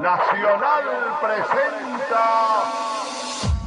Nacional 0.00 0.84
presenta 1.20 2.24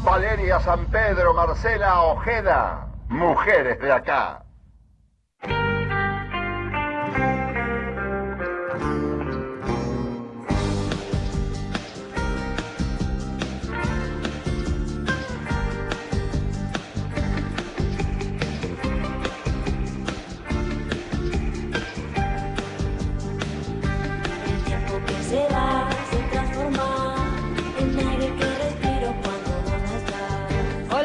Valeria 0.04 0.60
San 0.62 0.86
Pedro, 0.86 1.34
Marcela 1.34 2.04
Ojeda, 2.04 2.88
mujeres 3.10 3.80
de 3.80 3.92
acá. 3.92 4.44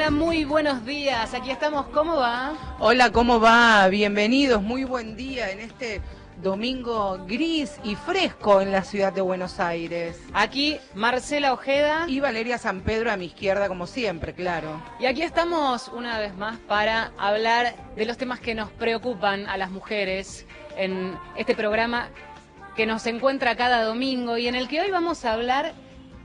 Hola, 0.06 0.18
muy 0.18 0.44
buenos 0.44 0.84
días. 0.86 1.34
Aquí 1.34 1.50
estamos. 1.50 1.86
¿Cómo 1.88 2.14
va? 2.14 2.54
Hola, 2.78 3.10
¿cómo 3.10 3.40
va? 3.40 3.88
Bienvenidos, 3.88 4.62
muy 4.62 4.84
buen 4.84 5.16
día 5.16 5.50
en 5.50 5.58
este 5.58 6.00
domingo 6.40 7.18
gris 7.26 7.80
y 7.82 7.96
fresco 7.96 8.60
en 8.60 8.70
la 8.70 8.84
ciudad 8.84 9.12
de 9.12 9.20
Buenos 9.20 9.58
Aires. 9.58 10.22
Aquí 10.32 10.78
Marcela 10.94 11.52
Ojeda. 11.52 12.04
Y 12.06 12.20
Valeria 12.20 12.56
San 12.56 12.82
Pedro 12.82 13.10
a 13.10 13.16
mi 13.16 13.24
izquierda, 13.24 13.66
como 13.66 13.88
siempre, 13.88 14.32
claro. 14.32 14.80
Y 15.00 15.06
aquí 15.06 15.22
estamos 15.22 15.88
una 15.88 16.20
vez 16.20 16.36
más 16.36 16.56
para 16.68 17.10
hablar 17.18 17.74
de 17.96 18.06
los 18.06 18.16
temas 18.16 18.38
que 18.38 18.54
nos 18.54 18.70
preocupan 18.70 19.48
a 19.48 19.56
las 19.56 19.72
mujeres 19.72 20.46
en 20.76 21.18
este 21.36 21.56
programa 21.56 22.10
que 22.76 22.86
nos 22.86 23.04
encuentra 23.08 23.56
cada 23.56 23.82
domingo 23.82 24.38
y 24.38 24.46
en 24.46 24.54
el 24.54 24.68
que 24.68 24.82
hoy 24.82 24.90
vamos 24.92 25.24
a 25.24 25.32
hablar 25.32 25.72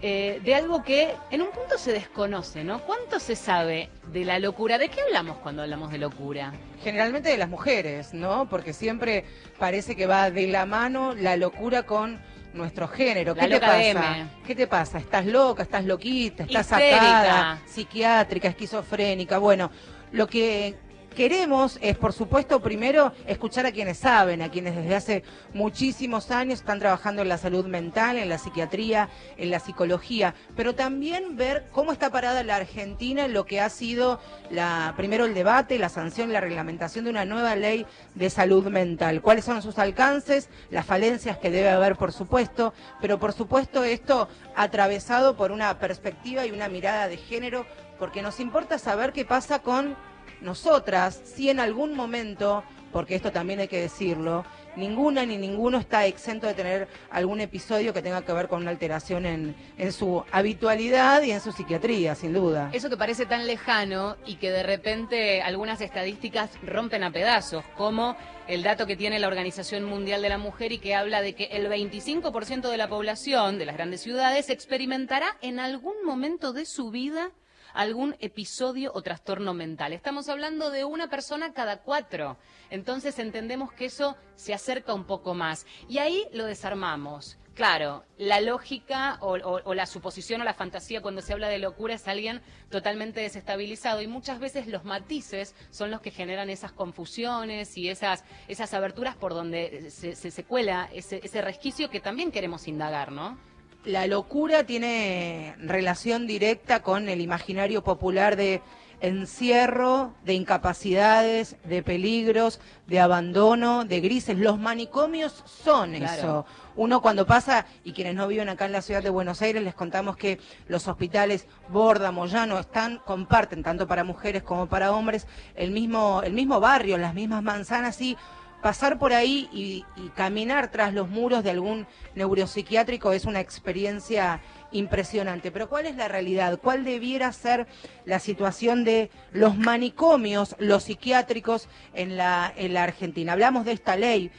eh, 0.04 0.42
de 0.44 0.56
algo 0.56 0.84
que 0.84 1.14
en 1.30 1.42
un 1.42 1.52
punto 1.52 1.78
se 1.78 1.92
desconoce, 1.92 2.64
¿no? 2.64 2.80
¿Cuánto 2.82 3.20
se 3.20 3.36
sabe 3.36 3.90
de 4.12 4.26
la 4.26 4.40
locura? 4.40 4.78
¿De 4.78 4.90
qué 4.90 5.00
hablamos 5.02 5.38
cuando 5.38 5.62
hablamos 5.62 5.92
de 5.92 6.00
locura? 6.00 6.54
Generalmente 6.84 7.30
de 7.30 7.38
las 7.38 7.50
mujeres, 7.50 8.14
¿no? 8.14 8.50
Porque 8.50 8.74
siempre 8.74 9.26
parece 9.60 9.96
que 9.96 10.08
va 10.08 10.32
de 10.32 10.48
la 10.48 10.66
mano 10.66 11.14
la 11.14 11.38
locura 11.38 11.84
con 11.84 12.20
nuestro 12.54 12.88
género. 12.88 13.36
La 13.36 13.44
¿Qué 13.44 13.50
te 13.50 13.60
pasa? 13.60 14.28
¿Qué 14.48 14.56
te 14.56 14.68
pasa? 14.68 14.98
¿Estás 14.98 15.26
loca? 15.28 15.64
¿Estás 15.64 15.86
loquita? 15.86 16.44
¿Estás 16.44 16.66
Histérica. 16.72 17.00
sacada? 17.00 17.62
Psiquiátrica, 17.68 18.48
esquizofrénica. 18.48 19.38
Bueno, 19.38 19.70
lo 20.12 20.26
que 20.28 20.76
queremos 21.16 21.78
es, 21.82 21.98
por 21.98 22.14
supuesto, 22.14 22.62
primero 22.62 23.14
escuchar 23.28 23.66
a 23.66 23.72
quienes 23.72 23.98
saben, 23.98 24.42
a 24.42 24.50
quienes 24.50 24.76
desde 24.76 24.96
hace 24.96 25.24
muchísimos 25.54 26.32
años 26.32 26.60
están 26.60 26.80
trabajando 26.80 27.22
en 27.22 27.30
la 27.30 27.38
salud 27.38 27.66
mental, 27.66 28.18
en 28.18 28.30
la 28.30 28.38
psiquiatría, 28.38 29.10
en 29.38 29.52
la 29.52 29.60
psicología, 29.60 30.34
pero 30.56 30.76
también 30.76 31.36
ver 31.36 31.68
cómo 31.72 31.92
está 31.92 32.10
parada 32.10 32.44
la 32.44 32.56
Argentina 32.56 33.26
en 33.26 33.34
lo 33.34 33.46
que 33.46 33.60
ha 33.60 33.70
sido 33.70 34.20
la, 34.50 34.94
primero 34.98 35.26
el 35.26 35.34
debate, 35.34 35.78
la 35.78 35.90
sanción 35.90 36.32
la 36.32 36.42
reglamentación 36.42 37.06
de 37.06 37.12
una 37.12 37.26
nueva 37.26 37.56
ley 37.56 37.86
de 38.16 38.30
salud 38.30 38.68
mental. 38.68 39.22
¿Cuáles 39.22 39.46
son 39.46 39.62
sus 39.62 39.78
alcances? 39.78 40.50
Las 40.70 40.86
falencias 40.86 41.38
que 41.38 41.52
debe 41.52 41.70
haber, 41.70 41.96
por 41.96 42.12
supuesto, 42.12 42.74
pero 43.02 43.20
por 43.20 43.34
supuesto 43.34 43.84
esto 43.84 44.28
atravesado 44.56 45.36
por 45.36 45.52
una 45.52 45.80
perspectiva 45.80 46.46
y 46.46 46.52
una 46.52 46.68
mirada 46.68 47.08
de 47.08 47.18
género, 47.18 47.66
porque 48.00 48.22
nos 48.22 48.40
importa 48.40 48.80
saber 48.80 49.14
qué 49.14 49.26
pasa 49.26 49.60
con 49.60 49.96
nosotras, 50.42 51.22
si 51.24 51.50
en 51.50 51.60
algún 51.60 51.94
momento, 51.94 52.64
porque 52.92 53.16
esto 53.16 53.32
también 53.32 53.60
hay 53.60 53.68
que 53.68 53.82
decirlo, 53.82 54.44
ninguna 54.76 55.26
ni 55.26 55.38
ninguno 55.38 55.78
está 55.78 56.06
exento 56.06 56.48
de 56.48 56.54
tener 56.54 56.88
algún 57.10 57.42
episodio 57.42 57.94
que 57.94 58.02
tenga 58.02 58.22
que 58.22 58.34
ver 58.34 58.48
con 58.48 58.62
una 58.62 58.72
alteración 58.72 59.26
en, 59.26 59.56
en 59.78 59.92
su 59.92 60.24
habitualidad 60.32 61.22
y 61.24 61.32
en 61.32 61.42
su 61.42 61.52
psiquiatría, 61.52 62.16
sin 62.16 62.34
duda. 62.34 62.70
Eso 62.74 62.90
que 62.90 62.98
parece 62.98 63.26
tan 63.26 63.48
lejano 63.48 64.18
y 64.26 64.36
que 64.36 64.52
de 64.52 64.64
repente 64.64 65.42
algunas 65.42 65.82
estadísticas 65.82 66.52
rompen 66.64 67.04
a 67.04 67.12
pedazos, 67.12 67.64
como 67.78 68.16
el 68.48 68.64
dato 68.64 68.88
que 68.88 68.96
tiene 68.96 69.20
la 69.20 69.28
Organización 69.28 69.86
Mundial 69.86 70.22
de 70.22 70.30
la 70.30 70.38
Mujer 70.38 70.72
y 70.72 70.80
que 70.80 70.96
habla 70.96 71.22
de 71.22 71.34
que 71.34 71.46
el 71.46 71.68
25% 71.68 72.70
de 72.70 72.78
la 72.78 72.90
población 72.90 73.58
de 73.58 73.66
las 73.66 73.76
grandes 73.76 74.02
ciudades 74.02 74.50
experimentará 74.50 75.38
en 75.42 75.60
algún 75.60 76.04
momento 76.04 76.54
de 76.54 76.66
su 76.66 76.92
vida 76.92 77.32
algún 77.74 78.16
episodio 78.20 78.92
o 78.94 79.02
trastorno 79.02 79.54
mental. 79.54 79.94
Estamos 79.94 80.30
hablando 80.30 80.70
de 80.72 80.84
una 80.86 81.10
persona 81.10 81.54
cada 81.54 81.78
cuatro. 81.82 82.38
Entonces 82.70 83.18
entendemos 83.20 83.72
que 83.74 83.86
eso 83.86 84.16
se 84.36 84.54
acerca 84.54 84.94
un 84.94 85.06
poco 85.06 85.34
más. 85.34 85.66
Y 85.90 85.98
ahí 86.00 86.26
lo 86.34 86.46
desarmamos. 86.46 87.38
Claro, 87.54 88.06
la 88.18 88.40
lógica 88.40 89.18
o, 89.20 89.74
la 89.74 89.86
suposición 89.86 90.40
o 90.40 90.46
la 90.46 90.54
fantasía 90.54 91.02
cuando 91.02 91.22
se 91.22 91.34
habla 91.34 91.50
de 91.50 91.60
locura 91.60 91.96
es 91.96 92.08
alguien 92.08 92.42
totalmente 92.70 93.20
desestabilizado 93.20 94.02
y 94.02 94.08
muchas 94.08 94.40
veces 94.40 94.68
los 94.68 94.86
matices 94.86 95.54
son 95.70 95.92
los 95.92 96.00
que 96.00 96.12
generan 96.12 96.50
esas 96.50 96.72
confusiones 96.72 97.78
y 97.78 97.90
esas, 97.90 98.24
esas 98.48 98.74
aberturas 98.74 99.18
por 99.18 99.34
donde 99.34 99.92
se, 99.92 100.16
se- 100.16 100.32
se 100.32 100.44
cuela 100.46 100.90
ese, 100.94 101.20
ese 101.24 101.42
resquicio 101.42 101.90
que 101.90 102.00
también 102.00 102.32
queremos 102.32 102.70
indagar, 102.70 103.12
¿no? 103.12 103.38
La 103.86 104.06
locura 104.06 104.64
tiene 104.64 105.56
relación 105.60 106.28
directa 106.28 106.84
con 106.84 107.10
el 107.10 107.20
imaginario 107.20 107.84
popular 107.84 108.36
de 108.36 108.62
encierro, 109.02 110.14
de 110.24 110.34
incapacidades, 110.36 111.56
de 111.64 111.82
peligros, 111.82 112.60
de 112.86 113.00
abandono, 113.00 113.84
de 113.84 114.00
grises. 114.00 114.38
Los 114.38 114.60
manicomios 114.60 115.44
son 115.46 115.94
Claro. 115.96 116.14
eso. 116.14 116.46
Uno 116.76 117.02
cuando 117.02 117.26
pasa, 117.26 117.66
y 117.84 117.94
quienes 117.94 118.14
no 118.14 118.28
viven 118.28 118.50
acá 118.50 118.66
en 118.66 118.72
la 118.72 118.84
ciudad 118.84 119.02
de 119.02 119.10
Buenos 119.10 119.42
Aires, 119.42 119.64
les 119.64 119.74
contamos 119.74 120.16
que 120.16 120.40
los 120.68 120.88
hospitales 120.88 121.48
Borda, 121.70 122.12
Moyano, 122.12 122.60
están, 122.60 123.00
comparten, 123.00 123.64
tanto 123.64 123.88
para 123.88 124.04
mujeres 124.04 124.44
como 124.44 124.68
para 124.68 124.92
hombres, 124.92 125.26
el 125.56 125.72
mismo, 125.72 126.22
el 126.24 126.34
mismo 126.34 126.60
barrio, 126.60 127.00
las 127.00 127.16
mismas 127.16 127.42
manzanas 127.42 128.00
y 128.02 128.16
pasar 128.62 129.00
por 129.00 129.14
ahí 129.14 129.50
y, 129.52 129.86
caminar 130.16 130.72
tras 130.72 130.94
los 130.94 131.10
muros 131.10 131.44
de 131.44 131.52
algún 131.52 131.88
neuropsiquiátrico 132.16 133.14
es 133.14 133.26
una 133.26 133.40
experiencia 133.40 134.42
impresionante. 134.72 135.52
Pero 135.52 135.70
¿cuál 135.70 135.86
es 135.86 135.96
la 135.96 136.08
realidad? 136.08 136.60
¿Cuál 136.62 136.84
debiera 136.84 137.32
ser 137.34 137.68
la 138.06 138.20
situación 138.20 138.84
de 138.84 139.10
los 139.32 139.58
manicomios, 139.58 140.56
los 140.60 140.84
psiquiátricos 140.84 141.68
en 141.94 142.18
la 142.18 142.54
Argentina? 142.78 143.34
Hablamos 143.34 143.66
de 143.66 143.74
esta 143.74 143.96
ley, 143.96 144.32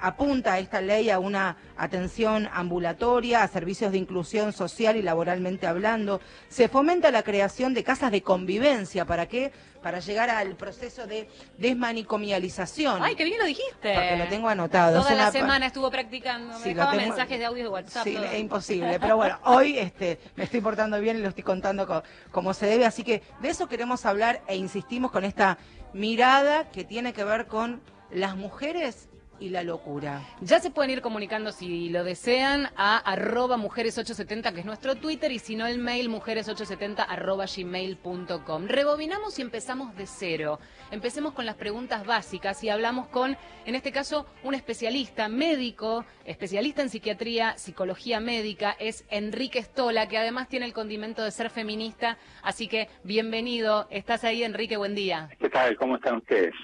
apunta 0.00 0.58
esta 0.58 0.80
ley 0.80 1.10
a 1.10 1.18
una 1.18 1.56
atención 1.76 2.48
ambulatoria, 2.52 3.42
a 3.42 3.48
servicios 3.48 3.92
de 3.92 3.98
inclusión 3.98 4.52
social 4.52 4.96
y 4.96 5.02
laboralmente 5.02 5.66
hablando. 5.66 6.20
Se 6.48 6.68
fomenta 6.68 7.10
la 7.10 7.22
creación 7.22 7.74
de 7.74 7.84
casas 7.84 8.10
de 8.10 8.22
convivencia. 8.22 9.04
¿Para 9.04 9.26
qué? 9.26 9.52
Para 9.82 10.00
llegar 10.00 10.28
al 10.30 10.56
proceso 10.56 11.06
de 11.06 11.28
desmanicomialización. 11.58 13.02
¡Ay, 13.02 13.14
qué 13.16 13.24
bien 13.24 13.38
lo 13.38 13.44
dijiste! 13.46 13.94
Porque 13.94 14.16
lo 14.18 14.26
tengo 14.28 14.48
anotado. 14.48 14.98
Toda 15.00 15.10
es 15.12 15.16
la 15.16 15.22
una- 15.24 15.32
semana 15.32 15.66
estuvo 15.66 15.90
practicando, 15.90 16.58
me 16.58 16.64
Sí, 16.64 16.70
lo 16.70 16.76
dejaba 16.76 16.92
tengo- 16.92 17.06
mensajes 17.08 17.38
de 17.38 17.44
audio 17.44 17.62
de 17.64 17.68
WhatsApp. 17.70 18.04
Sí, 18.04 18.14
todo. 18.14 18.24
es 18.24 18.38
imposible. 18.38 18.98
Pero 19.00 19.16
bueno, 19.16 19.38
hoy 19.44 19.78
este, 19.78 20.18
me 20.36 20.44
estoy 20.44 20.60
portando 20.60 21.00
bien 21.00 21.16
y 21.18 21.20
lo 21.20 21.28
estoy 21.28 21.44
contando 21.44 21.86
co- 21.86 22.02
como 22.30 22.54
se 22.54 22.66
debe. 22.66 22.86
Así 22.86 23.02
que 23.04 23.22
de 23.40 23.48
eso 23.48 23.68
queremos 23.68 24.04
hablar 24.06 24.42
e 24.46 24.56
insistimos 24.56 25.10
con 25.10 25.24
esta 25.24 25.58
mirada 25.92 26.70
que 26.70 26.84
tiene 26.84 27.12
que 27.12 27.24
ver 27.24 27.46
con 27.46 27.80
las 28.10 28.36
mujeres 28.36 29.08
y 29.40 29.48
la 29.48 29.62
locura. 29.62 30.22
Ya 30.40 30.60
se 30.60 30.70
pueden 30.70 30.90
ir 30.90 31.00
comunicando 31.00 31.50
si 31.50 31.88
lo 31.88 32.04
desean 32.04 32.68
a 32.76 32.98
arroba 32.98 33.56
mujeres870, 33.56 34.52
que 34.52 34.60
es 34.60 34.66
nuestro 34.66 34.94
Twitter, 34.94 35.32
y 35.32 35.38
si 35.38 35.56
no 35.56 35.66
el 35.66 35.78
mail 35.78 36.10
mujeres870 36.10 37.04
arroba 37.08 37.46
gmail.com. 37.46 38.66
Rebobinamos 38.66 39.38
y 39.38 39.42
empezamos 39.42 39.96
de 39.96 40.06
cero. 40.06 40.60
Empecemos 40.90 41.32
con 41.32 41.46
las 41.46 41.56
preguntas 41.56 42.06
básicas 42.06 42.62
y 42.62 42.68
hablamos 42.68 43.08
con, 43.08 43.36
en 43.64 43.74
este 43.74 43.92
caso, 43.92 44.26
un 44.44 44.54
especialista 44.54 45.28
médico, 45.28 46.04
especialista 46.24 46.82
en 46.82 46.90
psiquiatría, 46.90 47.56
psicología 47.56 48.20
médica, 48.20 48.76
es 48.78 49.04
Enrique 49.10 49.60
Stola, 49.60 50.08
que 50.08 50.18
además 50.18 50.48
tiene 50.48 50.66
el 50.66 50.72
condimento 50.72 51.24
de 51.24 51.30
ser 51.30 51.50
feminista. 51.50 52.18
Así 52.42 52.68
que 52.68 52.88
bienvenido. 53.04 53.86
¿Estás 53.90 54.24
ahí, 54.24 54.42
Enrique? 54.42 54.76
Buen 54.76 54.94
día. 54.94 55.28
¿Qué 55.38 55.48
tal? 55.48 55.76
¿Cómo 55.76 55.96
están 55.96 56.16
ustedes? 56.16 56.54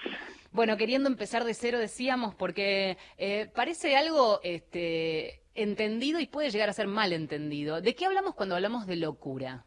Bueno, 0.57 0.79
queriendo 0.79 1.11
empezar 1.11 1.45
de 1.45 1.53
cero, 1.53 1.79
decíamos, 1.79 2.35
porque 2.35 2.97
eh, 3.19 3.51
parece 3.55 3.95
algo 3.95 4.41
este, 4.43 5.43
entendido 5.55 6.19
y 6.19 6.27
puede 6.29 6.49
llegar 6.49 6.71
a 6.71 6.73
ser 6.73 6.87
mal 6.87 7.13
entendido. 7.13 7.83
¿De 7.83 7.95
qué 7.95 8.07
hablamos 8.07 8.35
cuando 8.35 8.55
hablamos 8.55 8.87
de 8.87 8.97
locura? 8.97 9.67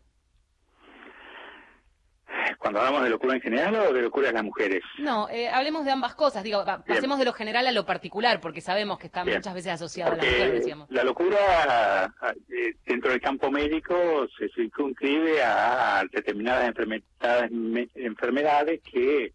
Cuando 2.57 2.80
hablamos 2.80 3.03
de 3.03 3.09
locura 3.12 3.36
en 3.36 3.41
general 3.41 3.75
o 3.75 3.94
de 3.94 4.01
locura 4.01 4.27
de 4.30 4.33
las 4.33 4.44
mujeres. 4.44 4.81
No, 4.97 5.30
eh, 5.30 5.47
hablemos 5.47 5.86
de 5.86 5.91
ambas 5.91 6.15
cosas. 6.15 6.44
Digo, 6.44 6.65
Bien. 6.65 6.81
pasemos 6.88 7.19
de 7.19 7.25
lo 7.25 7.33
general 7.33 7.68
a 7.68 7.71
lo 7.71 7.86
particular, 7.86 8.41
porque 8.41 8.59
sabemos 8.59 8.97
que 8.97 9.06
está 9.07 9.24
Bien. 9.24 9.38
muchas 9.38 9.53
veces 9.53 9.74
asociado 9.74 10.13
a 10.13 10.15
la 10.15 10.21
Porque 10.24 10.36
mujer, 10.38 10.53
decíamos. 10.53 10.89
la 10.89 11.03
locura 11.03 12.12
eh, 12.50 12.74
dentro 12.88 13.12
del 13.12 13.21
campo 13.21 13.51
médico 13.51 14.27
se 14.39 14.50
circunscribe 14.50 15.44
a 15.44 16.03
determinadas 16.12 16.68
enfermedades, 16.68 17.51
me- 17.51 17.89
enfermedades 17.94 18.81
que 18.91 19.33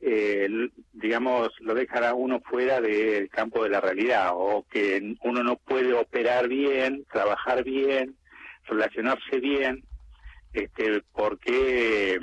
eh, 0.00 0.48
digamos, 0.92 1.50
lo 1.60 1.74
dejan 1.74 2.04
a 2.04 2.14
uno 2.14 2.40
fuera 2.40 2.80
del 2.80 3.28
campo 3.28 3.64
de 3.64 3.70
la 3.70 3.80
realidad 3.80 4.30
o 4.34 4.64
que 4.70 5.16
uno 5.22 5.42
no 5.42 5.56
puede 5.56 5.92
operar 5.92 6.48
bien, 6.48 7.04
trabajar 7.10 7.64
bien, 7.64 8.16
relacionarse 8.64 9.40
bien, 9.40 9.82
este, 10.52 11.02
porque 11.12 12.18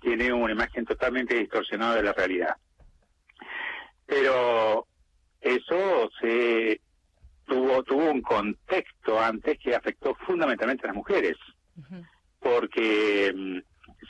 tiene 0.00 0.32
una 0.32 0.52
imagen 0.52 0.84
totalmente 0.84 1.36
distorsionada 1.36 1.96
de 1.96 2.02
la 2.02 2.12
realidad. 2.12 2.56
Pero 4.06 4.86
eso 5.40 6.10
se 6.20 6.80
tuvo 7.46 7.82
tuvo 7.82 8.10
un 8.10 8.22
contexto 8.22 9.20
antes 9.20 9.58
que 9.58 9.74
afectó 9.74 10.14
fundamentalmente 10.26 10.84
a 10.84 10.88
las 10.88 10.96
mujeres 10.96 11.36
porque 12.40 13.32
mm, 13.34 13.58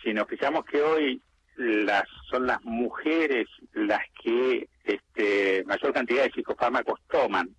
si 0.03 0.15
nos 0.15 0.27
fijamos 0.29 0.65
que 0.65 0.81
hoy 0.81 1.23
las 1.61 2.05
son 2.31 2.47
las 2.47 2.62
mujeres 2.65 3.47
las 3.75 4.01
que 4.23 4.67
este, 4.85 5.62
mayor 5.65 5.93
cantidad 5.93 6.25
de 6.25 6.33
psicofármacos 6.33 7.01
toman. 7.11 7.51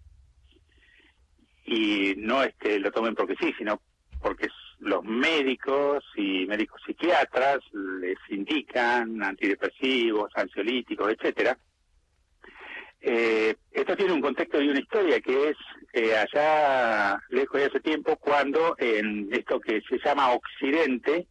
Y 1.65 2.15
no 2.17 2.41
este 2.43 2.79
lo 2.79 2.91
tomen 2.91 3.13
porque 3.13 3.35
sí 3.39 3.53
sino 3.57 3.79
porque 4.21 4.47
los 4.79 5.03
médicos 5.03 6.03
y 6.15 6.47
médicos 6.47 6.81
psiquiatras 6.85 7.59
les 7.73 8.17
indican 8.29 9.21
antidepresivos 9.21 10.31
ansiolíticos 10.35 11.11
etcétera. 11.11 11.57
Eh, 13.03 13.55
esto 13.71 13.95
tiene 13.95 14.13
un 14.13 14.21
contexto 14.21 14.61
y 14.61 14.69
una 14.69 14.79
historia 14.79 15.19
que 15.21 15.49
es 15.49 15.57
eh, 15.93 16.15
allá 16.15 17.19
lejos 17.29 17.59
de 17.59 17.67
hace 17.67 17.79
tiempo 17.79 18.15
cuando 18.17 18.75
en 18.79 19.29
esto 19.31 19.59
que 19.59 19.81
se 19.81 19.99
llama 20.03 20.31
Occidente 20.31 21.27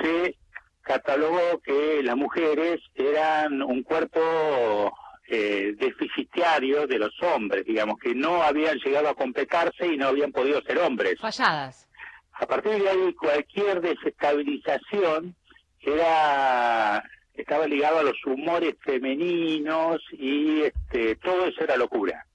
se 0.00 0.36
catalogó 0.82 1.60
que 1.60 2.02
las 2.02 2.16
mujeres 2.16 2.80
eran 2.94 3.62
un 3.62 3.82
cuerpo 3.82 4.92
eh, 5.28 5.74
deficitario 5.78 6.86
de 6.86 6.98
los 6.98 7.12
hombres, 7.22 7.64
digamos, 7.64 7.98
que 7.98 8.14
no 8.14 8.42
habían 8.42 8.78
llegado 8.78 9.08
a 9.08 9.14
completarse 9.14 9.86
y 9.86 9.96
no 9.96 10.08
habían 10.08 10.32
podido 10.32 10.60
ser 10.62 10.78
hombres. 10.78 11.18
Falladas. 11.20 11.88
A 12.32 12.46
partir 12.46 12.82
de 12.82 12.88
ahí, 12.88 13.14
cualquier 13.14 13.80
desestabilización 13.80 15.34
era 15.80 17.02
estaba 17.34 17.66
ligado 17.66 18.00
a 18.00 18.02
los 18.02 18.24
humores 18.26 18.74
femeninos 18.80 20.00
y 20.12 20.62
este, 20.62 21.16
todo 21.16 21.46
eso 21.46 21.64
era 21.64 21.76
locura. 21.76 22.26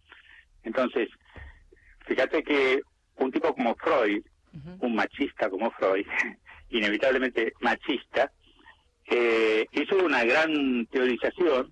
Entonces, 0.64 1.08
fíjate 2.06 2.44
que 2.44 2.82
un 3.18 3.32
tipo 3.32 3.54
como 3.54 3.76
Freud, 3.76 4.24
un 4.80 4.96
machista 4.96 5.50
como 5.50 5.70
Freud, 5.72 6.06
inevitablemente 6.70 7.54
machista, 7.62 8.32
eh, 9.06 9.66
hizo 9.72 9.98
una 10.04 10.24
gran 10.24 10.86
teorización 10.88 11.72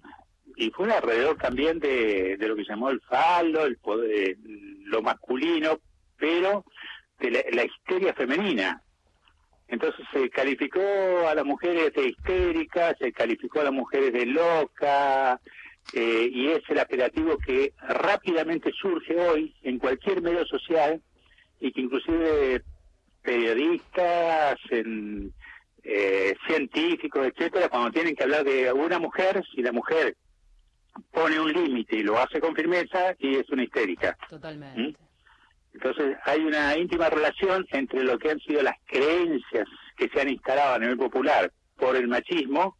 y 0.56 0.70
fue 0.72 0.92
alrededor 0.92 1.38
también 1.38 1.80
de, 1.80 2.38
lo 2.40 2.56
que 2.56 2.64
llamó 2.64 2.90
el 2.90 3.02
falo, 3.02 3.66
el 3.66 3.78
poder, 3.78 4.38
lo 4.86 5.02
masculino, 5.02 5.80
pero 6.18 6.64
de 7.20 7.32
la, 7.32 7.40
la 7.52 7.66
histeria 7.66 8.14
femenina. 8.14 8.82
Entonces 9.68 10.06
se 10.14 10.30
calificó 10.30 11.28
a 11.28 11.36
las 11.36 11.44
mujeres 11.44 11.92
de 11.94 12.10
histéricas, 12.10 12.96
se 13.00 13.12
calificó 13.12 13.62
a 13.62 13.66
las 13.66 13.74
mujeres 13.74 14.14
de 14.14 14.26
loca, 14.28 15.42
eh, 15.94 16.30
y 16.32 16.48
es 16.48 16.62
el 16.70 16.80
apelativo 16.80 17.38
que 17.38 17.74
rápidamente 17.88 18.72
surge 18.72 19.16
hoy 19.16 19.56
en 19.62 19.78
cualquier 19.78 20.22
medio 20.22 20.46
social 20.46 21.02
y 21.60 21.72
que 21.72 21.82
inclusive 21.82 22.64
periodistas, 23.26 24.58
en, 24.70 25.34
eh, 25.84 26.36
científicos, 26.48 27.28
etcétera, 27.28 27.70
cuando 27.70 27.92
tienen 27.92 28.16
que 28.16 28.24
hablar 28.24 28.44
de 28.44 28.72
una 28.72 29.00
mujer, 29.00 29.44
si 29.54 29.62
la 29.62 29.72
mujer 29.72 30.16
pone 31.12 31.40
un 31.40 31.52
límite 31.52 31.98
y 31.98 32.04
lo 32.04 32.18
hace 32.18 32.40
con 32.40 32.56
firmeza, 32.56 33.16
y 33.20 33.36
es 33.36 33.50
una 33.50 33.64
histérica. 33.64 34.18
Totalmente. 34.30 35.00
Entonces 35.74 36.18
hay 36.24 36.40
una 36.40 36.78
íntima 36.78 37.10
relación 37.10 37.66
entre 37.72 38.04
lo 38.04 38.18
que 38.18 38.32
han 38.32 38.40
sido 38.40 38.64
las 38.64 38.78
creencias 38.86 39.68
que 39.98 40.08
se 40.08 40.22
han 40.22 40.30
instalado 40.30 40.76
a 40.76 40.80
nivel 40.80 40.98
popular 40.98 41.52
por 41.76 41.98
el 41.98 42.08
machismo 42.08 42.78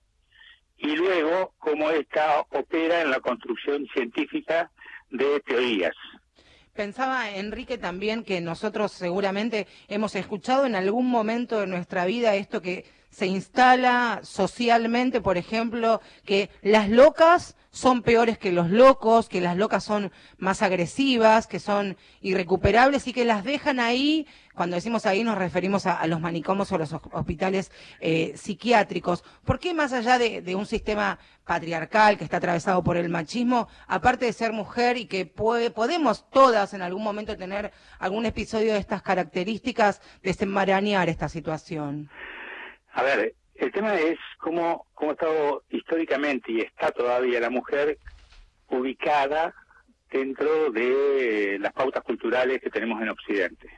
y 0.78 0.96
luego 0.96 1.54
cómo 1.58 1.90
esta 1.92 2.40
opera 2.52 3.02
en 3.02 3.12
la 3.12 3.20
construcción 3.20 3.86
científica 3.94 4.72
de 5.10 5.42
teorías. 5.42 5.96
Pensaba, 6.76 7.30
Enrique, 7.30 7.78
también 7.78 8.26
que 8.26 8.42
nosotros 8.42 8.92
seguramente 8.92 9.66
hemos 9.88 10.14
escuchado 10.14 10.66
en 10.66 10.76
algún 10.76 11.10
momento 11.10 11.62
de 11.62 11.68
nuestra 11.68 12.04
vida 12.04 12.36
esto 12.36 12.62
que 12.62 12.84
se 13.16 13.28
instala 13.28 14.20
socialmente, 14.24 15.22
por 15.22 15.38
ejemplo, 15.38 16.02
que 16.26 16.50
las 16.62 16.90
locas 16.90 17.56
son 17.72 18.02
peores 18.04 18.38
que 18.38 18.52
los 18.52 18.70
locos, 18.70 19.30
que 19.30 19.40
las 19.40 19.56
locas 19.56 19.86
son 19.86 20.12
más 20.38 20.62
agresivas, 20.62 21.48
que 21.48 21.60
son 21.60 21.96
irrecuperables 22.22 23.08
y 23.08 23.14
que 23.14 23.24
las 23.24 23.46
dejan 23.46 23.80
ahí. 23.80 24.28
Cuando 24.54 24.76
decimos 24.76 25.06
ahí 25.06 25.24
nos 25.24 25.38
referimos 25.38 25.86
a, 25.86 26.06
los 26.08 26.20
manicomios 26.20 26.72
o 26.74 26.78
los 26.78 26.92
hos- 26.92 27.02
hospitales 27.14 27.72
eh, 28.02 28.34
psiquiátricos. 28.36 29.24
¿Por 29.46 29.60
qué 29.60 29.74
más 29.74 29.94
allá 29.94 30.18
de, 30.18 30.42
de 30.42 30.56
un 30.56 30.66
sistema 30.66 31.18
patriarcal 31.46 32.18
que 32.18 32.26
está 32.26 32.38
atravesado 32.38 32.84
por 32.84 32.98
el 32.98 33.08
machismo, 33.08 33.70
aparte 33.88 34.26
de 34.26 34.34
ser 34.34 34.52
mujer 34.52 34.98
y 34.98 35.06
que 35.06 35.26
puede, 35.26 35.72
podemos 35.72 36.30
todas 36.30 36.74
en 36.74 36.82
algún 36.82 37.04
momento 37.04 37.38
tener 37.38 37.72
algún 38.00 38.26
episodio 38.26 38.74
de 38.74 38.80
estas 38.80 39.02
características, 39.02 40.02
desenmarañar 40.22 41.08
esta 41.08 41.30
situación? 41.30 42.10
A 42.96 43.04
ver, 43.04 43.36
el 43.56 43.72
tema 43.74 43.94
es 43.96 44.18
cómo, 44.38 44.88
cómo 44.94 45.12
ha 45.12 45.14
estado 45.16 45.64
históricamente 45.70 46.52
y 46.52 46.62
está 46.62 46.92
todavía 46.92 47.42
la 47.42 47.50
mujer 47.50 47.98
ubicada 48.70 49.54
dentro 50.10 50.72
de 50.72 51.58
las 51.60 51.74
pautas 51.74 52.04
culturales 52.04 52.62
que 52.62 52.70
tenemos 52.70 53.02
en 53.02 53.10
Occidente. 53.10 53.70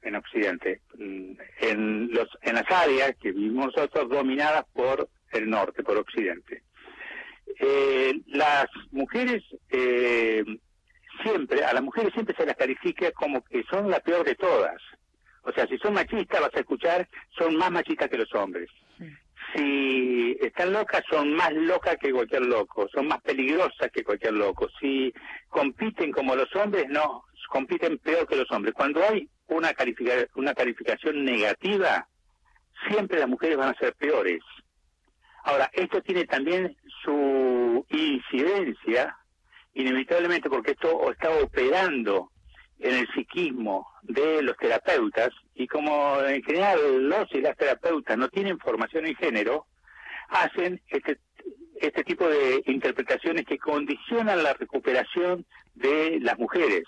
En 0.00 0.16
Occidente. 0.16 0.80
Mm, 0.96 1.32
En, 1.60 2.08
los, 2.12 2.28
en 2.40 2.54
las 2.54 2.70
áreas 2.70 3.14
que 3.20 3.32
vivimos 3.32 3.66
nosotros 3.76 4.08
dominadas 4.08 4.64
por 4.72 5.10
el 5.32 5.50
norte, 5.50 5.82
por 5.82 5.98
Occidente. 5.98 6.62
Eh, 7.60 8.22
las 8.28 8.66
mujeres, 8.90 9.42
eh, 9.68 10.42
siempre, 11.22 11.62
a 11.62 11.74
las 11.74 11.82
mujeres 11.82 12.14
siempre 12.14 12.34
se 12.34 12.46
las 12.46 12.56
califica 12.56 13.12
como 13.12 13.44
que 13.44 13.62
son 13.70 13.90
la 13.90 14.00
peor 14.00 14.24
de 14.24 14.34
todas. 14.34 14.80
O 15.42 15.52
sea, 15.52 15.66
si 15.66 15.76
son 15.78 15.94
machistas, 15.94 16.40
vas 16.40 16.54
a 16.54 16.60
escuchar, 16.60 17.08
son 17.38 17.56
más 17.56 17.70
machistas 17.70 18.08
que 18.08 18.18
los 18.18 18.32
hombres. 18.34 18.68
Si 19.54 20.36
están 20.40 20.72
locas, 20.72 21.02
son 21.10 21.34
más 21.34 21.52
locas 21.52 21.96
que 22.00 22.12
cualquier 22.12 22.42
loco, 22.42 22.88
son 22.94 23.08
más 23.08 23.20
peligrosas 23.22 23.90
que 23.92 24.04
cualquier 24.04 24.34
loco. 24.34 24.68
Si 24.80 25.12
compiten 25.48 26.12
como 26.12 26.34
los 26.36 26.54
hombres, 26.56 26.86
no, 26.88 27.24
compiten 27.48 27.98
peor 27.98 28.26
que 28.26 28.36
los 28.36 28.50
hombres. 28.50 28.74
Cuando 28.74 29.02
hay 29.04 29.28
una, 29.48 29.74
califica- 29.74 30.26
una 30.36 30.54
calificación 30.54 31.24
negativa, 31.24 32.08
siempre 32.88 33.18
las 33.20 33.28
mujeres 33.28 33.56
van 33.58 33.74
a 33.74 33.78
ser 33.78 33.94
peores. 33.94 34.40
Ahora, 35.44 35.68
esto 35.72 36.00
tiene 36.02 36.24
también 36.24 36.76
su 37.02 37.84
incidencia, 37.90 39.16
inevitablemente, 39.74 40.48
porque 40.48 40.70
esto 40.72 41.10
está 41.10 41.30
operando 41.30 42.31
en 42.82 42.96
el 42.96 43.08
psiquismo 43.14 43.86
de 44.02 44.42
los 44.42 44.56
terapeutas 44.56 45.30
y 45.54 45.66
como 45.68 46.20
en 46.22 46.42
general 46.42 47.08
los 47.08 47.32
y 47.32 47.40
las 47.40 47.56
terapeutas 47.56 48.18
no 48.18 48.28
tienen 48.28 48.58
formación 48.58 49.06
en 49.06 49.14
género, 49.14 49.66
hacen 50.28 50.80
este, 50.88 51.18
este 51.80 52.02
tipo 52.04 52.28
de 52.28 52.62
interpretaciones 52.66 53.44
que 53.46 53.58
condicionan 53.58 54.42
la 54.42 54.54
recuperación 54.54 55.46
de 55.74 56.18
las 56.20 56.36
mujeres, 56.38 56.82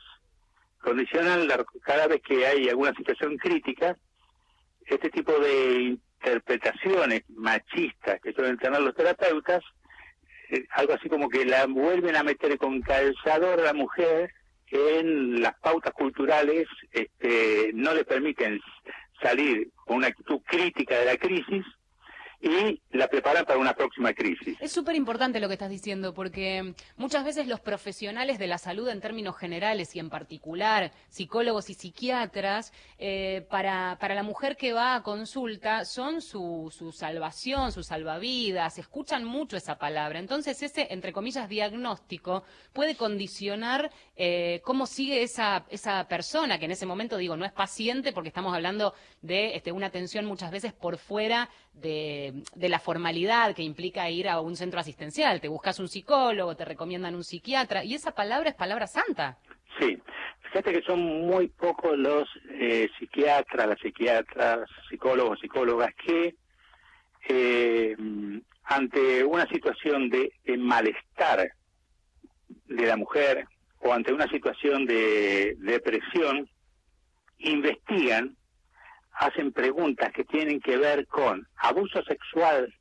condicionan 0.80 1.46
la- 1.46 1.64
cada 1.82 2.08
vez 2.08 2.20
que 2.22 2.44
hay 2.44 2.68
alguna 2.68 2.92
situación 2.94 3.36
crítica, 3.36 3.96
este 4.86 5.10
tipo 5.10 5.32
de 5.38 5.96
interpretaciones 6.24 7.22
machistas 7.28 8.20
que 8.20 8.32
suelen 8.32 8.58
tener 8.58 8.80
los 8.80 8.94
terapeutas, 8.96 9.62
eh, 10.50 10.64
algo 10.72 10.94
así 10.94 11.08
como 11.08 11.28
que 11.28 11.44
la 11.44 11.66
vuelven 11.66 12.16
a 12.16 12.24
meter 12.24 12.58
con 12.58 12.82
calzador 12.82 13.60
a 13.60 13.64
la 13.64 13.74
mujer 13.74 14.30
en 14.74 15.40
las 15.40 15.54
pautas 15.60 15.92
culturales 15.92 16.66
este, 16.92 17.70
no 17.74 17.94
le 17.94 18.04
permiten 18.04 18.60
salir 19.22 19.70
con 19.86 19.98
una 19.98 20.08
actitud 20.08 20.40
crítica 20.44 20.98
de 20.98 21.04
la 21.04 21.16
crisis 21.16 21.64
y 22.44 22.82
la 22.90 23.08
preparan 23.08 23.46
para 23.46 23.58
una 23.58 23.72
próxima 23.74 24.12
crisis. 24.12 24.58
Es 24.60 24.70
súper 24.70 24.96
importante 24.96 25.40
lo 25.40 25.48
que 25.48 25.54
estás 25.54 25.70
diciendo, 25.70 26.12
porque 26.12 26.74
muchas 26.96 27.24
veces 27.24 27.46
los 27.46 27.60
profesionales 27.60 28.38
de 28.38 28.46
la 28.46 28.58
salud 28.58 28.86
en 28.88 29.00
términos 29.00 29.38
generales 29.38 29.96
y 29.96 29.98
en 29.98 30.10
particular 30.10 30.92
psicólogos 31.08 31.70
y 31.70 31.74
psiquiatras, 31.74 32.74
eh, 32.98 33.46
para, 33.48 33.96
para 33.98 34.14
la 34.14 34.22
mujer 34.22 34.58
que 34.58 34.74
va 34.74 34.94
a 34.94 35.02
consulta 35.02 35.86
son 35.86 36.20
su, 36.20 36.70
su 36.76 36.92
salvación, 36.92 37.72
su 37.72 37.82
salvavidas, 37.82 38.78
escuchan 38.78 39.24
mucho 39.24 39.56
esa 39.56 39.78
palabra. 39.78 40.18
Entonces 40.18 40.62
ese, 40.62 40.88
entre 40.90 41.14
comillas, 41.14 41.48
diagnóstico 41.48 42.44
puede 42.74 42.94
condicionar 42.94 43.90
eh, 44.16 44.60
cómo 44.64 44.86
sigue 44.86 45.22
esa, 45.22 45.66
esa 45.70 46.06
persona 46.06 46.58
que 46.58 46.66
en 46.66 46.70
ese 46.70 46.86
momento, 46.86 47.16
digo, 47.16 47.36
no 47.36 47.44
es 47.44 47.52
paciente 47.52 48.12
porque 48.12 48.28
estamos 48.28 48.54
hablando 48.54 48.94
de 49.22 49.56
este, 49.56 49.72
una 49.72 49.86
atención 49.86 50.24
muchas 50.24 50.50
veces 50.50 50.72
por 50.72 50.98
fuera 50.98 51.48
de, 51.72 52.42
de 52.54 52.68
la 52.68 52.78
formalidad 52.78 53.54
que 53.54 53.62
implica 53.62 54.08
ir 54.10 54.28
a 54.28 54.40
un 54.40 54.56
centro 54.56 54.78
asistencial. 54.78 55.40
Te 55.40 55.48
buscas 55.48 55.80
un 55.80 55.88
psicólogo, 55.88 56.56
te 56.56 56.64
recomiendan 56.64 57.14
un 57.14 57.24
psiquiatra 57.24 57.84
y 57.84 57.94
esa 57.94 58.12
palabra 58.12 58.50
es 58.50 58.54
palabra 58.54 58.86
santa. 58.86 59.38
Sí, 59.78 59.98
fíjate 60.42 60.72
que 60.72 60.82
son 60.82 61.00
muy 61.00 61.48
pocos 61.48 61.98
los 61.98 62.28
eh, 62.50 62.88
psiquiatras, 62.98 63.66
las 63.66 63.80
psiquiatras, 63.80 64.60
psicólogos, 64.88 65.40
psicólogas 65.40 65.92
que 66.06 66.36
eh, 67.28 67.96
ante 68.62 69.24
una 69.24 69.46
situación 69.48 70.08
de, 70.08 70.32
de 70.44 70.56
malestar 70.56 71.50
de 72.66 72.86
la 72.86 72.96
mujer 72.96 73.46
o 73.84 73.92
ante 73.92 74.12
una 74.12 74.26
situación 74.28 74.86
de 74.86 75.56
depresión, 75.58 76.48
investigan, 77.36 78.34
hacen 79.12 79.52
preguntas 79.52 80.10
que 80.12 80.24
tienen 80.24 80.58
que 80.58 80.78
ver 80.78 81.06
con 81.06 81.46
abuso 81.56 82.02
sexual 82.02 82.74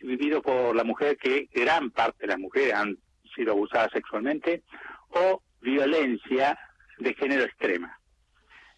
vivido 0.00 0.42
por 0.42 0.74
la 0.74 0.82
mujer, 0.82 1.16
que 1.16 1.48
gran 1.54 1.90
parte 1.90 2.18
de 2.22 2.32
las 2.32 2.38
mujeres 2.38 2.74
han 2.74 2.98
sido 3.34 3.52
abusadas 3.52 3.92
sexualmente, 3.92 4.64
o 5.10 5.40
violencia 5.60 6.58
de 6.98 7.14
género 7.14 7.44
extrema. 7.44 7.96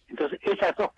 Entonces, 0.07 0.39
esas 0.43 0.75
dos 0.75 0.91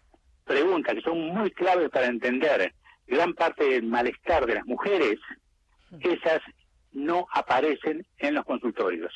preguntas 0.43 0.93
que 0.93 1.01
son 1.01 1.19
muy 1.19 1.51
claves 1.51 1.89
para 1.89 2.07
entender 2.07 2.73
gran 3.07 3.33
parte 3.33 3.63
del 3.63 3.83
malestar 3.83 4.45
de 4.45 4.55
las 4.55 4.65
mujeres, 4.65 5.17
esas 6.01 6.41
no 6.91 7.27
aparecen 7.33 8.05
en 8.17 8.35
los 8.35 8.43
consultorios. 8.43 9.13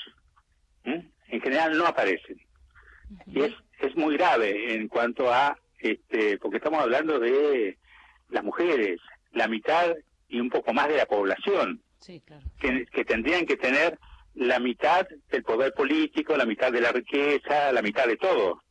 ¿Mm? 0.85 1.00
En 1.33 1.41
general 1.41 1.75
no 1.77 1.87
aparecen. 1.87 2.37
Y 3.25 3.41
es, 3.41 3.53
es 3.79 3.95
muy 3.95 4.15
grave 4.17 4.75
en 4.75 4.87
cuanto 4.87 5.33
a, 5.33 5.57
este, 5.79 6.37
porque 6.37 6.57
estamos 6.57 6.79
hablando 6.79 7.19
de 7.19 7.77
las 8.29 8.43
mujeres, 8.43 8.99
la 9.31 9.47
mitad 9.47 9.95
y 10.29 10.39
un 10.39 10.49
poco 10.49 10.73
más 10.73 10.87
de 10.89 10.97
la 10.97 11.05
población, 11.07 11.81
Sí, 11.99 12.21
claro. 12.25 12.43
que, 12.59 12.85
que 12.85 13.03
tendrían 13.03 13.45
que 13.47 13.57
tener 13.57 13.97
la 14.35 14.59
mitad 14.59 15.07
del 15.31 15.43
poder 15.43 15.73
político, 15.73 16.35
la 16.37 16.45
mitad 16.45 16.71
de 16.71 16.81
la 16.81 16.91
riqueza, 16.91 17.71
la 17.71 17.81
mitad 17.81 18.05
de 18.07 18.17
todo. 18.17 18.61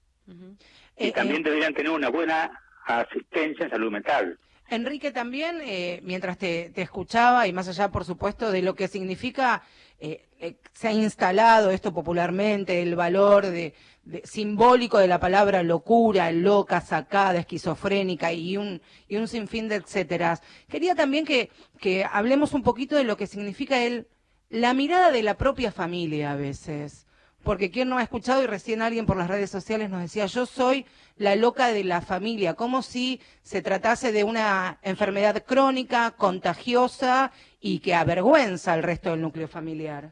Y 0.96 1.08
Eh, 1.08 1.12
también 1.12 1.40
eh, 1.40 1.44
deberían 1.44 1.74
tener 1.74 1.90
una 1.90 2.10
buena 2.10 2.50
asistencia 2.86 3.64
en 3.64 3.70
salud 3.70 3.90
mental. 3.90 4.38
Enrique, 4.68 5.10
también, 5.10 5.60
eh, 5.62 6.00
mientras 6.02 6.38
te, 6.38 6.70
te 6.74 6.82
escuchaba, 6.82 7.46
y 7.46 7.52
más 7.52 7.68
allá, 7.68 7.90
por 7.90 8.04
supuesto, 8.04 8.50
de 8.52 8.62
lo 8.62 8.74
que 8.74 8.88
significa, 8.88 9.62
eh, 9.98 10.26
eh, 10.38 10.56
se 10.72 10.88
ha 10.88 10.92
instalado 10.92 11.70
esto 11.70 11.92
popularmente, 11.94 12.82
el 12.82 12.96
valor 12.96 13.46
de, 13.46 13.74
simbólico 14.24 14.98
de 14.98 15.06
la 15.06 15.20
palabra 15.20 15.62
locura, 15.62 16.32
loca, 16.32 16.80
sacada, 16.80 17.38
esquizofrénica 17.38 18.32
y 18.32 18.56
un, 18.56 18.82
y 19.08 19.16
un 19.16 19.28
sinfín 19.28 19.68
de 19.68 19.76
etcéteras. 19.76 20.42
Quería 20.68 20.94
también 20.94 21.24
que, 21.24 21.50
que 21.78 22.04
hablemos 22.04 22.52
un 22.52 22.62
poquito 22.62 22.96
de 22.96 23.04
lo 23.04 23.16
que 23.16 23.26
significa 23.26 23.82
el, 23.82 24.08
la 24.50 24.74
mirada 24.74 25.10
de 25.12 25.22
la 25.22 25.38
propia 25.38 25.72
familia 25.72 26.32
a 26.32 26.36
veces. 26.36 27.06
Porque 27.42 27.70
quien 27.72 27.88
no 27.88 27.98
ha 27.98 28.02
escuchado 28.02 28.42
y 28.42 28.46
recién 28.46 28.82
alguien 28.82 29.06
por 29.06 29.16
las 29.16 29.28
redes 29.28 29.50
sociales 29.50 29.90
nos 29.90 30.00
decía, 30.00 30.26
yo 30.26 30.46
soy 30.46 30.86
la 31.16 31.34
loca 31.34 31.68
de 31.68 31.82
la 31.82 32.00
familia, 32.00 32.54
como 32.54 32.82
si 32.82 33.20
se 33.42 33.62
tratase 33.62 34.12
de 34.12 34.22
una 34.22 34.78
enfermedad 34.82 35.44
crónica, 35.44 36.12
contagiosa 36.12 37.32
y 37.62 37.78
que 37.78 37.94
avergüenza 37.94 38.72
al 38.72 38.82
resto 38.82 39.10
del 39.10 39.22
núcleo 39.22 39.46
familiar. 39.46 40.10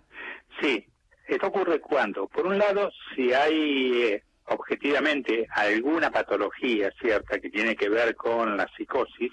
Sí, 0.61 0.87
esto 1.27 1.49
ocurre 1.49 1.81
cuando, 1.81 2.29
por 2.29 2.47
un 2.47 2.57
lado, 2.57 2.91
si 3.15 3.33
hay 3.33 4.03
eh, 4.05 4.23
objetivamente 4.47 5.47
alguna 5.51 6.11
patología 6.11 6.93
cierta 7.01 7.41
que 7.41 7.51
tiene 7.51 7.75
que 7.75 7.89
ver 7.89 8.15
con 8.15 8.57
la 8.57 8.69
psicosis, 8.77 9.33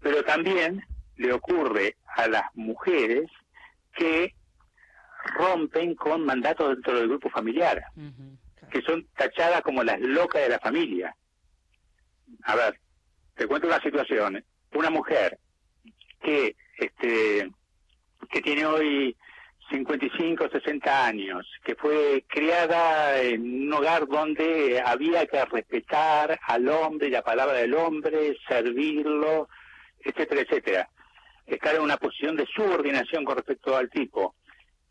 pero 0.00 0.22
también 0.22 0.84
le 1.16 1.32
ocurre 1.32 1.96
a 2.14 2.28
las 2.28 2.44
mujeres 2.54 3.30
que 3.96 4.34
rompen 5.38 5.94
con 5.94 6.26
mandatos 6.26 6.74
dentro 6.74 6.98
del 6.98 7.08
grupo 7.08 7.30
familiar, 7.30 7.82
que 8.70 8.82
son 8.82 9.06
tachadas 9.16 9.62
como 9.62 9.82
las 9.82 9.98
locas 10.00 10.42
de 10.42 10.50
la 10.50 10.58
familia. 10.58 11.16
A 12.42 12.54
ver, 12.54 12.78
te 13.34 13.46
cuento 13.46 13.66
una 13.66 13.80
situación. 13.80 14.44
Una 14.74 14.90
mujer 14.90 15.38
que 16.20 16.56
este 16.78 17.50
que 18.30 18.40
tiene 18.42 18.64
hoy 18.66 19.16
55, 19.70 20.48
60 20.50 21.06
años, 21.06 21.46
que 21.64 21.74
fue 21.74 22.24
criada 22.28 23.20
en 23.20 23.66
un 23.66 23.72
hogar 23.72 24.06
donde 24.06 24.80
había 24.84 25.26
que 25.26 25.44
respetar 25.44 26.38
al 26.46 26.68
hombre 26.68 27.08
y 27.08 27.10
la 27.10 27.22
palabra 27.22 27.54
del 27.58 27.74
hombre, 27.74 28.36
servirlo, 28.48 29.48
etcétera, 30.00 30.42
etcétera. 30.42 30.88
Estar 31.46 31.74
en 31.76 31.82
una 31.82 31.96
posición 31.96 32.36
de 32.36 32.46
subordinación 32.46 33.24
con 33.24 33.36
respecto 33.36 33.76
al 33.76 33.90
tipo 33.90 34.34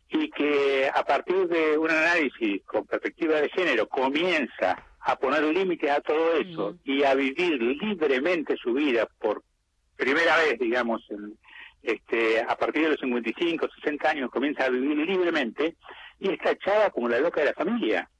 y 0.08 0.30
que 0.30 0.90
a 0.92 1.04
partir 1.04 1.48
de 1.48 1.76
un 1.78 1.90
análisis 1.90 2.62
con 2.64 2.84
perspectiva 2.86 3.40
de 3.40 3.48
género 3.50 3.88
comienza 3.88 4.84
a 5.00 5.16
poner 5.18 5.42
límites 5.44 5.90
a 5.90 6.00
todo 6.00 6.34
eso 6.34 6.76
y 6.84 7.02
a 7.04 7.14
vivir 7.14 7.60
libremente 7.62 8.56
su 8.56 8.72
vida 8.74 9.06
por 9.20 9.42
primera 9.96 10.36
vez, 10.38 10.58
digamos, 10.58 11.04
en- 11.10 11.36
este, 11.84 12.40
a 12.40 12.56
partir 12.56 12.82
de 12.82 12.90
los 12.90 13.00
55, 13.00 13.68
60 13.82 14.10
años 14.10 14.30
comienza 14.30 14.64
a 14.64 14.70
vivir 14.70 14.96
libremente 14.96 15.76
y 16.18 16.30
está 16.30 16.50
echada 16.52 16.90
como 16.90 17.08
la 17.08 17.20
loca 17.20 17.40
de 17.40 17.46
la 17.48 17.54
familia, 17.54 18.10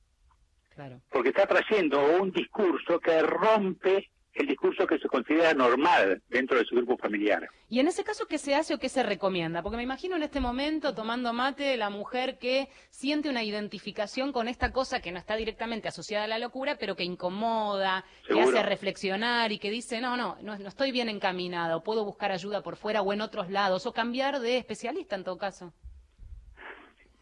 Claro. 0.75 1.01
porque 1.11 1.31
está 1.31 1.47
trayendo 1.47 2.21
un 2.21 2.31
discurso 2.33 2.99
que 3.01 3.23
rompe 3.23 4.11
el 4.35 4.47
discurso 4.47 4.87
que 4.87 4.99
se 4.99 5.09
considera 5.09 5.55
normal 5.55 6.23
dentro 6.29 6.59
de 6.59 6.65
su 6.65 6.75
grupo 6.75 6.97
familiar. 6.97 7.49
Y 7.69 7.79
en 7.81 7.89
ese 7.89 8.03
caso, 8.03 8.27
¿qué 8.27 8.39
se 8.39 8.55
hace 8.55 8.75
o 8.75 8.79
qué 8.79 8.89
se 8.89 9.03
recomienda? 9.03 9.63
Porque 9.63 9.77
me 9.77 9.83
imagino 9.83 10.17
en 10.17 10.23
este 10.23 10.41
momento, 10.41 10.95
tomando 10.95 11.33
mate, 11.33 11.77
la 11.77 11.91
mujer 11.91 12.39
que 12.39 12.69
siente 12.91 13.29
una 13.29 13.45
identificación 13.45 14.33
con 14.33 14.49
esta 14.49 14.73
cosa 14.73 15.01
que 15.01 15.13
no 15.13 15.19
está 15.19 15.37
directamente 15.37 15.89
asociada 15.89 16.25
a 16.25 16.29
la 16.29 16.39
locura, 16.39 16.77
pero 16.79 16.97
que 16.97 17.05
incomoda, 17.05 18.05
que 18.27 18.41
hace 18.41 18.63
reflexionar 18.63 19.53
y 19.53 19.59
que 19.59 19.71
dice, 19.71 20.01
no, 20.01 20.17
no, 20.17 20.37
no, 20.43 20.59
no 20.59 20.69
estoy 20.69 20.91
bien 20.91 21.09
encaminada, 21.09 21.77
o 21.77 21.85
puedo 21.85 22.05
buscar 22.05 22.33
ayuda 22.33 22.63
por 22.63 22.77
fuera 22.77 23.03
o 23.03 23.13
en 23.13 23.21
otros 23.21 23.51
lados, 23.51 23.87
o 23.87 23.93
cambiar 23.93 24.41
de 24.41 24.59
especialista 24.59 25.15
en 25.15 25.25
todo 25.25 25.39
caso. 25.39 25.73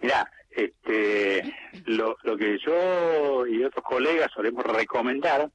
Mira, 0.01 0.29
este, 0.51 1.55
lo, 1.87 2.17
lo 2.25 2.37
que 2.37 2.59
yo 2.59 3.47
y 3.47 3.63
otros 3.63 3.85
colegas 3.85 4.31
solemos 4.35 4.65
recomendar 4.65 5.51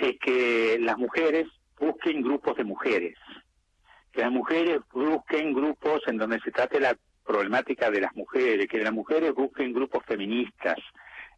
es 0.00 0.18
que 0.18 0.78
las 0.80 0.96
mujeres 0.98 1.46
busquen 1.78 2.22
grupos 2.22 2.56
de 2.56 2.64
mujeres, 2.64 3.16
que 4.12 4.22
las 4.22 4.30
mujeres 4.30 4.80
busquen 4.92 5.52
grupos 5.52 6.00
en 6.06 6.18
donde 6.18 6.40
se 6.40 6.50
trate 6.50 6.80
la 6.80 6.96
problemática 7.24 7.90
de 7.90 8.00
las 8.00 8.14
mujeres, 8.14 8.66
que 8.68 8.78
las 8.78 8.92
mujeres 8.92 9.32
busquen 9.34 9.72
grupos 9.72 10.04
feministas. 10.06 10.76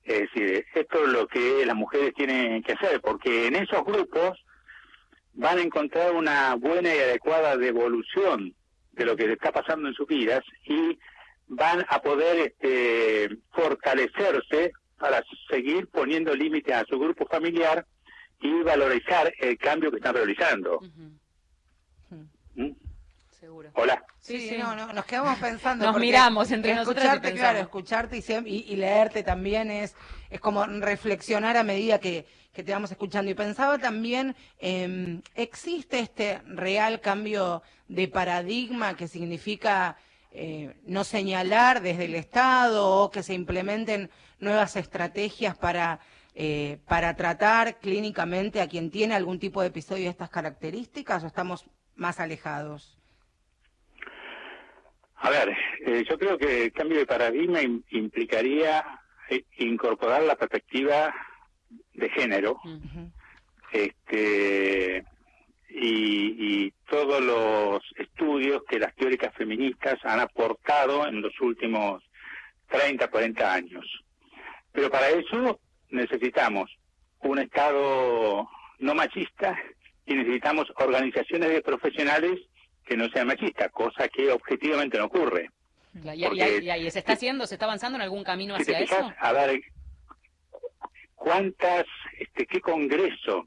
Es 0.04 0.20
decir, 0.20 0.64
esto 0.74 1.04
es 1.04 1.12
lo 1.12 1.26
que 1.28 1.64
las 1.66 1.76
mujeres 1.76 2.12
tienen 2.14 2.62
que 2.62 2.72
hacer, 2.72 3.00
porque 3.00 3.46
en 3.46 3.56
esos 3.56 3.84
grupos 3.84 4.42
van 5.34 5.58
a 5.58 5.62
encontrar 5.62 6.12
una 6.12 6.54
buena 6.56 6.94
y 6.94 6.98
adecuada 6.98 7.56
devolución 7.56 8.54
de 8.92 9.04
lo 9.04 9.16
que 9.16 9.32
está 9.32 9.52
pasando 9.52 9.88
en 9.88 9.94
sus 9.94 10.06
vidas 10.06 10.42
y 10.64 10.98
van 11.46 11.84
a 11.88 12.00
poder 12.00 12.38
este, 12.38 13.36
fortalecerse 13.50 14.72
para 14.98 15.22
seguir 15.50 15.88
poniendo 15.88 16.34
límites 16.34 16.74
a 16.74 16.84
su 16.84 16.98
grupo 16.98 17.26
familiar 17.26 17.86
y 18.42 18.62
valorizar 18.62 19.32
el 19.38 19.56
cambio 19.58 19.90
que 19.90 19.96
están 19.98 20.14
realizando. 20.14 20.80
¿Mm? 22.54 22.70
Seguro. 23.40 23.70
Hola. 23.74 24.04
Sí, 24.20 24.38
Sí, 24.38 24.48
sí. 24.50 24.58
no, 24.58 24.76
no, 24.76 24.92
nos 24.92 25.04
quedamos 25.04 25.38
pensando. 25.38 25.84
Nos 25.86 25.98
miramos 25.98 26.50
entre 26.52 26.74
nosotras 26.74 27.04
y 27.04 27.08
escucharte, 27.08 27.32
claro, 27.34 27.58
escucharte 27.58 28.16
y, 28.16 28.20
siem- 28.20 28.46
y, 28.46 28.72
y 28.72 28.76
leerte 28.76 29.22
también 29.24 29.70
es, 29.70 29.96
es 30.30 30.38
como 30.40 30.64
reflexionar 30.64 31.56
a 31.56 31.64
medida 31.64 31.98
que, 31.98 32.26
que 32.52 32.62
te 32.62 32.72
vamos 32.72 32.90
escuchando. 32.92 33.30
Y 33.30 33.34
pensaba 33.34 33.78
también, 33.78 34.36
eh, 34.60 35.20
¿existe 35.34 35.98
este 35.98 36.40
real 36.46 37.00
cambio 37.00 37.62
de 37.88 38.06
paradigma 38.06 38.96
que 38.96 39.08
significa 39.08 39.96
eh, 40.30 40.74
no 40.84 41.02
señalar 41.02 41.82
desde 41.82 42.04
el 42.04 42.14
Estado 42.14 42.88
o 42.88 43.10
que 43.10 43.22
se 43.24 43.34
implementen 43.34 44.08
nuevas 44.38 44.76
estrategias 44.76 45.56
para, 45.58 45.98
eh, 46.34 46.78
para 46.88 47.14
tratar 47.16 47.78
clínicamente 47.78 48.60
a 48.60 48.68
quien 48.68 48.90
tiene 48.90 49.14
algún 49.14 49.38
tipo 49.38 49.60
de 49.60 49.68
episodio 49.68 50.04
de 50.04 50.10
estas 50.10 50.30
características 50.30 51.22
o 51.24 51.26
estamos 51.26 51.66
más 51.96 52.20
alejados? 52.20 52.98
A 55.16 55.30
ver, 55.30 55.56
eh, 55.86 56.04
yo 56.08 56.18
creo 56.18 56.36
que 56.38 56.64
el 56.64 56.72
cambio 56.72 56.98
de 56.98 57.06
paradigma 57.06 57.60
im- 57.62 57.84
implicaría 57.90 58.84
eh, 59.28 59.44
incorporar 59.58 60.22
la 60.22 60.34
perspectiva 60.36 61.14
de 61.94 62.08
género 62.10 62.58
este 63.72 65.04
y, 65.68 66.64
y 66.66 66.70
todos 66.90 67.22
los 67.22 67.82
estudios 67.96 68.62
que 68.68 68.78
las 68.78 68.94
teóricas 68.94 69.34
feministas 69.34 69.98
han 70.04 70.20
aportado 70.20 71.06
en 71.06 71.22
los 71.22 71.32
últimos 71.40 72.02
30, 72.68 73.08
40 73.08 73.54
años. 73.54 73.86
Pero 74.72 74.90
para 74.90 75.08
eso 75.10 75.60
necesitamos 75.92 76.70
un 77.20 77.38
Estado 77.38 78.48
no 78.78 78.94
machista 78.94 79.56
y 80.06 80.14
necesitamos 80.14 80.72
organizaciones 80.76 81.50
de 81.50 81.62
profesionales 81.62 82.40
que 82.84 82.96
no 82.96 83.08
sean 83.10 83.28
machistas, 83.28 83.70
cosa 83.70 84.08
que 84.08 84.30
objetivamente 84.32 84.98
no 84.98 85.04
ocurre. 85.04 85.50
Y, 85.94 86.10
y- 86.10 86.24
Porque- 86.24 86.58
y- 86.62 86.70
y- 86.86 86.90
¿Se 86.90 86.98
está 86.98 87.12
haciendo, 87.12 87.46
se 87.46 87.54
está 87.54 87.66
avanzando 87.66 87.96
en 87.96 88.02
algún 88.02 88.24
camino 88.24 88.56
Si 88.58 88.64
te 88.64 88.74
hacia 88.74 88.86
fijas, 88.86 89.06
eso? 89.12 89.14
a 89.20 89.32
ver, 89.32 89.60
¿cuántas, 91.14 91.84
este, 92.18 92.46
qué 92.46 92.60
congreso 92.60 93.46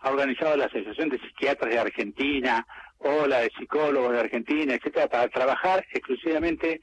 ha 0.00 0.10
organizado 0.10 0.56
la 0.56 0.66
Asociación 0.66 1.08
de 1.08 1.18
Psiquiatras 1.18 1.72
de 1.72 1.78
Argentina 1.80 2.66
o 2.98 3.26
la 3.26 3.40
de 3.40 3.50
Psicólogos 3.58 4.12
de 4.12 4.20
Argentina, 4.20 4.74
etcétera, 4.74 5.08
para 5.08 5.28
trabajar 5.28 5.84
exclusivamente 5.92 6.80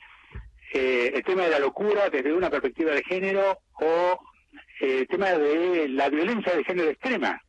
eh, 0.73 1.11
el 1.13 1.23
tema 1.23 1.43
de 1.43 1.51
la 1.51 1.59
locura 1.59 2.09
desde 2.09 2.33
una 2.33 2.49
perspectiva 2.49 2.91
de 2.91 3.03
género 3.03 3.59
o 3.79 4.19
el 4.79 5.07
tema 5.07 5.31
de 5.31 5.87
la 5.89 6.09
violencia 6.09 6.55
de 6.55 6.63
género 6.63 6.89
extrema? 6.89 7.41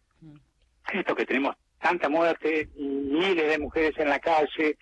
Esto 0.93 1.15
que 1.15 1.27
tenemos 1.27 1.57
tanta 1.81 2.09
muerte, 2.09 2.69
miles 2.77 3.49
de 3.49 3.59
mujeres 3.59 3.93
en 3.99 4.09
la 4.09 4.19
calle, 4.19 4.77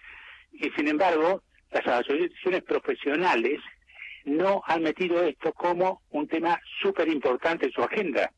y 0.52 0.70
sin 0.70 0.88
embargo, 0.88 1.42
las 1.70 1.86
asociaciones 1.86 2.62
profesionales 2.62 3.60
no 4.24 4.62
han 4.66 4.82
metido 4.82 5.22
esto 5.24 5.52
como 5.52 6.02
un 6.10 6.28
tema 6.28 6.60
súper 6.80 7.08
importante 7.08 7.66
en 7.66 7.72
su 7.72 7.82
agenda. 7.82 8.30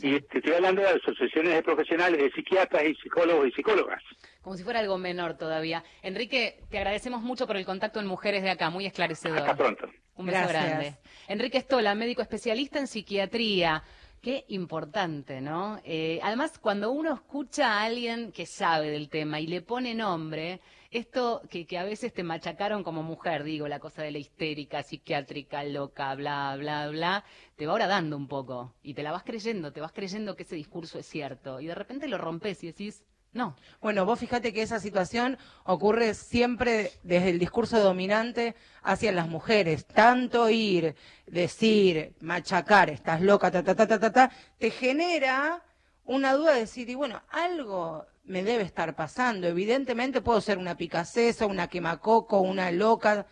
Y 0.00 0.20
te 0.20 0.38
estoy 0.38 0.54
hablando 0.54 0.82
de 0.82 0.88
asociaciones 0.88 1.54
de 1.54 1.62
profesionales, 1.62 2.20
de 2.20 2.30
psiquiatras 2.30 2.84
y 2.84 2.94
psicólogos 2.96 3.48
y 3.48 3.52
psicólogas. 3.52 4.02
Como 4.42 4.56
si 4.56 4.62
fuera 4.62 4.80
algo 4.80 4.96
menor 4.98 5.36
todavía. 5.36 5.82
Enrique, 6.02 6.60
te 6.70 6.78
agradecemos 6.78 7.22
mucho 7.22 7.46
por 7.46 7.56
el 7.56 7.64
contacto 7.64 7.98
en 8.00 8.06
Mujeres 8.06 8.42
de 8.42 8.50
Acá, 8.50 8.70
muy 8.70 8.86
esclarecedor. 8.86 9.38
Hasta 9.38 9.56
pronto. 9.56 9.88
Un 10.14 10.26
beso 10.26 10.38
Gracias. 10.38 10.64
grande. 10.64 10.94
Enrique 11.28 11.58
Estola, 11.58 11.94
médico 11.94 12.22
especialista 12.22 12.78
en 12.78 12.86
psiquiatría. 12.86 13.82
Qué 14.20 14.44
importante, 14.48 15.40
¿no? 15.40 15.80
Eh, 15.84 16.18
además, 16.24 16.58
cuando 16.58 16.90
uno 16.90 17.14
escucha 17.14 17.74
a 17.74 17.84
alguien 17.84 18.32
que 18.32 18.46
sabe 18.46 18.90
del 18.90 19.08
tema 19.08 19.38
y 19.38 19.46
le 19.46 19.62
pone 19.62 19.94
nombre, 19.94 20.60
esto 20.90 21.42
que, 21.48 21.66
a 21.78 21.84
veces 21.84 22.12
te 22.12 22.24
machacaron 22.24 22.82
como 22.82 23.04
mujer, 23.04 23.44
digo, 23.44 23.68
la 23.68 23.78
cosa 23.78 24.02
de 24.02 24.10
la 24.10 24.18
histérica, 24.18 24.82
psiquiátrica, 24.82 25.62
loca, 25.62 26.14
bla, 26.16 26.56
bla, 26.56 26.88
bla, 26.88 27.24
te 27.56 27.66
va 27.66 27.78
dando 27.86 28.16
un 28.16 28.26
poco. 28.26 28.74
Y 28.82 28.94
te 28.94 29.04
la 29.04 29.12
vas 29.12 29.22
creyendo, 29.22 29.72
te 29.72 29.80
vas 29.80 29.92
creyendo 29.92 30.34
que 30.34 30.42
ese 30.42 30.56
discurso 30.56 30.98
es 30.98 31.06
cierto. 31.06 31.60
Y 31.60 31.66
de 31.66 31.74
repente 31.76 32.08
lo 32.08 32.18
rompes 32.18 32.64
y 32.64 32.68
decís, 32.68 33.04
no, 33.32 33.56
Bueno, 33.80 34.04
vos 34.06 34.18
fíjate 34.18 34.52
que 34.52 34.62
esa 34.62 34.80
situación 34.80 35.38
ocurre 35.64 36.14
siempre 36.14 36.92
desde 37.02 37.30
el 37.30 37.38
discurso 37.38 37.78
dominante 37.80 38.54
hacia 38.82 39.12
las 39.12 39.28
mujeres. 39.28 39.86
Tanto 39.86 40.48
ir, 40.48 40.96
decir, 41.26 42.14
machacar, 42.20 42.90
estás 42.90 43.20
loca, 43.20 43.50
ta, 43.50 43.62
ta, 43.62 43.74
ta, 43.74 43.86
ta, 43.86 44.00
ta, 44.00 44.12
ta, 44.12 44.30
te 44.58 44.70
genera 44.70 45.62
una 46.04 46.32
duda 46.32 46.54
de 46.54 46.60
decir, 46.60 46.88
y 46.88 46.94
bueno, 46.94 47.22
algo 47.28 48.06
me 48.24 48.42
debe 48.42 48.62
estar 48.62 48.96
pasando. 48.96 49.46
Evidentemente 49.46 50.22
puedo 50.22 50.40
ser 50.40 50.58
una 50.58 50.76
picacesa, 50.76 51.46
una 51.46 51.68
quemacoco, 51.68 52.40
una 52.40 52.70
loca, 52.70 53.26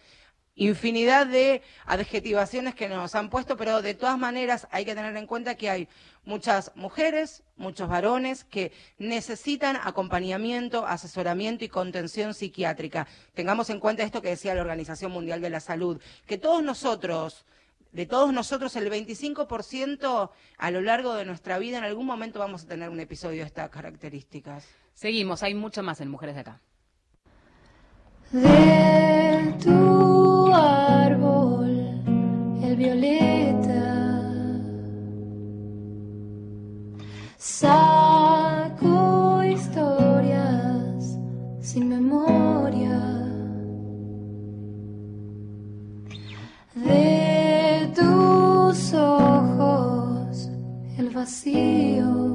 infinidad 0.57 1.27
de 1.27 1.63
adjetivaciones 1.85 2.75
que 2.75 2.89
nos 2.89 3.15
han 3.15 3.31
puesto, 3.31 3.57
pero 3.57 3.83
de 3.83 3.95
todas 3.95 4.19
maneras 4.19 4.67
hay 4.71 4.85
que 4.85 4.95
tener 4.95 5.17
en 5.17 5.27
cuenta 5.27 5.55
que 5.55 5.71
hay 5.71 5.89
muchas 6.25 6.73
mujeres, 6.75 7.43
muchos 7.57 7.89
varones 7.89 8.45
que 8.45 8.73
necesitan 8.99 9.77
acompañamiento, 9.77 10.87
asesoramiento 10.87 11.65
y 11.65 11.69
contención 11.69 12.35
psiquiátrica. 12.35 13.07
Tengamos 13.35 13.71
en 13.71 13.81
cuenta 13.81 14.03
esto 14.03 14.23
que 14.23 14.31
decía 14.31 14.55
la 14.55 14.63
Organización 14.63 15.13
Mundial 15.13 15.41
de 15.41 15.51
la 15.51 15.61
Salud, 15.61 16.01
que 16.27 16.39
todos 16.39 16.63
nosotros, 16.63 17.45
de 17.93 18.07
todos 18.07 18.33
nosotros, 18.33 18.75
el 18.77 18.91
25% 18.91 20.31
a 20.57 20.71
lo 20.71 20.81
largo 20.81 21.15
de 21.15 21.27
nuestra 21.27 21.59
vida 21.59 21.79
en 21.79 21.85
algún 21.85 22.07
momento 22.07 22.39
vamos 22.39 22.65
a 22.65 22.69
tener 22.69 22.89
un 22.89 23.01
episodio 23.01 23.43
de 23.43 23.47
estas 23.47 23.69
características. 23.69 24.67
seguimos, 24.95 25.43
hay 25.43 25.55
mucho 25.55 25.83
más 25.83 26.01
en 26.01 26.11
Mujeres 26.11 26.35
de 26.35 26.41
Acá. 26.41 26.61
De 28.33 29.55
tu 29.63 29.71
árbol, 29.79 30.06
el 32.67 32.77
violeta, 32.77 34.23
saco 37.37 39.45
historias 39.45 41.17
sin 41.61 41.89
memoria. 41.89 42.99
De 46.75 47.91
tus 47.95 48.95
ojos, 48.95 50.51
el 50.99 51.11
vacío. 51.11 52.27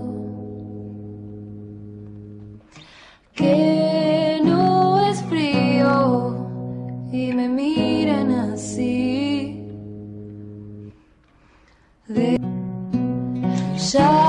que 3.33 4.39
no 4.43 4.99
es 5.09 5.21
frío 5.23 6.35
y 7.11 7.33
me 7.33 7.49
miran 7.49 7.90
ya 13.93 14.20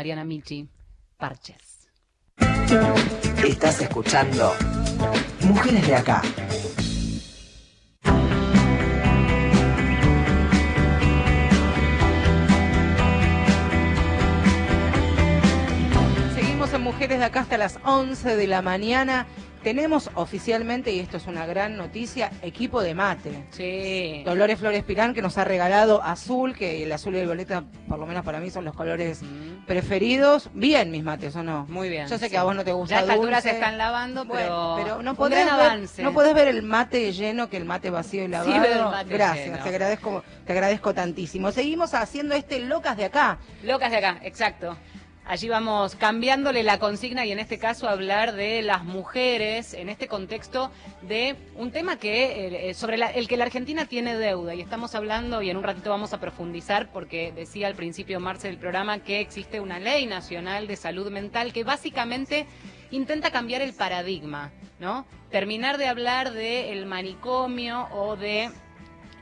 Mariana 0.00 0.24
Michi, 0.24 0.66
Parches. 1.18 1.90
Estás 3.46 3.82
escuchando 3.82 4.54
Mujeres 5.42 5.86
de 5.86 5.94
Acá. 5.94 6.22
Seguimos 16.34 16.72
en 16.72 16.80
Mujeres 16.80 17.18
de 17.18 17.24
Acá 17.26 17.40
hasta 17.40 17.58
las 17.58 17.78
11 17.84 18.36
de 18.36 18.46
la 18.46 18.62
mañana 18.62 19.26
tenemos 19.62 20.10
oficialmente, 20.14 20.92
y 20.92 21.00
esto 21.00 21.16
es 21.16 21.26
una 21.26 21.46
gran 21.46 21.76
noticia, 21.76 22.30
equipo 22.42 22.82
de 22.82 22.94
mate. 22.94 23.44
Sí. 23.50 24.22
Dolores 24.24 24.58
Flores 24.58 24.82
Pirán 24.84 25.14
que 25.14 25.22
nos 25.22 25.36
ha 25.38 25.44
regalado 25.44 26.02
azul, 26.02 26.54
que 26.56 26.82
el 26.84 26.92
azul 26.92 27.14
y 27.14 27.18
el 27.18 27.26
violeta, 27.26 27.64
por 27.88 27.98
lo 27.98 28.06
menos 28.06 28.24
para 28.24 28.40
mí, 28.40 28.50
son 28.50 28.64
los 28.64 28.74
colores 28.74 29.22
Mm. 29.22 29.66
preferidos. 29.66 30.50
Bien 30.54 30.90
mis 30.90 31.02
mates, 31.02 31.34
¿o 31.36 31.42
no? 31.42 31.66
Muy 31.68 31.88
bien. 31.88 32.06
Yo 32.08 32.18
sé 32.18 32.26
sí. 32.26 32.30
que 32.30 32.38
a 32.38 32.42
vos 32.44 32.54
no 32.56 32.64
te 32.64 32.72
gusta 32.72 32.94
Ya 32.94 32.98
a 32.98 33.00
esta 33.02 33.12
altura 33.14 33.36
dulce. 33.36 33.48
se 33.50 33.54
están 33.54 33.78
lavando, 33.78 34.24
Bueno, 34.24 34.76
pero, 34.82 35.02
no 35.02 35.14
podés, 35.14 35.44
ver, 35.44 35.48
avance. 35.52 36.02
no 36.02 36.12
podés 36.12 36.34
ver 36.34 36.48
el 36.48 36.62
mate 36.62 37.12
lleno 37.12 37.48
que 37.48 37.56
el 37.56 37.64
mate 37.64 37.90
vacío 37.90 38.24
y 38.24 38.28
lavado. 38.28 38.60
veo 38.60 38.72
el 38.86 38.90
mate 38.90 39.12
Gracias, 39.14 39.46
lleno. 39.46 39.62
te 39.62 39.68
agradezco, 39.68 40.24
te 40.46 40.52
agradezco 40.52 40.94
tantísimo. 40.94 41.52
Seguimos 41.52 41.94
haciendo 41.94 42.34
este 42.34 42.60
locas 42.60 42.96
de 42.96 43.04
acá. 43.04 43.38
Locas 43.62 43.90
de 43.90 43.96
acá, 43.98 44.18
exacto. 44.22 44.76
Allí 45.30 45.48
vamos 45.48 45.94
cambiándole 45.94 46.64
la 46.64 46.80
consigna 46.80 47.24
y 47.24 47.30
en 47.30 47.38
este 47.38 47.60
caso 47.60 47.88
hablar 47.88 48.32
de 48.32 48.62
las 48.62 48.82
mujeres 48.82 49.74
en 49.74 49.88
este 49.88 50.08
contexto 50.08 50.72
de 51.02 51.36
un 51.54 51.70
tema 51.70 51.98
que 52.00 52.70
eh, 52.70 52.74
sobre 52.74 52.98
la- 52.98 53.12
el 53.12 53.28
que 53.28 53.36
la 53.36 53.44
Argentina 53.44 53.84
tiene 53.86 54.16
deuda 54.16 54.56
y 54.56 54.60
estamos 54.60 54.96
hablando 54.96 55.40
y 55.40 55.48
en 55.48 55.56
un 55.56 55.62
ratito 55.62 55.88
vamos 55.88 56.12
a 56.12 56.18
profundizar 56.18 56.90
porque 56.90 57.30
decía 57.30 57.68
al 57.68 57.76
principio 57.76 58.18
Marce 58.18 58.48
del 58.48 58.56
programa 58.58 59.04
que 59.04 59.20
existe 59.20 59.60
una 59.60 59.78
ley 59.78 60.04
nacional 60.04 60.66
de 60.66 60.74
salud 60.74 61.08
mental 61.12 61.52
que 61.52 61.62
básicamente 61.62 62.46
intenta 62.90 63.30
cambiar 63.30 63.62
el 63.62 63.72
paradigma, 63.72 64.50
¿no? 64.80 65.06
Terminar 65.30 65.78
de 65.78 65.86
hablar 65.86 66.32
del 66.32 66.86
manicomio 66.86 67.86
o 67.92 68.16
de 68.16 68.50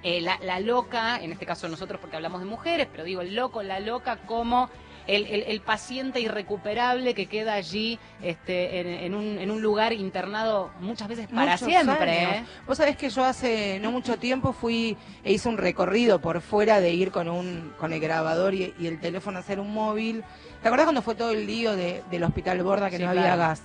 eh, 0.03 0.23
la, 0.23 0.39
la 0.43 0.59
loca, 0.59 1.23
en 1.23 1.33
este 1.33 1.45
caso 1.45 1.69
nosotros 1.69 2.01
porque 2.01 2.17
hablamos 2.17 2.41
de 2.41 2.47
mujeres, 2.47 2.89
pero 2.91 3.05
digo 3.05 3.21
el 3.21 3.35
loco, 3.35 3.63
la 3.63 3.79
loca 3.79 4.17
como 4.25 4.71
el, 5.09 5.27
el- 5.27 5.43
el 5.49 5.61
paciente 5.61 6.21
irrecuperable 6.21 7.15
que 7.15 7.27
queda 7.27 7.55
allí 7.55 7.99
este, 8.23 8.79
en, 8.81 8.87
en 8.87 9.15
un, 9.15 9.39
en 9.39 9.51
un 9.51 9.61
lugar 9.61 9.93
internado 9.93 10.71
muchas 10.81 11.09
veces 11.09 11.27
para 11.27 11.53
Muchos 11.53 11.67
siempre. 11.69 12.19
años. 12.27 12.33
¿eh? 12.37 12.45
Vos 12.67 12.77
sabés 12.79 12.97
que 12.97 13.11
yo 13.11 13.25
hace 13.25 13.81
no 13.81 13.91
mucho 13.91 14.19
tiempo 14.19 14.53
fui 14.53 14.97
e 15.25 15.33
hice 15.33 15.49
un 15.49 15.57
recorrido 15.59 16.21
por 16.21 16.41
fuera 16.41 16.81
de 16.81 16.93
ir 16.93 17.11
con 17.11 17.29
un 17.29 17.73
con 17.79 17.93
el 17.93 18.01
grabador 18.01 18.55
y, 18.55 18.75
y 18.79 18.87
el 18.87 19.01
teléfono 19.01 19.39
a 19.39 19.41
hacer 19.41 19.59
un 19.59 19.73
móvil. 19.73 20.23
¿Te 20.63 20.69
acordás 20.69 20.85
cuando 20.87 21.03
fue 21.03 21.15
todo 21.15 21.31
el 21.33 21.47
lío 21.47 21.75
de- 21.75 22.03
del 22.11 22.23
hospital 22.25 22.63
Borda 22.63 22.91
que 22.91 22.99
Sí, 22.99 23.03
no 23.03 23.11
había 23.11 23.23
claro. 23.23 23.39
gas? 23.39 23.63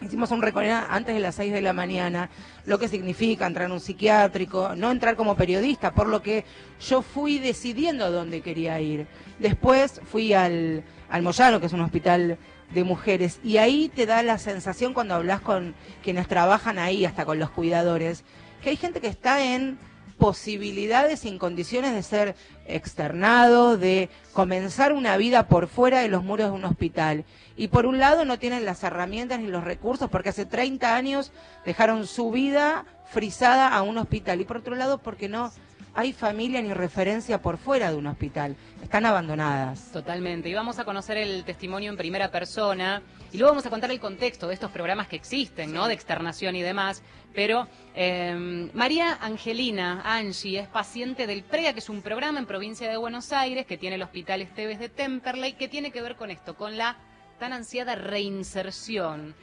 Hicimos 0.00 0.30
un 0.30 0.42
recorrido 0.42 0.76
antes 0.88 1.12
de 1.12 1.20
las 1.20 1.34
6 1.34 1.52
de 1.52 1.60
la 1.60 1.72
mañana, 1.72 2.30
lo 2.66 2.78
que 2.78 2.86
significa 2.86 3.46
entrar 3.46 3.66
en 3.66 3.72
un 3.72 3.80
psiquiátrico, 3.80 4.76
no 4.76 4.92
entrar 4.92 5.16
como 5.16 5.34
periodista, 5.34 5.92
por 5.92 6.08
lo 6.08 6.22
que 6.22 6.44
yo 6.80 7.02
fui 7.02 7.40
decidiendo 7.40 8.12
dónde 8.12 8.40
quería 8.40 8.80
ir. 8.80 9.08
Después 9.40 10.00
fui 10.04 10.34
al, 10.34 10.84
al 11.10 11.22
Moyano, 11.22 11.58
que 11.58 11.66
es 11.66 11.72
un 11.72 11.80
hospital 11.80 12.38
de 12.72 12.84
mujeres, 12.84 13.40
y 13.42 13.56
ahí 13.56 13.90
te 13.92 14.06
da 14.06 14.22
la 14.22 14.38
sensación 14.38 14.94
cuando 14.94 15.14
hablas 15.14 15.40
con 15.40 15.74
quienes 16.04 16.28
trabajan 16.28 16.78
ahí, 16.78 17.04
hasta 17.04 17.24
con 17.24 17.40
los 17.40 17.50
cuidadores, 17.50 18.22
que 18.62 18.70
hay 18.70 18.76
gente 18.76 19.00
que 19.00 19.08
está 19.08 19.42
en 19.42 19.78
posibilidades 20.18 21.24
en 21.24 21.38
condiciones 21.38 21.94
de 21.94 22.02
ser 22.02 22.34
externado, 22.66 23.78
de 23.78 24.10
comenzar 24.32 24.92
una 24.92 25.16
vida 25.16 25.48
por 25.48 25.68
fuera 25.68 26.00
de 26.00 26.08
los 26.08 26.24
muros 26.24 26.50
de 26.50 26.56
un 26.56 26.64
hospital. 26.64 27.24
Y 27.56 27.68
por 27.68 27.86
un 27.86 27.98
lado 27.98 28.24
no 28.24 28.38
tienen 28.38 28.64
las 28.64 28.82
herramientas 28.82 29.40
ni 29.40 29.48
los 29.48 29.64
recursos 29.64 30.10
porque 30.10 30.28
hace 30.28 30.44
30 30.44 30.94
años 30.94 31.32
dejaron 31.64 32.06
su 32.06 32.30
vida 32.30 32.84
frisada 33.06 33.68
a 33.68 33.82
un 33.82 33.98
hospital. 33.98 34.40
Y 34.40 34.44
por 34.44 34.58
otro 34.58 34.74
lado 34.74 34.98
porque 34.98 35.28
no 35.28 35.50
hay 35.94 36.12
familia 36.12 36.62
ni 36.62 36.72
referencia 36.72 37.40
por 37.40 37.58
fuera 37.58 37.90
de 37.90 37.96
un 37.96 38.06
hospital. 38.06 38.56
Están 38.82 39.06
abandonadas. 39.06 39.90
Totalmente. 39.92 40.48
Y 40.48 40.54
vamos 40.54 40.78
a 40.78 40.84
conocer 40.84 41.16
el 41.18 41.44
testimonio 41.44 41.90
en 41.90 41.96
primera 41.96 42.30
persona 42.30 43.02
y 43.32 43.38
luego 43.38 43.52
vamos 43.52 43.66
a 43.66 43.70
contar 43.70 43.90
el 43.90 44.00
contexto 44.00 44.48
de 44.48 44.54
estos 44.54 44.70
programas 44.70 45.08
que 45.08 45.16
existen, 45.16 45.72
¿no? 45.72 45.86
De 45.86 45.94
externación 45.94 46.56
y 46.56 46.62
demás. 46.62 47.02
Pero 47.34 47.68
eh, 47.94 48.70
María 48.72 49.18
Angelina 49.20 50.02
Angie 50.04 50.60
es 50.60 50.68
paciente 50.68 51.26
del 51.26 51.42
PREA, 51.42 51.72
que 51.72 51.80
es 51.80 51.88
un 51.88 52.02
programa 52.02 52.38
en 52.38 52.46
provincia 52.46 52.88
de 52.88 52.96
Buenos 52.96 53.32
Aires 53.32 53.66
que 53.66 53.76
tiene 53.76 53.96
el 53.96 54.02
Hospital 54.02 54.42
Esteves 54.42 54.78
de 54.78 54.88
Temperley, 54.88 55.52
que 55.52 55.68
tiene 55.68 55.90
que 55.90 56.00
ver 56.00 56.16
con 56.16 56.30
esto, 56.30 56.56
con 56.56 56.78
la 56.78 56.96
tan 57.38 57.52
ansiada 57.52 57.94
reinserción. 57.94 59.34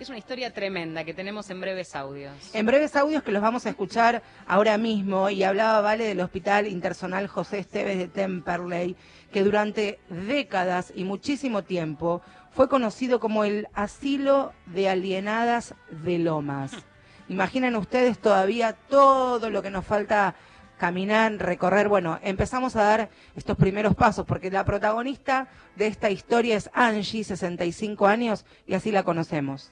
Es 0.00 0.08
una 0.08 0.18
historia 0.18 0.52
tremenda 0.52 1.04
que 1.04 1.14
tenemos 1.14 1.48
en 1.50 1.60
breves 1.60 1.94
audios. 1.94 2.34
En 2.52 2.66
breves 2.66 2.96
audios 2.96 3.22
que 3.22 3.30
los 3.30 3.40
vamos 3.40 3.64
a 3.64 3.70
escuchar 3.70 4.22
ahora 4.44 4.76
mismo, 4.76 5.30
y 5.30 5.44
hablaba 5.44 5.80
Vale 5.82 6.04
del 6.04 6.20
Hospital 6.20 6.66
Intersonal 6.66 7.28
José 7.28 7.60
Esteves 7.60 7.98
de 7.98 8.08
Temperley, 8.08 8.96
que 9.32 9.44
durante 9.44 10.00
décadas 10.08 10.92
y 10.96 11.04
muchísimo 11.04 11.62
tiempo 11.62 12.22
fue 12.50 12.68
conocido 12.68 13.20
como 13.20 13.44
el 13.44 13.68
asilo 13.72 14.52
de 14.66 14.88
alienadas 14.88 15.74
de 15.90 16.18
Lomas. 16.18 16.72
Imaginen 17.28 17.76
ustedes 17.76 18.18
todavía 18.18 18.72
todo 18.72 19.48
lo 19.48 19.62
que 19.62 19.70
nos 19.70 19.86
falta 19.86 20.34
caminar, 20.76 21.34
recorrer. 21.36 21.88
Bueno, 21.88 22.18
empezamos 22.24 22.74
a 22.74 22.82
dar 22.82 23.10
estos 23.36 23.56
primeros 23.56 23.94
pasos, 23.94 24.26
porque 24.26 24.50
la 24.50 24.64
protagonista 24.64 25.46
de 25.76 25.86
esta 25.86 26.10
historia 26.10 26.56
es 26.56 26.68
Angie, 26.74 27.22
65 27.22 28.08
años, 28.08 28.44
y 28.66 28.74
así 28.74 28.90
la 28.90 29.04
conocemos. 29.04 29.70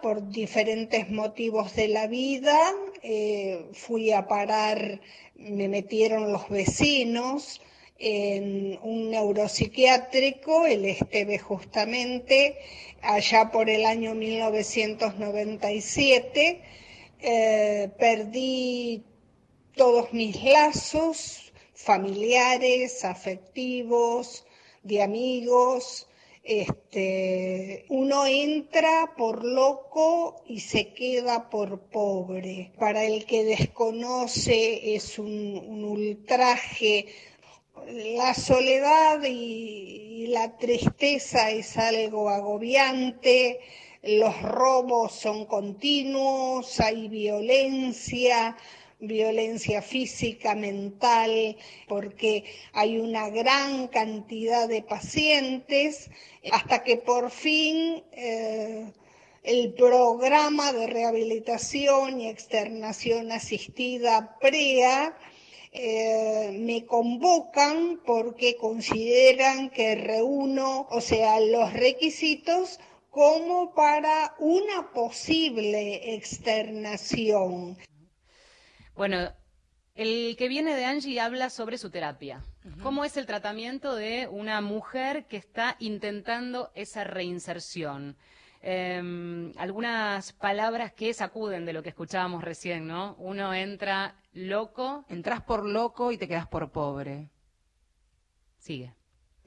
Por 0.00 0.30
diferentes 0.30 1.10
motivos 1.10 1.74
de 1.74 1.88
la 1.88 2.06
vida, 2.06 2.56
eh, 3.02 3.66
fui 3.72 4.12
a 4.12 4.28
parar, 4.28 5.00
me 5.36 5.68
metieron 5.68 6.32
los 6.32 6.48
vecinos 6.48 7.60
en 7.98 8.78
un 8.82 9.10
neuropsiquiátrico, 9.10 10.66
el 10.66 10.84
Esteve 10.86 11.38
justamente, 11.38 12.56
allá 13.02 13.50
por 13.50 13.68
el 13.68 13.84
año 13.84 14.14
1997. 14.14 16.62
Eh, 17.22 17.90
perdí 17.98 19.04
todos 19.76 20.10
mis 20.12 20.42
lazos 20.42 21.52
familiares, 21.74 23.04
afectivos, 23.04 24.46
de 24.82 25.02
amigos. 25.02 26.06
Este, 26.42 27.84
uno 27.90 28.26
entra 28.26 29.14
por 29.16 29.44
loco 29.44 30.42
y 30.46 30.60
se 30.60 30.92
queda 30.92 31.50
por 31.50 31.80
pobre. 31.90 32.72
Para 32.78 33.04
el 33.04 33.26
que 33.26 33.44
desconoce 33.44 34.94
es 34.94 35.18
un, 35.18 35.84
ultraje. 35.84 37.06
La 38.16 38.34
soledad 38.34 39.22
y 39.24 40.26
la 40.28 40.56
tristeza 40.56 41.50
es 41.50 41.76
algo 41.76 42.28
agobiante. 42.30 43.60
Los 44.02 44.40
robos 44.40 45.12
son 45.12 45.44
continuos, 45.44 46.80
hay 46.80 47.08
violencia, 47.08 48.56
violencia 49.00 49.82
física, 49.82 50.54
mental, 50.54 51.56
porque 51.88 52.44
hay 52.72 52.98
una 52.98 53.28
gran 53.30 53.88
cantidad 53.88 54.68
de 54.68 54.82
pacientes, 54.82 56.10
hasta 56.52 56.84
que 56.84 56.96
por 56.96 57.30
fin 57.30 58.02
eh, 58.12 58.92
el 59.42 59.72
programa 59.72 60.72
de 60.72 60.86
rehabilitación 60.86 62.20
y 62.20 62.28
externación 62.28 63.32
asistida 63.32 64.36
PREA 64.40 65.16
eh, 65.72 66.50
me 66.58 66.84
convocan 66.84 68.00
porque 68.04 68.56
consideran 68.56 69.70
que 69.70 69.94
reúno, 69.94 70.88
o 70.90 71.00
sea, 71.00 71.40
los 71.40 71.72
requisitos 71.72 72.80
como 73.10 73.72
para 73.74 74.34
una 74.38 74.92
posible 74.92 76.14
externación. 76.14 77.78
Bueno, 79.00 79.32
el 79.94 80.36
que 80.36 80.46
viene 80.48 80.76
de 80.76 80.84
Angie 80.84 81.20
habla 81.20 81.48
sobre 81.48 81.78
su 81.78 81.88
terapia. 81.88 82.44
¿Cómo 82.82 83.02
es 83.06 83.16
el 83.16 83.24
tratamiento 83.24 83.94
de 83.94 84.28
una 84.28 84.60
mujer 84.60 85.24
que 85.24 85.38
está 85.38 85.76
intentando 85.78 86.70
esa 86.74 87.04
reinserción? 87.04 88.18
Eh, 88.60 89.00
algunas 89.56 90.34
palabras 90.34 90.92
que 90.92 91.14
sacuden 91.14 91.64
de 91.64 91.72
lo 91.72 91.82
que 91.82 91.88
escuchábamos 91.88 92.44
recién, 92.44 92.86
¿no? 92.86 93.14
Uno 93.18 93.54
entra 93.54 94.20
loco, 94.34 95.06
Entrás 95.08 95.40
por 95.44 95.64
loco 95.64 96.12
y 96.12 96.18
te 96.18 96.28
quedas 96.28 96.46
por 96.46 96.70
pobre. 96.70 97.30
sigue. 98.58 98.92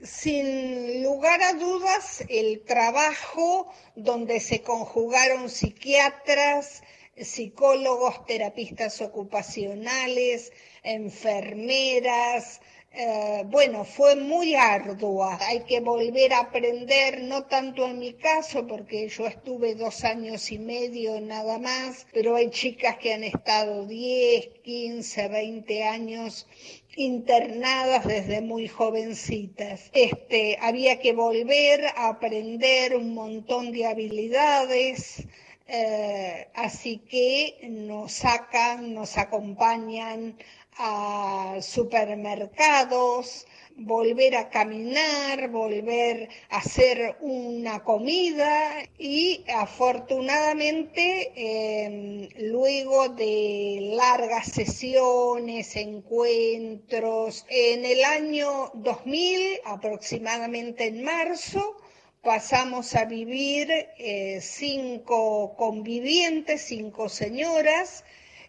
Sin 0.02 1.04
lugar 1.04 1.44
a 1.44 1.54
dudas, 1.54 2.26
el 2.28 2.64
trabajo 2.66 3.72
donde 3.96 4.40
se 4.40 4.64
conjugaron 4.64 5.48
psiquiatras, 5.48 6.82
psicólogos, 7.16 8.26
terapistas 8.26 9.02
ocupacionales, 9.02 10.52
enfermeras, 10.84 12.62
eh, 12.96 13.44
bueno, 13.48 13.86
fue 13.86 14.16
muy 14.16 14.54
ardua. 14.54 15.40
Hay 15.42 15.64
que 15.64 15.80
volver 15.80 16.32
a 16.34 16.42
aprender, 16.42 17.24
no 17.24 17.46
tanto 17.48 17.88
en 17.88 17.98
mi 17.98 18.14
caso, 18.14 18.68
porque 18.68 19.08
yo 19.10 19.26
estuve 19.26 19.74
dos 19.74 20.04
años 20.04 20.52
y 20.52 20.60
medio 20.60 21.20
nada 21.20 21.58
más, 21.58 22.06
pero 22.14 22.36
hay 22.36 22.52
chicas 22.52 22.98
que 23.00 23.14
han 23.14 23.24
estado 23.24 23.88
10, 23.88 24.48
15, 24.64 25.28
20 25.28 25.84
años 25.84 26.48
internadas 26.96 28.06
desde 28.06 28.42
muy 28.42 28.68
jovencitas. 28.68 29.90
Este, 29.94 30.60
había 30.62 31.00
que 31.00 31.14
volver 31.14 31.86
a 31.96 32.10
aprender 32.10 32.96
un 32.96 33.16
montón 33.16 33.72
de 33.72 33.88
habilidades, 33.88 35.24
Eh, 35.68 36.50
así 36.56 37.00
que 37.00 37.58
nos 37.70 38.12
sacan, 38.12 38.94
nos 38.94 39.18
acompañan 39.18 40.38
a 40.78 41.58
supermercados, 41.62 43.46
volver 43.76 44.36
a 44.36 44.50
caminar, 44.50 45.50
volver 45.50 46.30
a 46.50 46.58
hacer 46.58 47.18
una 47.22 47.84
comida 47.84 48.84
y 48.98 49.44
afortunadamente 49.54 51.32
eh, 51.36 52.30
luego 52.38 53.10
de 53.10 53.94
largas 53.96 54.48
sesiones, 54.48 55.76
encuentros, 55.76 57.46
en 57.50 57.86
el 57.86 58.04
año 58.04 58.72
2000, 58.76 59.60
aproximadamente 59.66 60.88
en 60.88 61.04
marzo, 61.04 61.78
pasamos 62.24 62.96
a 62.96 63.04
vivir 63.04 63.70
eh, 63.98 64.40
cinco 64.42 65.56
convivientes, 65.58 66.62
cinco 66.62 67.10
señoras, 67.10 68.06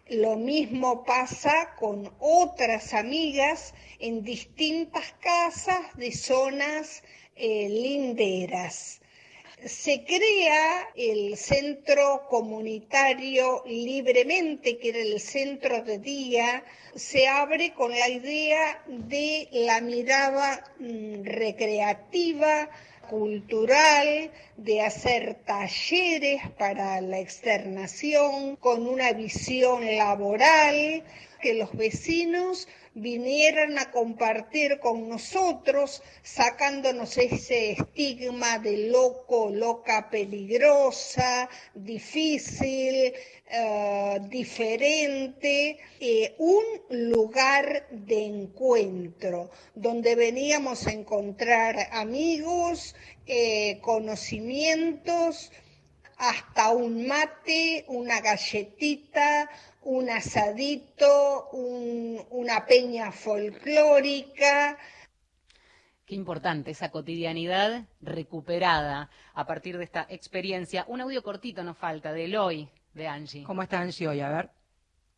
lo 0.07 0.37
mismo 0.37 1.03
pasa 1.03 1.75
con 1.77 2.13
otras 2.19 2.93
amigas 2.93 3.73
en 3.99 4.23
distintas 4.23 5.13
casas 5.19 5.81
de 5.95 6.13
zonas 6.13 7.03
eh, 7.35 7.67
linderas. 7.69 9.01
Se 9.65 10.05
crea 10.05 10.89
el 10.95 11.35
centro 11.35 12.27
comunitario 12.29 13.63
libremente, 13.65 14.77
que 14.77 14.89
era 14.89 14.99
el 14.99 15.19
centro 15.19 15.83
de 15.83 15.97
día, 15.97 16.63
se 16.95 17.27
abre 17.27 17.73
con 17.73 17.91
la 17.91 18.07
idea 18.07 18.83
de 18.87 19.49
la 19.51 19.81
mirada 19.81 20.63
mm, 20.79 21.23
recreativa, 21.23 22.69
cultural, 23.07 24.31
de 24.57 24.81
hacer 24.81 25.35
talleres 25.45 26.41
para 26.57 27.01
la 27.01 27.19
externación, 27.19 28.55
con 28.57 28.87
una 28.87 29.13
visión 29.13 29.85
laboral, 29.97 31.03
que 31.45 31.53
los 31.53 31.77
vecinos 31.77 32.67
vinieran 32.95 33.77
a 33.77 33.91
compartir 33.91 34.79
con 34.79 35.07
nosotros, 35.07 36.01
sacándonos 36.23 37.19
ese 37.19 37.73
estigma 37.73 38.57
de 38.57 38.89
loco, 38.89 39.51
loca, 39.51 40.09
peligrosa, 40.09 41.47
difícil, 41.75 43.13
uh, 43.51 44.27
diferente, 44.27 45.77
eh, 45.99 46.33
un 46.39 46.63
lugar 47.11 47.87
de 47.91 48.25
encuentro 48.25 49.51
donde 49.75 50.15
veníamos 50.15 50.87
a 50.87 50.93
encontrar 50.93 51.89
amigos, 51.91 52.95
eh, 53.27 53.77
conocimientos, 53.81 55.51
hasta 56.17 56.69
un 56.69 57.07
mate, 57.07 57.85
una 57.87 58.21
galletita, 58.21 59.49
un 59.85 60.09
asadito, 60.09 61.49
un, 61.51 62.19
una 62.31 62.65
peña 62.65 63.11
folclórica. 63.11 64.77
Qué 66.05 66.15
importante 66.15 66.71
esa 66.71 66.89
cotidianidad 66.89 67.85
recuperada 68.01 69.09
a 69.33 69.45
partir 69.45 69.77
de 69.77 69.83
esta 69.83 70.05
experiencia. 70.09 70.85
Un 70.87 71.01
audio 71.01 71.23
cortito 71.23 71.63
nos 71.63 71.77
falta 71.77 72.13
de 72.13 72.25
Eloy, 72.25 72.67
de 72.93 73.07
Angie. 73.07 73.43
¿Cómo 73.43 73.61
está 73.61 73.79
Angie 73.79 74.07
hoy? 74.07 74.21
A 74.21 74.29
ver. 74.29 74.49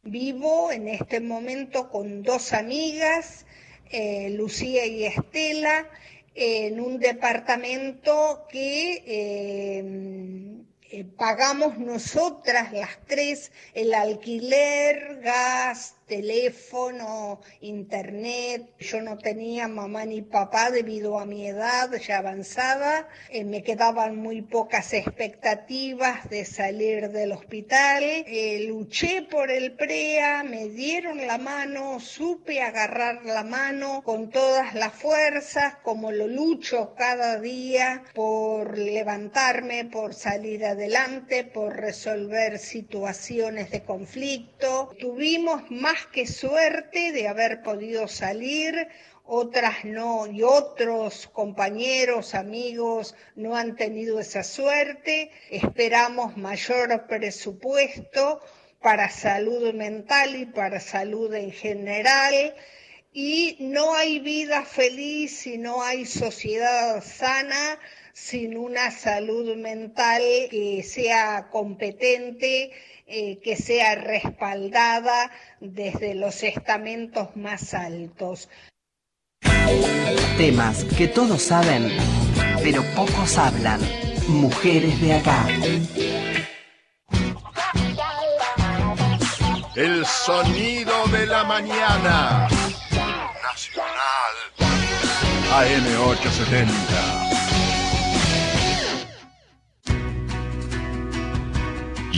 Vivo 0.03 0.71
en 0.71 0.89
este 0.89 1.21
momento 1.21 1.89
con 1.89 2.21
dos 2.21 2.53
amigas, 2.53 3.45
eh, 3.89 4.29
Lucía 4.31 4.85
y 4.85 5.05
Estela, 5.05 5.87
en 6.35 6.79
un 6.79 6.99
departamento 6.99 8.45
que 8.49 9.03
eh, 9.05 10.56
eh, 10.97 11.05
pagamos 11.17 11.77
nosotras 11.77 12.73
las 12.73 12.97
tres 13.05 13.51
el 13.75 13.93
alquiler, 13.93 15.19
gas, 15.21 15.96
teléfono, 16.07 17.41
internet. 17.61 18.73
Yo 18.79 19.01
no 19.01 19.17
tenía 19.17 19.67
mamá 19.67 20.05
ni 20.05 20.21
papá 20.21 20.71
debido 20.71 21.19
a 21.19 21.25
mi 21.25 21.47
edad 21.47 21.91
ya 21.99 22.19
avanzada. 22.19 23.07
Eh, 23.29 23.43
me 23.43 23.61
quedaban 23.61 24.15
muy 24.15 24.41
pocas 24.41 24.93
expectativas 24.93 26.29
de 26.29 26.45
salir 26.45 27.09
del 27.09 27.33
hospital. 27.33 28.03
Eh, 28.03 28.65
luché 28.67 29.27
por 29.29 29.51
el 29.51 29.73
PREA, 29.73 30.43
me 30.43 30.69
dieron 30.69 31.25
la 31.27 31.37
mano, 31.37 31.99
supe 31.99 32.61
agarrar 32.61 33.25
la 33.25 33.43
mano 33.43 34.01
con 34.03 34.29
todas 34.29 34.73
las 34.73 34.93
fuerzas, 34.93 35.75
como 35.83 36.11
lo 36.11 36.27
lucho 36.27 36.95
cada 36.97 37.39
día 37.39 38.03
por 38.15 38.77
levantarme, 38.77 39.85
por 39.85 40.13
salir 40.13 40.65
adelante, 40.65 41.43
por 41.43 41.75
resolver 41.75 42.59
situaciones 42.59 43.71
de 43.71 43.83
conflicto. 43.83 44.95
Tuvimos 44.99 45.69
más 45.69 45.96
que 46.07 46.27
suerte 46.27 47.11
de 47.11 47.27
haber 47.27 47.61
podido 47.61 48.07
salir, 48.07 48.87
otras 49.23 49.83
no, 49.83 50.25
y 50.27 50.41
otros 50.43 51.27
compañeros, 51.27 52.33
amigos 52.33 53.15
no 53.35 53.57
han 53.57 53.75
tenido 53.75 54.19
esa 54.19 54.43
suerte. 54.43 55.31
Esperamos 55.49 56.37
mayor 56.37 57.07
presupuesto 57.07 58.41
para 58.81 59.09
salud 59.09 59.73
mental 59.73 60.35
y 60.35 60.45
para 60.45 60.79
salud 60.79 61.33
en 61.33 61.51
general. 61.51 62.55
Y 63.11 63.57
no 63.59 63.95
hay 63.95 64.19
vida 64.19 64.63
feliz 64.63 65.45
y 65.47 65.57
no 65.57 65.81
hay 65.83 66.05
sociedad 66.05 67.03
sana 67.03 67.79
sin 68.17 68.57
una 68.57 68.89
salud 68.89 69.55
mental 69.55 70.23
que 70.49 70.81
sea 70.83 71.49
competente 71.51 72.71
eh, 73.05 73.39
que 73.43 73.55
sea 73.55 73.93
respaldada 73.93 75.31
desde 75.61 76.15
los 76.15 76.41
estamentos 76.41 77.35
más 77.35 77.75
altos. 77.75 78.49
Temas 80.35 80.83
que 80.97 81.07
todos 81.07 81.43
saben, 81.43 81.89
pero 82.63 82.83
pocos 82.95 83.37
hablan. 83.37 83.79
Mujeres 84.27 84.99
de 84.99 85.13
acá. 85.13 85.47
El 89.75 90.05
sonido 90.05 91.07
de 91.09 91.27
la 91.27 91.43
mañana. 91.43 92.49
Nacional. 93.43 94.33
AM870. 95.53 97.26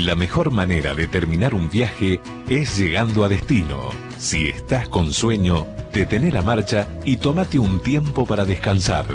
La 0.06 0.16
mejor 0.16 0.50
manera 0.52 0.94
de 0.96 1.08
terminar 1.08 1.54
un 1.54 1.70
viaje 1.70 2.22
es 2.48 2.78
llegando 2.78 3.26
a 3.26 3.28
destino. 3.28 3.90
Si 4.18 4.48
estás 4.48 4.88
con 4.88 5.12
sueño, 5.12 5.68
detén 5.92 6.34
la 6.34 6.42
marcha 6.42 6.88
y 7.04 7.18
tómate 7.18 7.60
un 7.60 7.82
tiempo 7.82 8.26
para 8.26 8.46
descansar. 8.46 9.06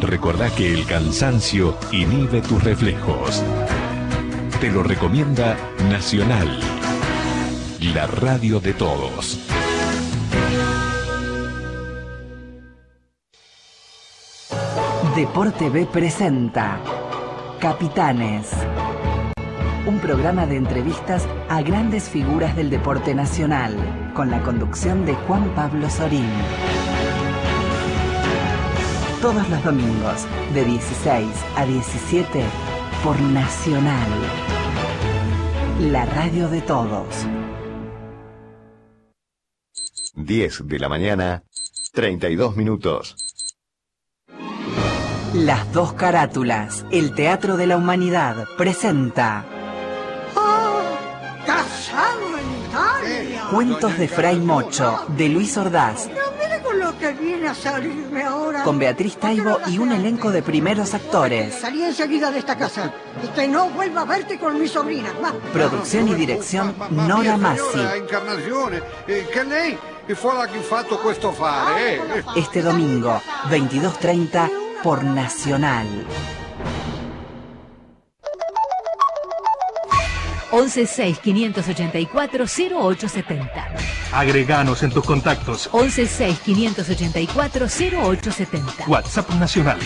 Recordá 0.00 0.50
que 0.50 0.74
el 0.74 0.84
cansancio 0.86 1.78
inhibe 1.92 2.40
tus 2.40 2.64
reflejos. 2.64 3.44
Te 4.60 4.72
lo 4.72 4.82
recomienda 4.82 5.56
Nacional, 5.88 6.58
la 7.94 8.08
radio 8.08 8.58
de 8.58 8.72
todos. 8.72 9.38
Deporte 15.14 15.70
B 15.70 15.86
presenta 15.86 16.80
Capitanes. 17.60 18.50
Un 19.88 20.00
programa 20.00 20.44
de 20.44 20.56
entrevistas 20.56 21.26
a 21.48 21.62
grandes 21.62 22.10
figuras 22.10 22.54
del 22.54 22.68
deporte 22.68 23.14
nacional, 23.14 23.74
con 24.14 24.30
la 24.30 24.42
conducción 24.42 25.06
de 25.06 25.14
Juan 25.14 25.48
Pablo 25.54 25.88
Sorín. 25.88 26.28
Todos 29.22 29.48
los 29.48 29.64
domingos, 29.64 30.26
de 30.52 30.62
16 30.66 31.26
a 31.56 31.64
17, 31.64 32.44
por 33.02 33.18
Nacional. 33.18 34.10
La 35.80 36.04
radio 36.04 36.50
de 36.50 36.60
todos. 36.60 37.26
10 40.16 40.68
de 40.68 40.78
la 40.78 40.90
mañana, 40.90 41.44
32 41.94 42.56
minutos. 42.56 43.16
Las 45.32 45.72
dos 45.72 45.94
carátulas, 45.94 46.84
el 46.90 47.14
Teatro 47.14 47.56
de 47.56 47.66
la 47.66 47.78
Humanidad, 47.78 48.44
presenta 48.58 49.46
Cuentos 53.50 53.96
de 53.96 54.08
Fray 54.08 54.38
Mocho, 54.40 55.04
de 55.08 55.28
Luis 55.28 55.56
Ordaz, 55.56 56.06
No 56.08 56.32
mire 56.38 56.60
con 56.62 56.78
lo 56.78 56.98
que 56.98 57.12
viene 57.12 57.48
a 57.48 57.54
salirme 57.54 58.22
ahora. 58.22 58.62
con 58.62 58.78
Beatriz 58.78 59.16
Taibo 59.16 59.58
y 59.66 59.78
un 59.78 59.92
elenco 59.92 60.30
de 60.30 60.42
primeros 60.42 60.92
actores. 60.94 61.54
Salí 61.54 61.82
enseguida 61.82 62.30
de 62.30 62.40
esta 62.40 62.56
casa 62.58 62.92
y 63.22 63.28
que 63.28 63.48
no 63.48 63.70
vuelva 63.70 64.02
a 64.02 64.04
verte 64.04 64.38
con 64.38 64.60
mi 64.60 64.68
sobrina. 64.68 65.10
Va. 65.22 65.32
Producción 65.52 66.08
y 66.08 66.14
dirección 66.14 66.74
Nora 66.90 67.36
Massi. 67.36 67.62
Questo 71.02 71.32
fare. 71.32 71.94
eh. 71.96 72.00
Este 72.36 72.62
domingo, 72.62 73.20
22.30, 73.50 74.50
por 74.82 75.04
Nacional. 75.04 75.86
116 80.50 81.18
584 81.18 82.44
0870. 82.46 83.74
Agreganos 84.12 84.82
en 84.82 84.90
tus 84.90 85.04
contactos. 85.04 85.68
116 85.70 86.38
584 86.40 87.66
0870. 87.66 88.84
WhatsApp 88.86 89.30
Nacional. 89.34 89.78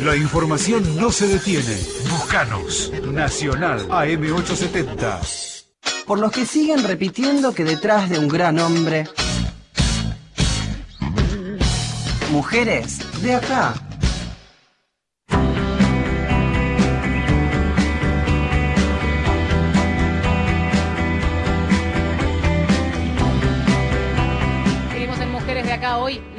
La 0.00 0.14
información 0.14 0.96
no 0.96 1.10
se 1.10 1.26
detiene. 1.26 1.76
Buscanos. 2.10 2.92
Nacional 3.10 3.88
AM870. 3.88 5.64
Por 6.06 6.20
los 6.20 6.30
que 6.30 6.46
siguen 6.46 6.84
repitiendo 6.84 7.52
que 7.52 7.64
detrás 7.64 8.08
de 8.08 8.18
un 8.18 8.28
gran 8.28 8.58
hombre. 8.60 9.08
Mujeres 12.30 12.98
de 13.22 13.34
acá. 13.34 13.87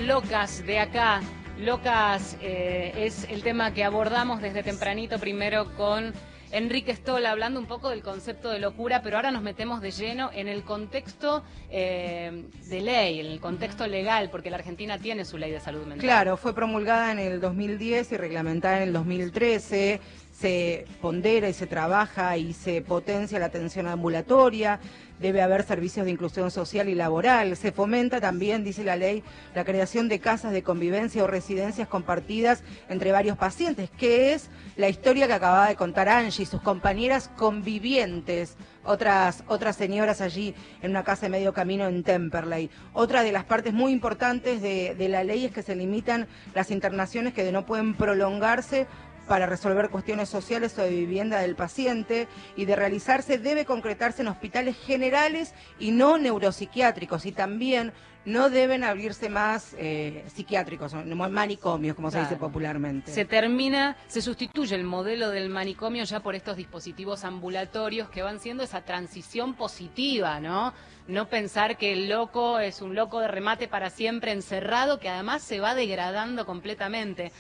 Locas 0.10 0.66
de 0.66 0.80
acá. 0.80 1.22
Locas 1.60 2.36
eh, 2.42 2.94
es 2.98 3.28
el 3.30 3.44
tema 3.44 3.76
que 3.76 3.84
abordamos 3.84 4.42
desde 4.42 4.64
tempranito, 4.64 5.20
primero 5.20 5.76
con 5.76 6.14
Enrique 6.52 6.96
Stola, 6.96 7.30
hablando 7.30 7.60
un 7.60 7.68
poco 7.68 7.92
del 7.92 8.02
concepto 8.02 8.50
de 8.50 8.58
locura, 8.58 9.04
pero 9.04 9.18
ahora 9.18 9.30
nos 9.30 9.44
metemos 9.44 9.82
de 9.82 9.92
lleno 9.92 10.32
en 10.34 10.48
el 10.48 10.64
contexto 10.64 11.44
eh, 11.70 12.44
de 12.70 12.82
ley, 12.82 13.20
en 13.20 13.28
el 13.28 13.40
contexto 13.40 13.86
legal, 13.86 14.32
porque 14.32 14.50
la 14.50 14.58
Argentina 14.58 14.98
tiene 14.98 15.26
su 15.26 15.38
ley 15.38 15.52
de 15.52 15.60
salud 15.60 15.82
mental. 15.82 16.00
Claro, 16.00 16.38
fue 16.38 16.56
promulgada 16.56 17.12
en 17.12 17.20
el 17.20 17.40
2010 17.40 18.12
y 18.12 18.18
reglamentada 18.18 18.78
en 18.78 18.84
el 18.88 18.94
2013. 18.94 20.02
Se 20.32 20.88
pondera 21.02 21.50
y 21.50 21.54
se 21.54 21.68
trabaja 21.68 22.36
y 22.36 22.54
se 22.54 22.82
potencia 22.82 23.38
la 23.38 23.46
atención 23.46 23.86
ambulatoria. 23.86 24.80
Debe 25.20 25.42
haber 25.42 25.64
servicios 25.64 26.06
de 26.06 26.12
inclusión 26.12 26.50
social 26.50 26.88
y 26.88 26.96
laboral. 26.96 27.56
Se 27.58 27.72
fomenta 27.72 28.22
también, 28.22 28.64
dice 28.64 28.84
la 28.84 28.96
ley, 28.96 29.24
la 29.54 29.66
creación 29.66 30.08
de 30.08 30.20
casas 30.20 30.54
de 30.54 30.64
convivencia 30.64 31.24
o 31.24 31.28
residencias 31.28 31.88
compartidas 31.88 32.64
entre 32.88 33.12
varios 33.12 33.38
pacientes, 33.38 33.90
que 33.90 34.34
es 34.34 34.50
la 34.78 34.88
historia 34.88 35.28
que 35.28 35.34
acababa 35.34 35.68
de 35.68 35.76
contar 35.76 36.08
Angie, 36.08 36.46
sus 36.46 36.62
compañeras 36.62 37.30
convivientes, 37.36 38.56
otras, 38.86 39.44
otras 39.48 39.76
señoras 39.76 40.22
allí 40.22 40.56
en 40.82 40.92
una 40.92 41.04
casa 41.04 41.26
de 41.26 41.30
medio 41.30 41.54
camino 41.54 41.88
en 41.88 42.04
Temperley. 42.04 42.70
Otra 42.94 43.24
de 43.24 43.32
las 43.32 43.44
partes 43.44 43.74
muy 43.74 43.92
importantes 43.92 44.62
de, 44.62 44.96
de 44.96 45.10
la 45.10 45.24
ley 45.24 45.46
es 45.46 45.52
que 45.52 45.64
se 45.64 45.76
limitan 45.76 46.28
las 46.56 46.72
internaciones 46.72 47.34
que 47.34 47.52
no 47.52 47.66
pueden 47.66 47.94
prolongarse 47.94 48.88
para 49.30 49.46
resolver 49.46 49.90
cuestiones 49.90 50.28
sociales 50.28 50.78
o 50.78 50.82
de 50.82 50.90
vivienda 50.90 51.40
del 51.40 51.56
paciente 51.56 52.28
y 52.58 52.66
de 52.66 52.76
realizarse 52.76 53.38
debe 53.38 53.64
concretarse 53.64 54.24
en 54.24 54.28
hospitales 54.28 54.76
generales 54.76 55.54
y 55.80 55.92
no 55.92 56.18
neuropsiquiátricos 56.18 57.26
y 57.26 57.32
también 57.32 57.94
no 58.26 58.50
deben 58.50 58.84
abrirse 58.84 59.30
más 59.30 59.76
eh, 59.78 60.26
psiquiátricos, 60.34 60.94
manicomios, 60.94 61.96
como 61.96 62.12
se 62.12 62.20
dice 62.20 62.36
popularmente. 62.36 63.12
Se 63.12 63.24
termina, 63.24 63.96
se 64.08 64.22
sustituye 64.22 64.76
el 64.76 64.84
modelo 64.84 65.30
del 65.30 65.50
manicomio 65.50 66.04
ya 66.04 66.20
por 66.20 66.36
estos 66.36 66.58
dispositivos 66.58 67.24
ambulatorios 67.24 68.10
que 68.10 68.22
van 68.22 68.40
siendo 68.40 68.64
esa 68.64 68.82
transición 68.82 69.54
positiva, 69.54 70.40
¿no? 70.40 70.74
No 71.08 71.28
pensar 71.28 71.78
que 71.78 71.94
el 71.94 72.10
loco 72.10 72.60
es 72.60 72.82
un 72.82 72.94
loco 72.94 73.20
de 73.20 73.28
remate 73.30 73.68
para 73.68 73.90
siempre 73.90 74.32
encerrado, 74.32 75.00
que 75.00 75.10
además 75.10 75.42
se 75.42 75.60
va 75.60 75.74
degradando 75.74 76.46
completamente. 76.46 77.32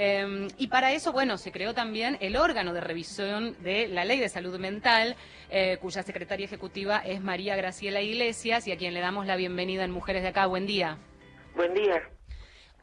Eh, 0.00 0.46
y 0.58 0.68
para 0.68 0.92
eso, 0.92 1.10
bueno, 1.10 1.38
se 1.38 1.50
creó 1.50 1.74
también 1.74 2.18
el 2.20 2.36
órgano 2.36 2.72
de 2.72 2.80
revisión 2.80 3.60
de 3.64 3.88
la 3.88 4.04
ley 4.04 4.20
de 4.20 4.28
salud 4.28 4.56
mental, 4.56 5.16
eh, 5.50 5.76
cuya 5.80 6.04
secretaria 6.04 6.44
ejecutiva 6.44 6.98
es 6.98 7.20
María 7.20 7.56
Graciela 7.56 8.00
Iglesias 8.00 8.68
y 8.68 8.72
a 8.72 8.76
quien 8.76 8.94
le 8.94 9.00
damos 9.00 9.26
la 9.26 9.34
bienvenida 9.34 9.82
en 9.82 9.90
Mujeres 9.90 10.22
de 10.22 10.28
Acá. 10.28 10.46
Buen 10.46 10.66
día. 10.66 10.98
Buen 11.56 11.74
día. 11.74 12.00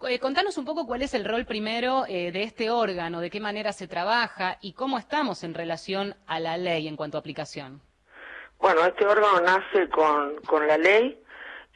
Eh, 0.05 0.19
contanos 0.19 0.57
un 0.57 0.65
poco 0.65 0.85
cuál 0.85 1.03
es 1.03 1.13
el 1.13 1.23
rol 1.23 1.45
primero 1.45 2.03
eh, 2.09 2.33
de 2.33 2.43
este 2.43 2.69
órgano, 2.69 3.21
de 3.21 3.29
qué 3.29 3.39
manera 3.39 3.71
se 3.71 3.87
trabaja 3.87 4.57
y 4.59 4.73
cómo 4.73 4.97
estamos 4.97 5.45
en 5.45 5.53
relación 5.53 6.15
a 6.27 6.41
la 6.41 6.57
ley 6.57 6.85
en 6.85 6.97
cuanto 6.97 7.17
a 7.17 7.21
aplicación. 7.21 7.81
Bueno, 8.59 8.85
este 8.85 9.05
órgano 9.05 9.39
nace 9.39 9.87
con, 9.87 10.35
con 10.41 10.67
la 10.67 10.77
ley 10.77 11.17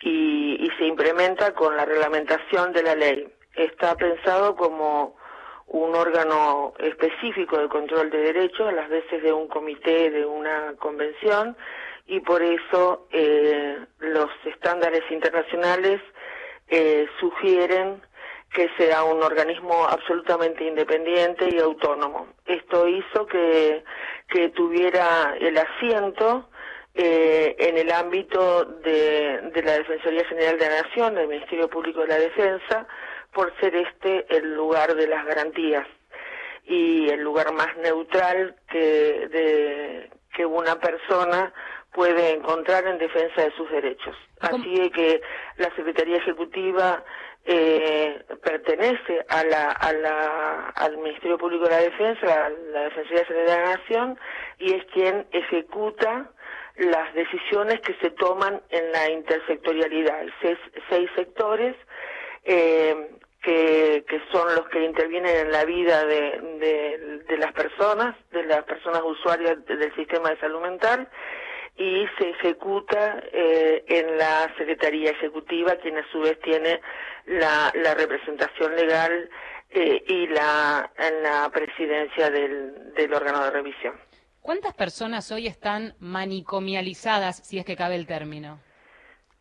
y, 0.02 0.66
y 0.66 0.70
se 0.78 0.86
implementa 0.86 1.54
con 1.54 1.78
la 1.78 1.86
reglamentación 1.86 2.74
de 2.74 2.84
la 2.84 2.96
ley. 2.96 3.34
Está 3.56 3.96
pensado 3.96 4.58
como 4.58 5.18
un 5.70 5.96
órgano 5.96 6.74
específico 6.80 7.58
de 7.58 7.70
control 7.70 8.10
de 8.10 8.18
derechos, 8.20 8.68
a 8.68 8.72
las 8.72 8.90
veces 8.90 9.22
de 9.22 9.32
un 9.32 9.48
comité, 9.48 10.10
de 10.10 10.26
una 10.26 10.74
convención, 10.80 11.56
y 12.08 12.20
por 12.22 12.42
eso 12.42 13.08
eh, 13.12 13.78
los 14.00 14.30
estándares 14.46 15.04
internacionales 15.12 16.02
eh, 16.68 17.08
sugieren 17.20 18.02
que 18.52 18.68
sea 18.78 19.04
un 19.04 19.22
organismo 19.22 19.86
absolutamente 19.86 20.64
independiente 20.64 21.48
y 21.52 21.60
autónomo. 21.60 22.28
Esto 22.48 22.88
hizo 22.88 23.28
que, 23.28 23.84
que 24.28 24.50
tuviera 24.50 25.36
el 25.40 25.56
asiento 25.56 26.50
eh, 26.96 27.56
en 27.60 27.78
el 27.78 27.92
ámbito 27.92 28.66
de, 28.66 29.52
de 29.54 29.62
la 29.62 29.74
Defensoría 29.74 30.26
General 30.26 30.58
de 30.58 30.68
la 30.68 30.82
Nación, 30.82 31.14
del 31.14 31.28
Ministerio 31.28 31.70
Público 31.70 32.02
de 32.02 32.08
la 32.08 32.18
Defensa, 32.18 32.88
por 33.34 33.54
ser 33.60 33.76
este 33.76 34.26
el 34.36 34.56
lugar 34.56 34.96
de 34.96 35.08
las 35.08 35.26
garantías 35.26 35.88
y 36.66 37.10
el 37.10 37.22
lugar 37.22 37.52
más 37.54 37.76
neutral 37.78 38.56
que, 38.70 39.28
de, 39.28 40.10
que 40.34 40.46
una 40.46 40.80
persona 40.80 41.52
puede 41.92 42.32
encontrar 42.32 42.86
en 42.86 42.98
defensa 43.00 43.44
de 43.44 43.52
sus 43.52 43.70
derechos. 43.72 44.16
Así 44.40 44.90
que 44.92 45.22
la 45.58 45.74
Secretaría 45.76 46.18
Ejecutiva 46.18 47.04
eh, 47.46 48.24
pertenece 48.44 49.26
a 49.28 49.44
la, 49.44 49.72
a 49.72 49.92
la, 49.94 50.70
al 50.76 50.98
Ministerio 50.98 51.38
Público 51.38 51.64
de 51.66 51.72
la 51.72 51.82
Defensa, 51.82 52.46
a 52.46 52.50
la 52.50 52.82
Defensoría 52.84 53.26
General 53.26 53.48
de 53.48 53.56
la 53.56 53.78
Nación, 53.78 54.20
y 54.60 54.76
es 54.76 54.86
quien 54.94 55.28
ejecuta 55.32 56.32
las 56.76 57.14
decisiones 57.14 57.82
que 57.82 57.96
se 57.96 58.12
toman 58.12 58.62
en 58.70 58.92
la 58.92 59.10
intersectorialidad. 59.10 60.20
Hay 60.20 60.30
seis, 60.42 60.58
seis 60.90 61.10
sectores 61.16 61.76
eh, 62.46 63.19
que, 63.42 64.04
que 64.08 64.22
son 64.32 64.54
los 64.56 64.68
que 64.70 64.84
intervienen 64.84 65.36
en 65.48 65.52
la 65.52 65.64
vida 65.66 66.06
de, 66.06 67.22
de, 67.28 67.38
las 67.38 67.54
personas, 67.54 68.16
de 68.32 68.44
las 68.44 68.64
personas 68.64 69.02
usuarias 69.04 69.58
de- 69.66 69.78
del 69.78 69.96
sistema 69.96 70.30
de 70.32 70.40
salud 70.40 70.62
mental, 70.62 71.08
y 71.78 72.06
se 72.18 72.30
ejecuta 72.32 73.24
eh, 73.32 73.86
en 73.88 74.18
la 74.18 74.54
Secretaría 74.58 75.12
Ejecutiva, 75.12 75.76
quien 75.78 75.98
a 75.98 76.12
su 76.12 76.20
vez 76.20 76.38
tiene 76.42 76.82
la, 77.26 77.72
la 77.76 77.94
representación 77.96 78.76
legal 78.76 79.30
eh, 79.70 80.04
y 80.06 80.28
la, 80.28 80.92
en 80.98 81.24
la 81.24 81.50
presidencia 81.54 82.30
del, 82.30 82.94
del 82.96 83.14
órgano 83.14 83.44
de 83.46 83.52
revisión. 83.52 83.94
¿Cuántas 84.42 84.74
personas 84.74 85.32
hoy 85.32 85.48
están 85.48 85.96
manicomializadas, 86.00 87.38
si 87.48 87.60
es 87.60 87.66
que 87.66 87.76
cabe 87.78 87.96
el 87.96 88.08
término? 88.08 88.60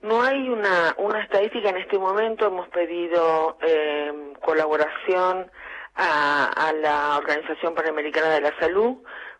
No 0.00 0.22
hay 0.22 0.48
una, 0.48 0.94
una 0.98 1.20
estadística 1.22 1.70
en 1.70 1.78
este 1.78 1.98
momento. 1.98 2.46
Hemos 2.46 2.68
pedido 2.68 3.58
eh, 3.62 4.32
colaboración 4.40 5.50
a, 5.96 6.68
a 6.68 6.72
la 6.72 7.18
Organización 7.18 7.74
Panamericana 7.74 8.30
de 8.30 8.40
la 8.42 8.58
Salud 8.60 8.98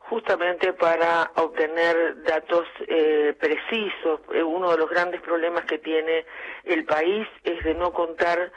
justamente 0.08 0.72
para 0.72 1.30
obtener 1.36 2.22
datos 2.22 2.66
eh, 2.88 3.34
precisos. 3.38 4.20
Eh, 4.32 4.42
uno 4.42 4.70
de 4.70 4.78
los 4.78 4.88
grandes 4.90 5.20
problemas 5.20 5.64
que 5.66 5.78
tiene 5.78 6.24
el 6.64 6.84
país 6.84 7.26
es 7.44 7.62
de 7.62 7.74
no 7.74 7.92
contar 7.92 8.50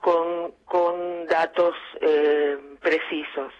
con, 0.00 0.52
con 0.64 1.26
datos 1.26 1.74
eh, 2.00 2.58
precisos. 2.80 3.52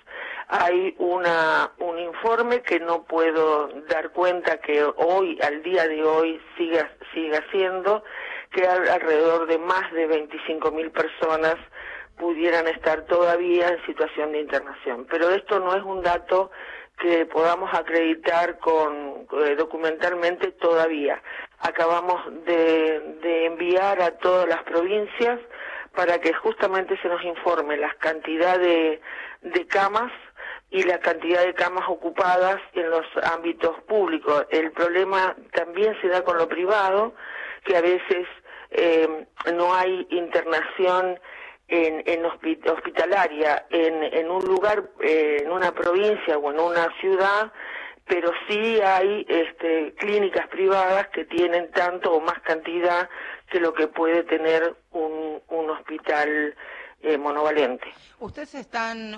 Hay 0.48 0.94
una, 0.98 1.72
un 1.78 1.98
informe 1.98 2.62
que 2.62 2.78
no 2.78 3.02
puedo 3.04 3.68
dar 3.88 4.10
cuenta 4.10 4.58
que 4.58 4.82
hoy, 4.84 5.38
al 5.42 5.62
día 5.62 5.88
de 5.88 6.04
hoy, 6.04 6.40
siga, 6.56 6.88
siga 7.12 7.42
siendo, 7.50 8.04
que 8.52 8.66
al- 8.66 8.88
alrededor 8.88 9.46
de 9.48 9.58
más 9.58 9.90
de 9.92 10.06
25.000 10.06 10.90
personas 10.92 11.56
pudieran 12.16 12.68
estar 12.68 13.02
todavía 13.06 13.68
en 13.68 13.84
situación 13.86 14.32
de 14.32 14.40
internación. 14.40 15.06
Pero 15.10 15.30
esto 15.30 15.58
no 15.58 15.74
es 15.74 15.82
un 15.82 16.02
dato 16.02 16.50
que 16.98 17.26
podamos 17.26 17.74
acreditar 17.74 18.58
con 18.58 19.26
eh, 19.44 19.54
documentalmente 19.56 20.52
todavía. 20.52 21.20
Acabamos 21.58 22.20
de, 22.46 23.00
de 23.20 23.46
enviar 23.46 24.00
a 24.00 24.12
todas 24.12 24.48
las 24.48 24.62
provincias 24.62 25.40
para 25.94 26.18
que 26.20 26.32
justamente 26.34 26.96
se 27.02 27.08
nos 27.08 27.22
informe 27.24 27.76
la 27.76 27.92
cantidad 27.94 28.58
de, 28.58 29.00
de 29.42 29.66
camas 29.66 30.12
y 30.76 30.82
la 30.82 30.98
cantidad 30.98 31.42
de 31.42 31.54
camas 31.54 31.88
ocupadas 31.88 32.60
en 32.74 32.90
los 32.90 33.06
ámbitos 33.34 33.74
públicos. 33.84 34.46
El 34.50 34.72
problema 34.72 35.34
también 35.52 35.96
se 36.02 36.08
da 36.08 36.22
con 36.22 36.36
lo 36.36 36.46
privado, 36.48 37.14
que 37.64 37.76
a 37.76 37.80
veces 37.80 38.26
eh, 38.70 39.26
no 39.54 39.74
hay 39.74 40.06
internación 40.10 41.18
en, 41.68 42.02
en 42.06 42.24
hospi- 42.24 42.60
hospitalaria 42.70 43.64
en, 43.70 44.02
en 44.04 44.30
un 44.30 44.44
lugar, 44.44 44.84
eh, 45.00 45.38
en 45.44 45.50
una 45.50 45.72
provincia 45.72 46.36
o 46.36 46.50
en 46.52 46.60
una 46.60 46.92
ciudad, 47.00 47.50
pero 48.06 48.30
sí 48.46 48.78
hay 48.82 49.24
este, 49.28 49.94
clínicas 49.94 50.46
privadas 50.48 51.08
que 51.08 51.24
tienen 51.24 51.70
tanto 51.70 52.12
o 52.12 52.20
más 52.20 52.38
cantidad 52.42 53.08
que 53.50 53.60
lo 53.60 53.72
que 53.72 53.88
puede 53.88 54.24
tener 54.24 54.76
un, 54.92 55.40
un 55.48 55.70
hospital 55.70 56.54
eh, 57.02 57.16
monovalente. 57.16 57.86
¿Ustedes 58.20 58.54
están, 58.54 59.16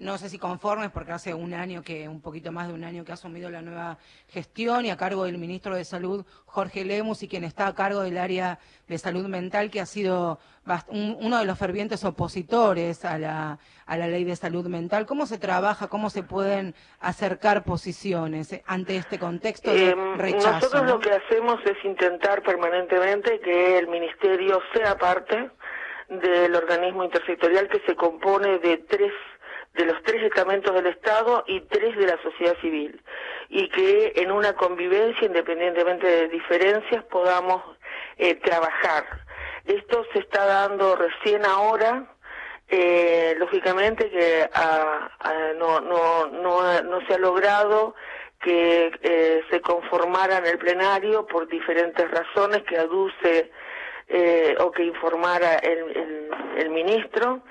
no 0.00 0.18
sé 0.18 0.28
si 0.30 0.38
conformes, 0.38 0.90
porque 0.90 1.12
hace 1.12 1.34
un 1.34 1.52
año 1.54 1.82
que, 1.82 2.08
un 2.08 2.20
poquito 2.20 2.50
más 2.52 2.68
de 2.68 2.74
un 2.74 2.84
año 2.84 3.04
que 3.04 3.12
ha 3.12 3.14
asumido 3.14 3.50
la 3.50 3.60
nueva 3.62 3.98
gestión 4.28 4.84
y 4.86 4.90
a 4.90 4.96
cargo 4.96 5.24
del 5.24 5.38
ministro 5.38 5.74
de 5.76 5.84
Salud, 5.84 6.24
Jorge 6.46 6.84
Lemus, 6.84 7.22
y 7.22 7.28
quien 7.28 7.44
está 7.44 7.66
a 7.66 7.74
cargo 7.74 8.00
del 8.00 8.16
área 8.18 8.58
de 8.88 8.98
salud 8.98 9.26
mental, 9.28 9.70
que 9.70 9.80
ha 9.80 9.86
sido 9.86 10.38
un- 10.88 11.16
uno 11.20 11.38
de 11.38 11.44
los 11.44 11.58
fervientes 11.58 12.02
opositores 12.04 13.04
a 13.04 13.18
la, 13.18 13.58
a 13.86 13.96
la 13.96 14.08
ley 14.08 14.24
de 14.24 14.36
salud 14.36 14.66
mental. 14.66 15.04
¿Cómo 15.06 15.26
se 15.26 15.38
trabaja, 15.38 15.88
cómo 15.88 16.10
se 16.10 16.22
pueden 16.22 16.74
acercar 17.00 17.62
posiciones 17.64 18.52
eh, 18.52 18.62
ante 18.66 18.96
este 18.96 19.18
contexto 19.18 19.70
de 19.72 19.90
Em, 19.90 20.16
rechazo? 20.18 20.52
Nosotros 20.52 20.82
¿no? 20.84 20.88
lo 20.94 21.00
que 21.00 21.10
hacemos 21.12 21.60
es 21.66 21.76
intentar 21.84 22.42
permanentemente 22.42 23.38
que 23.40 23.78
el 23.78 23.86
ministerio 23.88 24.60
sea 24.74 24.96
parte 24.96 25.50
del 26.08 26.54
organismo 26.56 27.04
intersectorial 27.04 27.68
que 27.68 27.80
se 27.86 27.94
compone 27.94 28.58
de 28.58 28.78
tres 28.78 29.12
de 29.74 29.86
los 29.86 30.02
tres 30.02 30.22
estamentos 30.22 30.74
del 30.74 30.86
Estado 30.86 31.44
y 31.46 31.60
tres 31.60 31.96
de 31.96 32.06
la 32.06 32.20
sociedad 32.22 32.56
civil 32.60 33.00
y 33.48 33.68
que 33.68 34.12
en 34.16 34.30
una 34.30 34.54
convivencia 34.54 35.26
independientemente 35.26 36.06
de 36.06 36.28
diferencias 36.28 37.04
podamos 37.04 37.62
eh, 38.18 38.34
trabajar. 38.36 39.04
Esto 39.64 40.04
se 40.12 40.20
está 40.20 40.44
dando 40.44 40.96
recién 40.96 41.44
ahora 41.44 42.06
eh, 42.72 43.34
lógicamente 43.38 44.08
que 44.10 44.48
ah, 44.54 45.10
ah, 45.18 45.52
no, 45.58 45.80
no, 45.80 46.26
no, 46.26 46.82
no 46.82 47.06
se 47.06 47.14
ha 47.14 47.18
logrado 47.18 47.96
que 48.40 48.92
eh, 49.02 49.42
se 49.50 49.60
conformara 49.60 50.38
en 50.38 50.46
el 50.46 50.58
plenario 50.58 51.26
por 51.26 51.48
diferentes 51.48 52.08
razones 52.08 52.62
que 52.62 52.78
aduce 52.78 53.50
eh, 54.08 54.54
o 54.60 54.70
que 54.70 54.84
informara 54.84 55.56
el, 55.56 56.30
el 56.58 56.70
ministro 56.70 57.42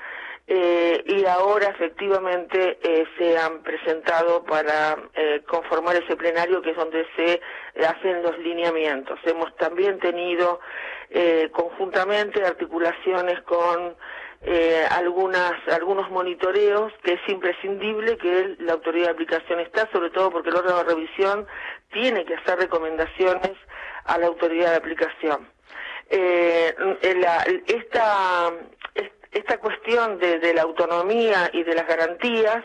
eh, 0.51 1.03
y 1.05 1.25
ahora 1.25 1.67
efectivamente 1.67 2.79
eh, 2.81 3.05
se 3.19 3.37
han 3.37 3.61
presentado 3.61 4.43
para 4.43 4.97
eh, 5.13 5.43
conformar 5.47 5.95
ese 5.97 6.15
plenario 6.15 6.59
que 6.63 6.71
es 6.71 6.75
donde 6.75 7.05
se 7.15 7.39
hacen 7.85 8.23
los 8.23 8.35
lineamientos. 8.39 9.19
Hemos 9.25 9.55
también 9.57 9.99
tenido 9.99 10.59
conjuntamente 11.51 12.43
articulaciones 12.45 13.41
con 13.41 13.95
algunas 14.91 15.53
algunos 15.71 16.09
monitoreos 16.11 16.93
que 17.03 17.13
es 17.13 17.21
imprescindible 17.27 18.15
que 18.17 18.55
la 18.59 18.73
autoridad 18.73 19.07
de 19.07 19.13
aplicación 19.13 19.59
está, 19.59 19.89
sobre 19.91 20.11
todo 20.11 20.29
porque 20.29 20.49
el 20.49 20.55
órgano 20.55 20.83
de 20.83 20.93
revisión 20.95 21.47
tiene 21.91 22.25
que 22.25 22.35
hacer 22.35 22.59
recomendaciones 22.59 23.53
a 24.05 24.19
la 24.19 24.27
autoridad 24.27 24.69
de 24.69 24.77
aplicación. 24.77 25.47
Esta, 27.67 28.51
esta 29.31 29.59
cuestión 29.59 30.17
de, 30.19 30.39
de 30.39 30.53
la 30.53 30.63
autonomía 30.63 31.49
y 31.53 31.63
de 31.63 31.75
las 31.75 31.87
garantías 31.87 32.63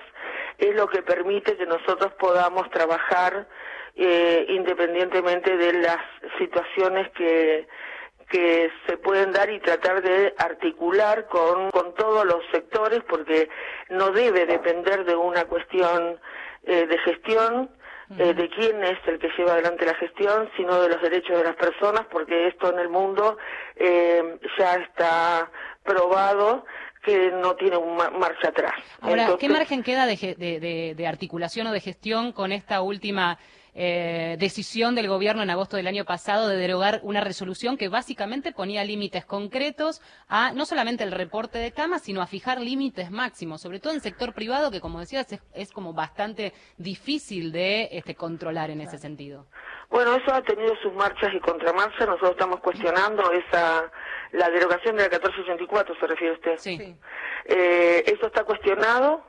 es 0.58 0.74
lo 0.74 0.88
que 0.88 1.02
permite 1.02 1.56
que 1.56 1.66
nosotros 1.66 2.12
podamos 2.14 2.70
trabajar 2.70 3.46
eh, 3.96 4.46
independientemente 4.48 5.56
de 5.56 5.72
las 5.74 5.98
situaciones 6.38 7.10
que, 7.12 7.66
que 8.28 8.70
se 8.86 8.96
pueden 8.96 9.32
dar 9.32 9.50
y 9.50 9.60
tratar 9.60 10.02
de 10.02 10.34
articular 10.38 11.26
con, 11.26 11.70
con 11.70 11.94
todos 11.94 12.24
los 12.24 12.44
sectores 12.50 13.00
porque 13.08 13.48
no 13.90 14.10
debe 14.10 14.46
depender 14.46 15.04
de 15.04 15.14
una 15.14 15.44
cuestión 15.44 16.18
eh, 16.64 16.86
de 16.86 16.98
gestión, 16.98 17.70
eh, 18.18 18.34
de 18.34 18.48
quién 18.50 18.82
es 18.84 18.98
el 19.06 19.18
que 19.18 19.30
lleva 19.36 19.52
adelante 19.52 19.86
la 19.86 19.94
gestión, 19.94 20.50
sino 20.56 20.80
de 20.80 20.88
los 20.88 21.00
derechos 21.00 21.38
de 21.38 21.44
las 21.44 21.56
personas, 21.56 22.06
porque 22.10 22.48
esto 22.48 22.72
en 22.72 22.78
el 22.78 22.88
mundo 22.88 23.38
eh, 23.76 24.38
ya 24.58 24.74
está 24.74 25.50
probado 25.84 26.64
que 27.04 27.30
no 27.30 27.54
tiene 27.54 27.76
un 27.76 27.96
ma- 27.96 28.10
marcha 28.10 28.48
atrás. 28.48 28.72
Ahora, 29.00 29.36
¿qué 29.38 29.48
margen 29.48 29.82
queda 29.82 30.06
de, 30.06 30.16
ge- 30.16 30.34
de- 30.34 30.58
de- 30.58 30.94
de 30.96 31.06
articulación 31.06 31.66
o 31.66 31.72
de 31.72 31.80
gestión 31.80 32.32
con 32.32 32.50
esta 32.50 32.80
última 32.80 33.38
eh, 33.74 34.36
decisión 34.38 34.94
del 34.94 35.08
gobierno 35.08 35.42
en 35.42 35.50
agosto 35.50 35.76
del 35.76 35.86
año 35.86 36.04
pasado 36.04 36.48
de 36.48 36.56
derogar 36.56 37.00
una 37.02 37.20
resolución 37.20 37.76
que 37.76 37.88
básicamente 37.88 38.52
ponía 38.52 38.84
límites 38.84 39.24
concretos 39.26 40.00
a 40.28 40.52
no 40.52 40.64
solamente 40.64 41.04
el 41.04 41.12
reporte 41.12 41.58
de 41.58 41.72
camas, 41.72 42.02
sino 42.02 42.22
a 42.22 42.26
fijar 42.26 42.60
límites 42.60 43.10
máximos, 43.10 43.60
sobre 43.60 43.80
todo 43.80 43.92
en 43.92 44.00
sector 44.00 44.32
privado, 44.32 44.70
que 44.70 44.80
como 44.80 45.00
decías 45.00 45.32
es, 45.32 45.40
es 45.54 45.72
como 45.72 45.92
bastante 45.92 46.52
difícil 46.76 47.52
de 47.52 47.88
este, 47.92 48.14
controlar 48.14 48.70
en 48.70 48.80
ese 48.80 48.98
sentido. 48.98 49.46
Bueno, 49.90 50.14
eso 50.16 50.32
ha 50.32 50.42
tenido 50.42 50.74
sus 50.82 50.92
marchas 50.94 51.32
y 51.34 51.40
contramarchas. 51.40 52.06
Nosotros 52.06 52.32
estamos 52.32 52.60
cuestionando 52.60 53.30
esa 53.32 53.90
la 54.34 54.50
derogación 54.50 54.96
de 54.96 55.04
la 55.04 55.08
1484, 55.10 55.94
se 55.98 56.06
refiere 56.06 56.34
usted. 56.34 56.58
Sí. 56.58 56.96
Eh, 57.44 58.04
eso 58.06 58.26
está 58.26 58.44
cuestionado, 58.44 59.24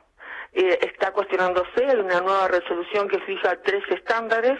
eh, 0.52 0.78
está 0.82 1.12
cuestionándose. 1.12 1.84
Hay 1.86 1.96
una 1.96 2.20
nueva 2.20 2.48
resolución 2.48 3.08
que 3.08 3.20
fija 3.20 3.60
tres 3.62 3.82
estándares. 3.90 4.58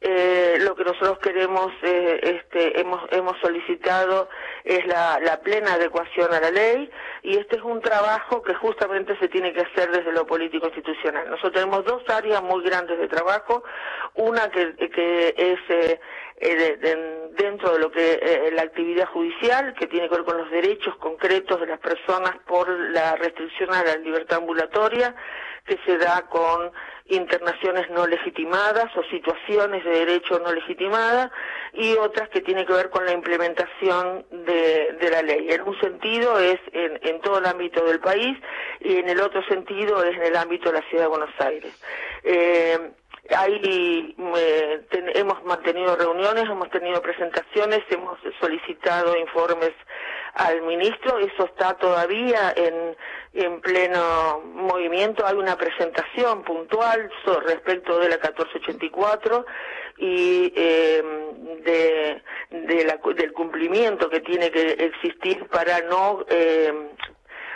Eh, 0.00 0.58
lo 0.60 0.74
que 0.74 0.84
nosotros 0.84 1.18
queremos, 1.20 1.72
eh, 1.82 2.20
este, 2.22 2.78
hemos, 2.78 3.00
hemos 3.10 3.38
solicitado 3.40 4.28
es 4.62 4.84
la, 4.86 5.18
la 5.20 5.40
plena 5.40 5.74
adecuación 5.74 6.34
a 6.34 6.40
la 6.40 6.50
ley 6.50 6.90
y 7.22 7.38
este 7.38 7.56
es 7.56 7.62
un 7.62 7.80
trabajo 7.80 8.42
que 8.42 8.52
justamente 8.54 9.16
se 9.18 9.28
tiene 9.28 9.54
que 9.54 9.62
hacer 9.62 9.90
desde 9.90 10.12
lo 10.12 10.26
político 10.26 10.66
institucional. 10.66 11.30
Nosotros 11.30 11.54
tenemos 11.54 11.86
dos 11.86 12.02
áreas 12.10 12.42
muy 12.42 12.62
grandes 12.64 12.98
de 12.98 13.08
trabajo, 13.08 13.64
una 14.12 14.50
que, 14.50 14.74
que 14.76 15.34
es 15.38 15.98
eh, 16.36 16.54
de- 16.56 16.76
de- 16.76 17.28
dentro 17.36 17.72
de 17.72 17.78
lo 17.78 17.90
que 17.90 18.12
eh, 18.22 18.50
la 18.52 18.62
actividad 18.62 19.06
judicial, 19.08 19.74
que 19.74 19.86
tiene 19.86 20.08
que 20.08 20.16
ver 20.16 20.24
con 20.24 20.38
los 20.38 20.50
derechos 20.50 20.96
concretos 20.96 21.60
de 21.60 21.66
las 21.66 21.80
personas 21.80 22.36
por 22.46 22.68
la 22.68 23.16
restricción 23.16 23.72
a 23.74 23.82
la 23.84 23.96
libertad 23.96 24.38
ambulatoria, 24.38 25.14
que 25.66 25.78
se 25.86 25.96
da 25.98 26.22
con 26.28 26.70
internaciones 27.06 27.88
no 27.90 28.06
legitimadas 28.06 28.94
o 28.96 29.02
situaciones 29.04 29.84
de 29.84 29.90
derecho 29.90 30.38
no 30.38 30.52
legitimada 30.52 31.30
y 31.72 31.96
otras 31.96 32.28
que 32.30 32.40
tienen 32.40 32.66
que 32.66 32.72
ver 32.72 32.90
con 32.90 33.04
la 33.04 33.12
implementación 33.12 34.24
de, 34.30 34.96
de 35.00 35.10
la 35.10 35.22
ley. 35.22 35.50
En 35.50 35.62
un 35.62 35.78
sentido 35.80 36.38
es 36.38 36.58
en, 36.72 36.98
en 37.02 37.20
todo 37.20 37.38
el 37.38 37.46
ámbito 37.46 37.84
del 37.84 38.00
país 38.00 38.36
y 38.80 38.96
en 38.98 39.08
el 39.08 39.20
otro 39.20 39.42
sentido 39.44 40.02
es 40.02 40.14
en 40.16 40.22
el 40.24 40.36
ámbito 40.36 40.70
de 40.70 40.80
la 40.80 40.88
ciudad 40.88 41.04
de 41.04 41.08
Buenos 41.08 41.30
Aires. 41.40 41.74
Eh, 42.22 42.78
Ahí 43.30 44.14
eh, 44.36 44.86
hemos 45.14 45.42
mantenido 45.44 45.96
reuniones, 45.96 46.44
hemos 46.44 46.68
tenido 46.70 47.00
presentaciones, 47.00 47.80
hemos 47.88 48.18
solicitado 48.38 49.16
informes 49.16 49.72
al 50.34 50.60
ministro, 50.62 51.18
eso 51.18 51.46
está 51.46 51.74
todavía 51.74 52.52
en, 52.54 52.94
en 53.32 53.60
pleno 53.62 54.42
movimiento, 54.44 55.26
hay 55.26 55.36
una 55.36 55.56
presentación 55.56 56.42
puntual 56.42 57.10
respecto 57.46 57.98
de 57.98 58.10
la 58.10 58.16
1484 58.16 59.46
y 59.96 60.52
eh, 60.54 61.02
de, 61.64 62.22
de 62.50 62.84
la 62.84 62.98
del 63.14 63.32
cumplimiento 63.32 64.10
que 64.10 64.20
tiene 64.20 64.50
que 64.50 64.72
existir 64.72 65.46
para 65.48 65.80
no 65.82 66.26
eh, 66.28 66.90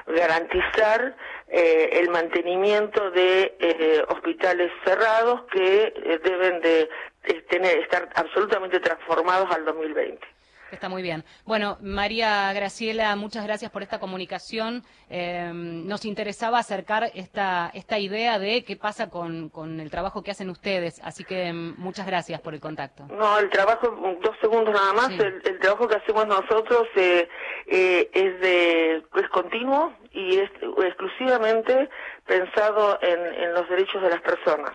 garantizar 0.07 1.15
eh, 1.51 2.01
el 2.01 2.11
mantenimiento 2.11 3.11
de 3.11 3.57
eh, 3.59 4.05
hospitales 4.09 4.71
cerrados 4.85 5.43
que 5.51 5.95
eh, 5.95 6.21
deben 6.23 6.61
de 6.61 6.89
eh, 7.25 7.41
tener 7.49 7.79
estar 7.79 8.09
absolutamente 8.15 8.81
transformados 8.81 9.51
al 9.51 9.65
2020. 9.65 10.27
Está 10.71 10.89
muy 10.89 11.03
bien. 11.03 11.25
Bueno, 11.47 11.79
María 11.81 12.53
Graciela, 12.53 13.17
muchas 13.17 13.45
gracias 13.45 13.71
por 13.71 13.83
esta 13.83 13.99
comunicación. 13.99 14.85
Eh, 15.09 15.51
nos 15.53 16.05
interesaba 16.05 16.59
acercar 16.59 17.11
esta, 17.15 17.71
esta 17.73 17.99
idea 17.99 18.39
de 18.39 18.65
qué 18.65 18.77
pasa 18.77 19.09
con, 19.09 19.49
con 19.49 19.81
el 19.81 19.91
trabajo 19.91 20.23
que 20.23 20.31
hacen 20.31 20.51
ustedes, 20.51 21.01
así 21.03 21.25
que 21.25 21.53
mm, 21.53 21.75
muchas 21.79 22.07
gracias 22.07 22.41
por 22.41 22.53
el 22.53 22.61
contacto. 22.61 23.07
No, 23.07 23.39
el 23.39 23.49
trabajo, 23.49 23.89
dos 24.23 24.37
segundos 24.41 24.75
nada 24.75 24.93
más, 24.93 25.11
el, 25.11 25.41
el 25.45 25.59
trabajo 25.59 25.89
que 25.89 25.97
hacemos 25.97 26.27
nosotros 26.27 26.87
eh, 26.97 27.29
eh, 27.67 28.11
es 28.13 28.41
de 28.41 29.03
es 29.17 29.29
continuo 29.31 29.95
y 30.13 30.39
es 30.39 30.51
exclusivamente 30.85 31.89
pensado 32.27 32.99
en, 33.01 33.43
en 33.43 33.55
los 33.55 33.69
derechos 33.69 34.03
de 34.03 34.11
las 34.11 34.21
personas. 34.21 34.73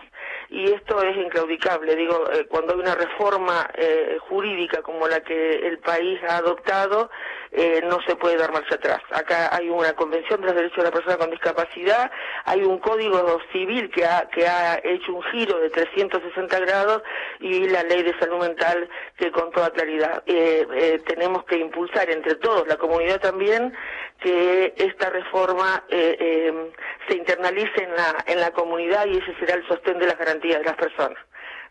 Y 0.50 0.70
esto 0.70 1.02
es 1.02 1.16
inclaudicable. 1.16 1.96
Digo, 1.96 2.30
eh, 2.30 2.46
cuando 2.46 2.74
hay 2.74 2.80
una 2.80 2.94
reforma 2.94 3.68
eh, 3.74 4.18
jurídica 4.28 4.82
como 4.82 5.08
la 5.08 5.20
que 5.20 5.66
el 5.66 5.78
país 5.78 6.20
ha 6.28 6.38
adoptado, 6.38 7.10
eh, 7.54 7.80
no 7.84 8.00
se 8.06 8.16
puede 8.16 8.36
dar 8.36 8.52
marcha 8.52 8.74
atrás. 8.74 9.00
Acá 9.12 9.54
hay 9.54 9.68
una 9.68 9.92
Convención 9.94 10.40
de 10.40 10.46
los 10.48 10.56
Derechos 10.56 10.78
de 10.78 10.84
la 10.84 10.90
Persona 10.90 11.16
con 11.16 11.30
Discapacidad, 11.30 12.10
hay 12.44 12.62
un 12.62 12.78
Código 12.78 13.38
Civil 13.52 13.90
que 13.90 14.04
ha, 14.04 14.28
que 14.28 14.46
ha 14.46 14.80
hecho 14.82 15.14
un 15.14 15.22
giro 15.24 15.58
de 15.60 15.70
360 15.70 16.58
grados 16.60 17.02
y 17.40 17.68
la 17.68 17.82
Ley 17.84 18.02
de 18.02 18.18
Salud 18.18 18.40
Mental 18.40 18.88
que 19.16 19.30
con 19.30 19.50
toda 19.52 19.70
claridad. 19.70 20.22
Eh, 20.26 20.66
eh, 20.74 21.02
tenemos 21.06 21.44
que 21.44 21.56
impulsar 21.56 22.10
entre 22.10 22.34
todos, 22.36 22.66
la 22.66 22.76
comunidad 22.76 23.20
también, 23.20 23.72
que 24.20 24.74
esta 24.76 25.10
reforma 25.10 25.84
eh, 25.88 26.16
eh, 26.18 26.72
se 27.08 27.16
internalice 27.16 27.82
en 27.82 27.94
la, 27.94 28.24
en 28.26 28.40
la 28.40 28.50
comunidad 28.52 29.06
y 29.06 29.18
ese 29.18 29.34
será 29.38 29.54
el 29.54 29.66
sostén 29.68 29.98
de 29.98 30.06
las 30.06 30.18
garantías 30.18 30.58
de 30.58 30.64
las 30.64 30.76
personas. 30.76 31.18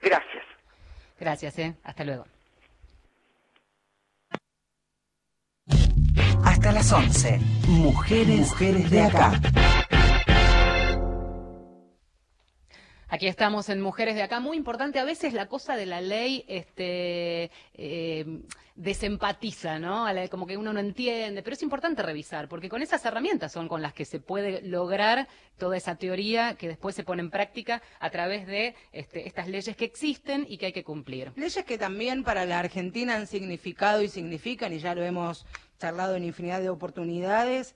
Gracias. 0.02 0.44
Gracias, 1.20 1.58
¿eh? 1.60 1.74
Hasta 1.84 2.04
luego. 2.04 2.26
Hasta 6.64 6.76
las 6.76 6.94
11. 6.94 7.42
Mujeres, 7.68 8.40
Mujeres 8.40 8.90
de 8.90 9.02
acá. 9.02 9.34
Aquí 13.14 13.28
estamos 13.28 13.70
en 13.70 13.80
Mujeres 13.80 14.16
de 14.16 14.24
Acá. 14.24 14.40
Muy 14.40 14.58
importante, 14.58 14.98
a 14.98 15.04
veces 15.04 15.34
la 15.34 15.46
cosa 15.46 15.76
de 15.76 15.86
la 15.86 16.02
ley 16.02 16.46
este, 16.48 17.52
eh, 17.76 18.40
desempatiza, 18.76 19.78
¿no? 19.78 20.08
Como 20.32 20.48
que 20.48 20.58
uno 20.58 20.74
no 20.74 20.80
entiende, 20.80 21.44
pero 21.44 21.54
es 21.54 21.62
importante 21.62 22.02
revisar, 22.02 22.48
porque 22.48 22.70
con 22.70 22.82
esas 22.82 23.06
herramientas 23.06 23.52
son 23.52 23.68
con 23.68 23.84
las 23.84 23.94
que 23.94 24.06
se 24.06 24.20
puede 24.20 24.64
lograr 24.64 25.28
toda 25.60 25.78
esa 25.78 25.96
teoría 25.96 26.56
que 26.56 26.68
después 26.68 26.96
se 26.96 27.04
pone 27.04 27.22
en 27.22 27.30
práctica 27.30 27.84
a 28.00 28.10
través 28.10 28.48
de 28.48 28.74
este, 28.94 29.28
estas 29.28 29.48
leyes 29.48 29.78
que 29.78 29.86
existen 29.86 30.48
y 30.50 30.58
que 30.58 30.66
hay 30.66 30.74
que 30.74 30.84
cumplir. 30.84 31.34
Leyes 31.36 31.66
que 31.66 31.78
también 31.78 32.24
para 32.24 32.48
la 32.48 32.58
Argentina 32.58 33.14
han 33.16 33.28
significado 33.28 34.02
y 34.02 34.08
significan, 34.10 34.74
y 34.74 34.80
ya 34.80 34.96
lo 34.96 35.04
hemos 35.04 35.46
charlado 35.80 36.16
en 36.16 36.24
infinidad 36.24 36.62
de 36.62 36.70
oportunidades, 36.70 37.76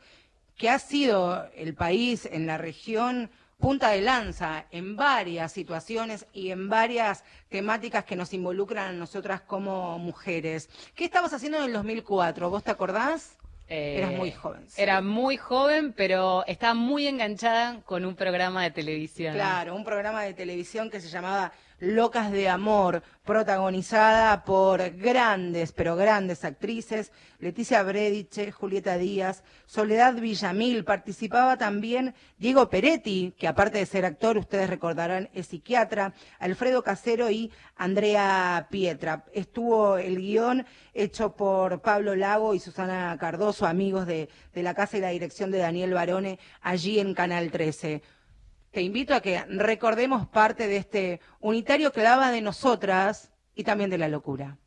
que 0.55 0.71
ha 0.71 0.79
sido 0.79 1.47
el 1.55 1.75
país 1.75 2.25
en 2.25 2.47
la 2.47 2.57
región 2.57 3.29
punta 3.59 3.89
de 3.89 4.01
lanza 4.01 4.65
en 4.71 4.95
varias 4.95 5.51
situaciones 5.51 6.25
y 6.31 6.51
en 6.51 6.69
varias 6.69 7.23
temáticas 7.49 8.05
que 8.05 8.15
nos 8.15 8.33
involucran 8.33 8.89
a 8.89 8.93
nosotras 8.93 9.41
como 9.41 9.97
mujeres. 9.99 10.69
¿Qué 10.95 11.05
estabas 11.05 11.33
haciendo 11.33 11.57
en 11.59 11.65
el 11.65 11.73
2004? 11.73 12.49
¿Vos 12.49 12.63
te 12.63 12.71
acordás? 12.71 13.37
Eh, 13.69 13.97
Eras 13.97 14.11
muy 14.13 14.31
joven. 14.31 14.63
sí. 14.69 14.81
Era 14.81 15.01
muy 15.01 15.35
joven, 15.37 15.91
pero 15.93 16.45
estaba 16.45 16.73
muy 16.73 17.07
enganchada 17.07 17.81
con 17.81 18.05
un 18.05 18.15
programa 18.15 18.63
de 18.63 18.71
televisión. 18.71 19.33
Claro, 19.33 19.75
un 19.75 19.83
programa 19.83 20.23
de 20.23 20.33
televisión 20.33 20.89
que 20.89 21.01
se 21.01 21.09
llamaba 21.09 21.51
Locas 21.79 22.31
de 22.31 22.49
Amor, 22.49 23.03
protagonizada 23.23 24.43
por 24.43 24.89
grandes, 24.97 25.71
pero 25.73 25.95
grandes 25.95 26.43
actrices, 26.43 27.11
Leticia 27.37 27.83
Brediche, 27.83 28.51
Julieta 28.51 28.97
Díaz, 28.97 29.43
Soledad 29.67 30.15
Villamil, 30.15 30.83
participaba 30.83 31.55
también 31.57 32.15
Diego 32.39 32.67
Peretti, 32.69 33.35
que 33.37 33.47
aparte 33.47 33.77
de 33.77 33.85
ser 33.85 34.05
actor, 34.05 34.39
ustedes 34.39 34.71
recordarán, 34.71 35.29
es 35.33 35.47
psiquiatra, 35.47 36.15
Alfredo 36.39 36.81
Casero 36.83 37.29
y 37.29 37.51
Andrea 37.75 38.67
Pietra. 38.71 39.25
Estuvo 39.33 39.97
el 39.97 40.17
guion 40.17 40.65
hecho 40.95 41.35
por 41.35 41.81
Pablo 41.81 42.15
Lago 42.15 42.55
y 42.55 42.59
Susana 42.59 43.15
Cardoso, 43.19 43.67
amigos 43.67 44.07
de, 44.07 44.29
de 44.51 44.63
la 44.63 44.73
casa 44.73 44.97
y 44.97 45.01
la 45.01 45.09
dirección 45.09 45.51
de 45.51 45.59
Daniel 45.59 45.93
Barone, 45.93 46.39
allí 46.61 46.99
en 46.99 47.13
Canal 47.13 47.51
13 47.51 48.01
te 48.77 48.83
invito 48.83 49.15
a 49.15 49.21
que 49.21 49.43
recordemos 49.49 50.27
parte 50.27 50.67
de 50.67 50.77
este 50.77 51.19
unitario 51.39 51.91
que 51.91 52.01
hablaba 52.01 52.29
de 52.29 52.43
nosotras 52.43 53.31
y 53.55 53.63
también 53.63 53.89
de 53.89 53.97
la 53.97 54.07
locura. 54.07 54.59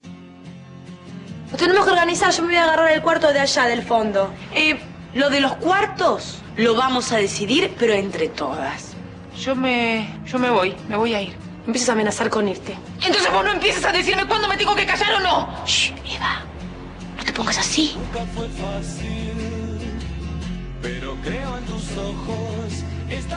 Nos 0.00 1.58
tenemos 1.58 1.84
que 1.84 1.90
organizar, 1.90 2.32
yo 2.32 2.40
me 2.40 2.48
voy 2.48 2.56
a 2.56 2.64
agarrar 2.64 2.92
el 2.92 3.02
cuarto 3.02 3.34
de 3.34 3.40
allá, 3.40 3.66
del 3.66 3.82
fondo. 3.82 4.32
Eh, 4.54 4.78
lo 5.12 5.28
de 5.28 5.40
los 5.40 5.56
cuartos 5.56 6.38
lo 6.56 6.74
vamos 6.74 7.12
a 7.12 7.18
decidir, 7.18 7.74
pero 7.78 7.92
entre 7.92 8.30
todas. 8.30 8.94
Yo 9.38 9.54
me. 9.54 10.08
yo 10.24 10.38
me 10.38 10.48
voy, 10.48 10.74
me 10.88 10.96
voy 10.96 11.12
a 11.12 11.20
ir. 11.20 11.36
Empiezas 11.66 11.90
a 11.90 11.92
amenazar 11.92 12.30
con 12.30 12.48
irte. 12.48 12.78
Entonces 13.04 13.30
vos 13.30 13.44
no 13.44 13.52
empieces 13.52 13.84
a 13.84 13.92
decirme 13.92 14.26
cuándo 14.26 14.48
me 14.48 14.56
tengo 14.56 14.74
que 14.74 14.86
callar 14.86 15.16
o 15.16 15.20
no. 15.20 15.66
Shh, 15.66 15.92
Eva. 16.16 16.46
No 17.18 17.24
te 17.24 17.32
pongas 17.34 17.58
así. 17.58 17.94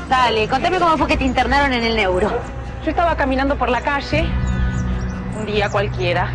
Dale, 0.10 0.48
contame 0.48 0.80
cómo 0.80 0.98
fue 0.98 1.08
que 1.08 1.18
te 1.18 1.24
internaron 1.24 1.74
en 1.74 1.84
el 1.84 1.96
neuro. 1.96 2.30
Yo 2.84 2.90
estaba 2.90 3.16
caminando 3.16 3.58
por 3.58 3.70
la 3.70 3.82
calle, 3.82 4.26
un 5.38 5.46
día 5.46 5.70
cualquiera, 5.70 6.32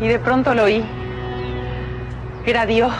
y 0.00 0.08
de 0.08 0.18
pronto 0.18 0.54
lo 0.54 0.64
oí. 0.64 0.84
Era 2.46 2.64
Dios 2.66 2.92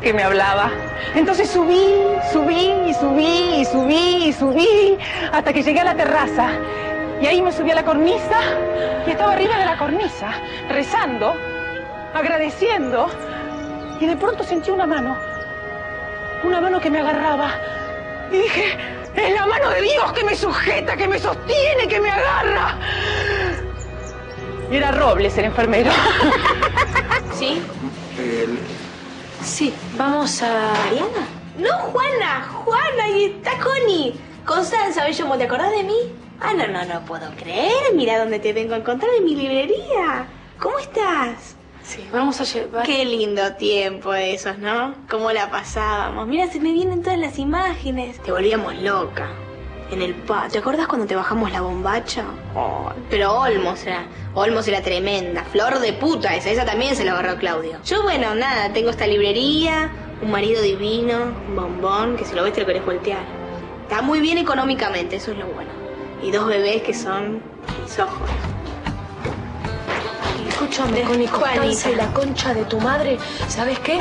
que 0.00 0.12
me 0.12 0.22
hablaba. 0.22 0.70
Entonces 1.14 1.50
subí, 1.50 1.84
subí 2.32 2.72
y 2.88 2.94
subí 2.94 3.60
y 3.60 3.64
subí 3.64 4.24
y 4.26 4.32
subí 4.32 4.98
hasta 5.32 5.52
que 5.52 5.62
llegué 5.62 5.80
a 5.80 5.84
la 5.84 5.94
terraza. 5.94 6.48
Y 7.20 7.26
ahí 7.26 7.40
me 7.40 7.52
subí 7.52 7.70
a 7.70 7.76
la 7.76 7.84
cornisa 7.84 8.40
y 9.06 9.10
estaba 9.10 9.32
arriba 9.32 9.56
de 9.56 9.66
la 9.66 9.78
cornisa, 9.78 10.32
rezando, 10.68 11.34
agradeciendo. 12.14 13.08
Y 14.02 14.06
de 14.06 14.16
pronto 14.16 14.42
sentí 14.42 14.68
una 14.72 14.84
mano, 14.84 15.16
una 16.42 16.60
mano 16.60 16.80
que 16.80 16.90
me 16.90 16.98
agarraba. 16.98 17.54
Y 18.32 18.38
dije, 18.38 18.76
es 19.14 19.32
la 19.32 19.46
mano 19.46 19.70
de 19.70 19.80
Dios 19.80 20.12
que 20.12 20.24
me 20.24 20.34
sujeta, 20.34 20.96
que 20.96 21.06
me 21.06 21.20
sostiene, 21.20 21.86
que 21.86 22.00
me 22.00 22.10
agarra. 22.10 22.78
Y 24.68 24.74
era 24.74 24.90
Robles, 24.90 25.38
el 25.38 25.44
enfermero. 25.44 25.92
¿Sí? 27.32 27.62
Sí, 29.40 29.72
vamos 29.96 30.42
a... 30.42 30.72
¿Mariana? 30.86 31.28
No, 31.58 31.72
Juana, 31.92 32.48
Juana, 32.64 33.08
y 33.08 33.24
está 33.26 33.52
Connie. 33.60 34.18
Constanza, 34.44 35.04
Bellomo, 35.04 35.38
¿te 35.38 35.44
acordás 35.44 35.70
de 35.70 35.84
mí? 35.84 36.12
Ah, 36.40 36.54
no, 36.54 36.66
no, 36.66 36.84
no 36.86 37.04
puedo 37.04 37.30
creer. 37.36 37.94
Mira 37.94 38.18
dónde 38.18 38.40
te 38.40 38.52
vengo 38.52 38.74
a 38.74 38.78
encontrar 38.78 39.12
en 39.16 39.24
mi 39.24 39.36
librería. 39.36 40.26
¿Cómo 40.58 40.76
estás? 40.80 41.54
Sí, 41.84 42.06
vamos 42.12 42.40
a 42.40 42.44
llevar... 42.44 42.86
Qué 42.86 43.04
lindo 43.04 43.54
tiempo 43.54 44.14
esos, 44.14 44.58
¿no? 44.58 44.94
Cómo 45.10 45.32
la 45.32 45.50
pasábamos. 45.50 46.26
Mira, 46.28 46.46
se 46.46 46.60
me 46.60 46.72
vienen 46.72 47.02
todas 47.02 47.18
las 47.18 47.38
imágenes. 47.38 48.20
Te 48.20 48.32
volvíamos 48.32 48.76
loca. 48.76 49.28
En 49.90 50.00
el 50.00 50.14
pa... 50.14 50.48
¿Te 50.48 50.58
acordás 50.58 50.86
cuando 50.86 51.06
te 51.06 51.14
bajamos 51.14 51.52
la 51.52 51.60
bombacha? 51.60 52.24
Oh, 52.54 52.90
pero 53.10 53.38
Olmos 53.40 53.84
era... 53.84 54.06
Olmos 54.34 54.66
era 54.68 54.80
tremenda. 54.80 55.44
Flor 55.44 55.80
de 55.80 55.92
puta 55.92 56.34
esa. 56.34 56.50
Esa 56.50 56.64
también 56.64 56.96
se 56.96 57.04
la 57.04 57.12
agarró 57.12 57.36
Claudio. 57.36 57.78
Yo, 57.84 58.02
bueno, 58.02 58.34
nada. 58.34 58.72
Tengo 58.72 58.90
esta 58.90 59.06
librería, 59.06 59.90
un 60.22 60.30
marido 60.30 60.62
divino, 60.62 61.34
un 61.48 61.56
bombón, 61.56 62.16
que 62.16 62.24
si 62.24 62.34
lo 62.34 62.44
ves 62.44 62.54
te 62.54 62.60
lo 62.60 62.66
querés 62.66 62.86
voltear. 62.86 63.22
Está 63.82 64.00
muy 64.00 64.20
bien 64.20 64.38
económicamente, 64.38 65.16
eso 65.16 65.32
es 65.32 65.38
lo 65.38 65.46
bueno. 65.46 65.70
Y 66.22 66.30
dos 66.30 66.46
bebés 66.46 66.82
que 66.82 66.94
son 66.94 67.42
mis 67.82 67.98
ojos. 67.98 68.30
Escúchame, 70.52 71.00
Connie 71.02 71.26
Constanza 71.28 71.90
y 71.90 71.94
la 71.96 72.06
concha 72.12 72.52
de 72.52 72.64
tu 72.66 72.78
madre, 72.78 73.18
¿sabes 73.48 73.78
qué? 73.78 73.98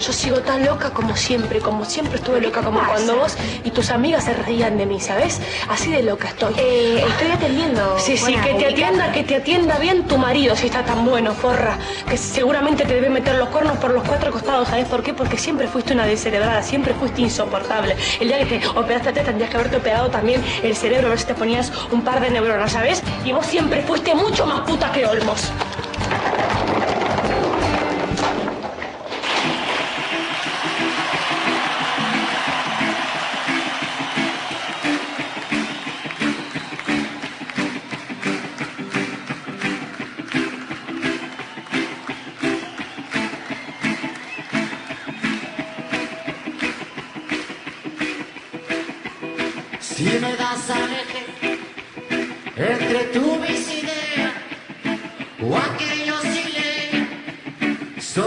Yo 0.00 0.12
sigo 0.12 0.38
tan 0.38 0.64
loca 0.64 0.90
como 0.90 1.16
siempre, 1.16 1.58
como 1.58 1.84
siempre 1.84 2.16
estuve 2.16 2.40
loca, 2.40 2.62
como 2.62 2.80
cuando 2.86 3.16
vos 3.16 3.36
y 3.64 3.70
tus 3.70 3.90
amigas 3.90 4.24
se 4.24 4.32
reían 4.32 4.78
de 4.78 4.86
mí, 4.86 5.00
¿sabes? 5.00 5.40
Así 5.68 5.90
de 5.90 6.04
loca 6.04 6.28
estoy. 6.28 6.54
Eh, 6.56 7.04
estoy 7.06 7.30
atendiendo. 7.32 7.98
Sí, 7.98 8.16
sí, 8.16 8.34
que 8.36 8.54
te 8.54 8.66
atienda, 8.66 9.10
que 9.10 9.24
te 9.24 9.36
atienda 9.36 9.78
bien 9.78 10.04
tu 10.04 10.18
marido, 10.18 10.54
si 10.54 10.66
está 10.66 10.84
tan 10.84 11.04
bueno, 11.04 11.34
forra. 11.34 11.76
Que 12.08 12.16
seguramente 12.16 12.84
te 12.84 12.94
debe 12.94 13.10
meter 13.10 13.34
los 13.34 13.48
cuernos 13.48 13.76
por 13.78 13.90
los 13.90 14.04
cuatro 14.04 14.30
costados, 14.30 14.68
¿sabes 14.68 14.86
por 14.86 15.02
qué? 15.02 15.12
Porque 15.12 15.36
siempre 15.36 15.66
fuiste 15.66 15.94
una 15.94 16.06
descerebrada, 16.06 16.62
siempre 16.62 16.94
fuiste 16.94 17.22
insoportable. 17.22 17.96
El 18.20 18.28
día 18.28 18.38
que 18.46 18.60
te 18.60 18.68
operaste 18.68 19.12
te 19.12 19.20
tendrías 19.22 19.50
que 19.50 19.56
haberte 19.56 19.76
operado 19.76 20.08
también 20.08 20.44
el 20.62 20.76
cerebro, 20.76 21.08
a 21.08 21.10
ver 21.10 21.18
si 21.18 21.26
te 21.26 21.34
ponías 21.34 21.72
un 21.90 22.02
par 22.02 22.20
de 22.20 22.30
neuronas, 22.30 22.72
¿sabes? 22.72 23.02
Y 23.24 23.32
vos 23.32 23.44
siempre 23.44 23.82
fuiste 23.82 24.14
mucho 24.14 24.46
más 24.46 24.60
puta 24.60 24.92
que 24.92 25.04
Olmos. 25.04 25.50
Entre 52.58 53.04
tú 53.12 53.36
mis 53.36 53.72
ideas 53.72 54.32
o 55.40 55.56
sin 55.78 56.07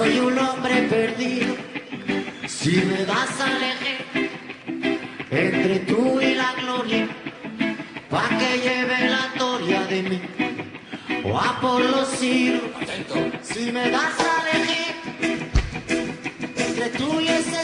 soy 0.01 0.19
un 0.19 0.39
hombre 0.39 0.75
perdido. 0.89 1.55
Si 2.47 2.75
me 2.89 3.05
das 3.05 3.39
a 3.39 3.47
elegir 3.57 3.99
entre 5.29 5.79
tú 5.89 6.19
y 6.19 6.33
la 6.33 6.53
gloria, 6.61 7.07
pa' 8.09 8.29
que 8.39 8.51
lleve 8.65 8.97
la 9.15 9.25
gloria 9.35 9.81
de 9.91 10.01
mí 10.09 10.21
o 11.23 11.37
a 11.37 11.59
por 11.61 11.81
los 11.93 12.07
siglos. 12.19 12.71
Si 13.43 13.71
me 13.71 13.89
das 13.91 14.15
a 14.31 14.33
elegir 14.43 14.93
entre 16.65 16.89
tú 16.99 17.19
y 17.19 17.27
ese 17.27 17.61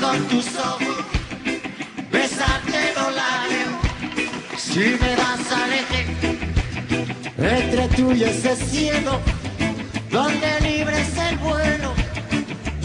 con 0.00 0.28
tus 0.28 0.46
ojos 0.56 1.04
besarte 2.12 2.92
los 2.94 3.14
labios 3.14 3.70
si 4.56 4.78
me 5.00 5.16
das 5.16 5.52
a 5.52 5.66
elegir 5.66 6.06
entre 7.38 7.88
tú 7.96 8.12
y 8.12 8.22
ese 8.22 8.54
cielo 8.54 9.20
donde 10.10 10.60
libre 10.60 11.00
es 11.00 11.18
el 11.18 11.36
vuelo 11.38 11.92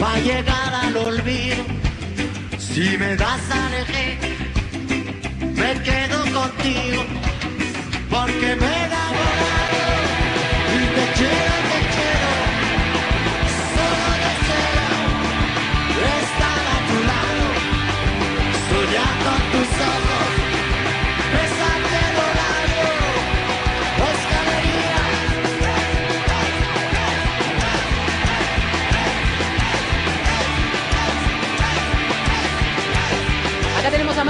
va 0.00 0.14
a 0.14 0.18
llegar 0.18 0.74
al 0.74 0.96
olvido. 0.96 1.64
Si 2.58 2.98
me 2.98 3.14
das 3.16 3.40
a 3.50 3.68
elegir 3.68 4.18
me 5.54 5.80
quedo 5.82 6.18
contigo 6.32 7.04
porque 8.10 8.56
me 8.56 8.84
enamorado 8.86 9.82
y 10.74 10.80
te 10.96 11.12
quiero 11.18 11.51